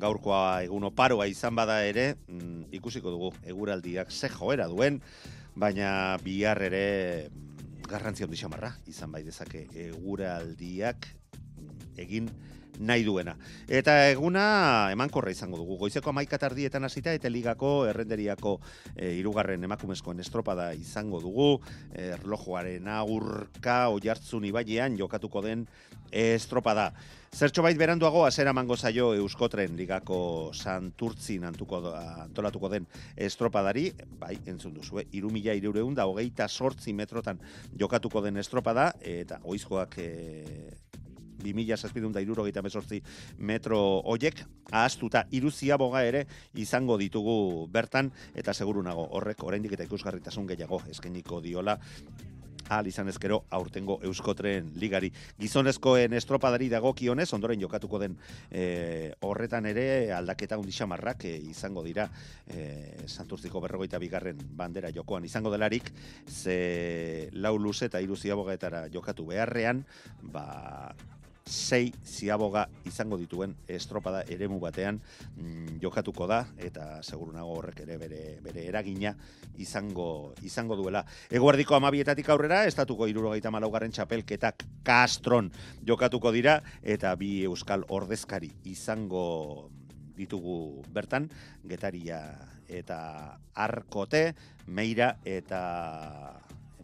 gaurkoa 0.00 0.62
egun 0.64 0.88
oparoa 0.88 1.26
izan 1.28 1.56
bada 1.58 1.82
ere, 1.84 2.14
mm, 2.30 2.70
ikusiko 2.78 3.12
dugu, 3.12 3.32
eguraldiak 3.44 4.10
ze 4.10 4.30
joera 4.32 4.70
duen, 4.72 5.02
baina 5.56 6.16
bihar 6.24 6.62
ere 6.64 7.28
mm, 7.28 7.84
garrantzi 7.88 8.24
handi 8.24 8.40
xamarra 8.40 8.72
izan 8.88 9.12
bai 9.12 9.22
dezake 9.24 9.66
eguraldiak 9.88 11.08
mm, 11.08 11.98
egin 12.04 12.30
nahi 12.80 13.04
duena. 13.04 13.36
Eta 13.68 13.96
eguna 14.10 14.90
emankorra 14.92 15.30
izango 15.30 15.58
dugu. 15.60 15.78
Goizeko 15.80 16.10
amaika 16.10 16.38
tardietan 16.38 16.84
hasita 16.84 17.14
eta 17.16 17.30
ligako 17.32 17.86
errenderiako 17.90 18.58
e, 18.94 19.12
irugarren 19.20 19.64
emakumezkoen 19.64 20.20
estropada 20.20 20.72
izango 20.74 21.20
dugu. 21.20 21.50
Erlojuaren 21.94 22.88
aurka 22.88 23.86
oiartzun 23.94 24.48
ibailean 24.50 24.98
jokatuko 24.98 25.42
den 25.42 25.66
estropada. 26.12 26.92
Zertxo 27.36 27.60
bait 27.60 27.76
beranduago 27.76 28.22
azera 28.24 28.52
mango 28.56 28.76
zaio 28.76 29.10
Euskotren 29.14 29.74
ligako 29.76 30.52
Santurtzin 30.54 31.44
antuko, 31.44 31.82
antolatuko 31.92 32.70
den 32.72 32.86
estropadari, 33.16 33.90
bai, 34.16 34.38
entzun 34.46 34.72
duzu, 34.72 35.02
eh? 35.02 35.06
irumila 35.18 35.52
irureun 35.52 35.92
da 35.94 36.06
hogeita 36.08 36.48
sortzi 36.48 36.94
metrotan 36.96 37.42
jokatuko 37.76 38.22
den 38.24 38.40
estropada, 38.40 38.92
eta 39.02 39.42
oizkoak 39.44 39.98
e, 40.00 40.10
2000 41.42 41.76
zazpidun 41.76 42.12
da 42.12 42.22
irurogeita 42.24 42.62
mesortzi 42.62 43.02
metro 43.38 43.80
hoiek, 44.04 44.44
ahaztuta 44.70 45.26
iruzia 45.30 45.76
boga 45.76 46.04
ere 46.04 46.26
izango 46.54 46.98
ditugu 46.98 47.66
bertan, 47.72 48.12
eta 48.34 48.54
seguru 48.54 48.82
nago 48.82 49.08
horrek 49.18 49.44
oraindik 49.44 49.76
eta 49.76 49.86
ikusgarritasun 49.88 50.46
gehiago 50.46 50.82
eskainiko 50.90 51.40
diola 51.40 51.78
ahal 52.68 52.86
izan 52.90 53.08
ezkero 53.08 53.44
aurtengo 53.50 53.98
Euskotren 54.04 54.72
ligari. 54.80 55.12
Gizonezkoen 55.40 56.16
estropadari 56.18 56.68
dagokionez, 56.72 57.28
ondoren 57.36 57.60
jokatuko 57.62 58.00
den 58.02 58.16
e, 58.50 59.12
horretan 59.26 59.66
ere 59.70 60.12
aldaketa 60.16 60.58
hundi 60.58 60.74
xamarrak 60.74 61.26
e, 61.28 61.36
izango 61.50 61.84
dira 61.86 62.08
e, 62.46 63.06
Santurtziko 63.06 63.62
berrogeita 63.62 64.00
bigarren 64.02 64.40
bandera 64.58 64.92
jokoan 64.94 65.24
izango 65.24 65.52
delarik, 65.54 65.92
ze 66.26 67.28
lau 67.32 67.56
luze 67.58 67.86
eta 67.90 68.00
iru 68.02 68.16
ziabogaetara 68.16 68.86
jokatu 68.92 69.26
beharrean, 69.30 69.84
ba, 70.22 70.94
sei 71.46 71.92
ziaboga 72.04 72.66
izango 72.84 73.16
dituen 73.16 73.54
estropada 73.70 74.24
eremu 74.28 74.58
batean 74.60 74.98
mm, 75.36 75.78
jokatuko 75.82 76.26
da 76.26 76.40
eta 76.58 77.02
seguru 77.02 77.32
nago 77.32 77.54
horrek 77.60 77.84
ere 77.86 77.98
bere, 78.00 78.22
bere 78.42 78.66
eragina 78.66 79.14
izango 79.56 80.34
izango 80.42 80.76
duela. 80.76 81.04
Eguardiko 81.30 81.76
amabietatik 81.78 82.28
aurrera, 82.34 82.64
estatuko 82.66 83.06
irurogeita 83.06 83.52
malaugarren 83.54 83.94
txapelketak 83.94 84.66
kastron 84.84 85.52
jokatuko 85.86 86.34
dira 86.34 86.58
eta 86.82 87.14
bi 87.14 87.44
euskal 87.46 87.86
ordezkari 87.88 88.50
izango 88.64 89.70
ditugu 90.16 90.82
bertan, 90.92 91.28
getaria 91.68 92.20
eta 92.66 93.38
arkote, 93.54 94.32
meira 94.66 95.14
eta 95.24 95.62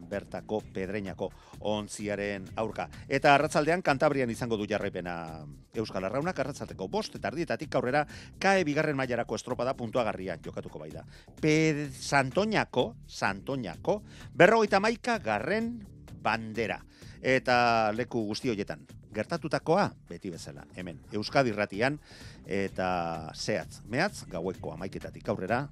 bertako 0.09 0.63
pedreinako 0.75 1.31
ontziaren 1.73 2.47
aurka. 2.57 2.89
Eta 3.09 3.35
arratzaldean 3.35 3.83
kantabrian 3.83 4.31
izango 4.31 4.57
du 4.57 4.67
jarraipena 4.69 5.45
Euskal 5.75 6.05
Arraunak, 6.05 6.39
arratzaldeko 6.39 6.89
bost 6.89 7.17
eta 7.17 7.31
ardietatik 7.33 7.75
aurrera 7.75 8.05
kae 8.39 8.65
bigarren 8.65 8.97
mailarako 8.97 9.39
estropada 9.39 9.75
puntuagarrian 9.79 10.43
jokatuko 10.45 10.83
bai 10.83 10.91
da. 10.93 11.05
Ped 11.41 11.93
Santoñako, 11.93 12.95
Santoñako, 13.07 14.03
berrogeita 14.35 14.81
maika 14.81 15.19
garren 15.19 15.79
bandera. 16.23 16.81
Eta 17.23 17.93
leku 17.95 18.25
guzti 18.27 18.51
hoietan, 18.51 18.83
gertatutakoa 19.15 19.87
beti 20.09 20.33
bezala, 20.33 20.65
hemen, 20.77 20.99
Euskadi 21.15 21.53
ratian, 21.55 22.01
eta 22.47 23.31
zehatz, 23.35 23.83
mehatz, 23.87 24.25
gaueko 24.33 24.73
amaiketatik 24.75 25.29
aurrera, 25.29 25.67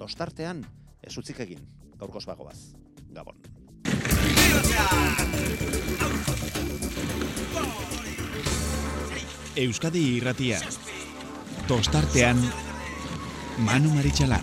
tostartean, 0.00 0.64
ez 1.02 1.16
utzik 1.18 1.44
egin, 1.44 1.68
gaurkoz 2.00 2.24
bagoaz, 2.28 2.58
Gabon. 3.16 3.55
Euskadi 9.56 10.02
irratia. 10.18 10.60
Tostartean 11.66 12.42
Manu 13.58 13.94
Maritxalar. 13.96 14.42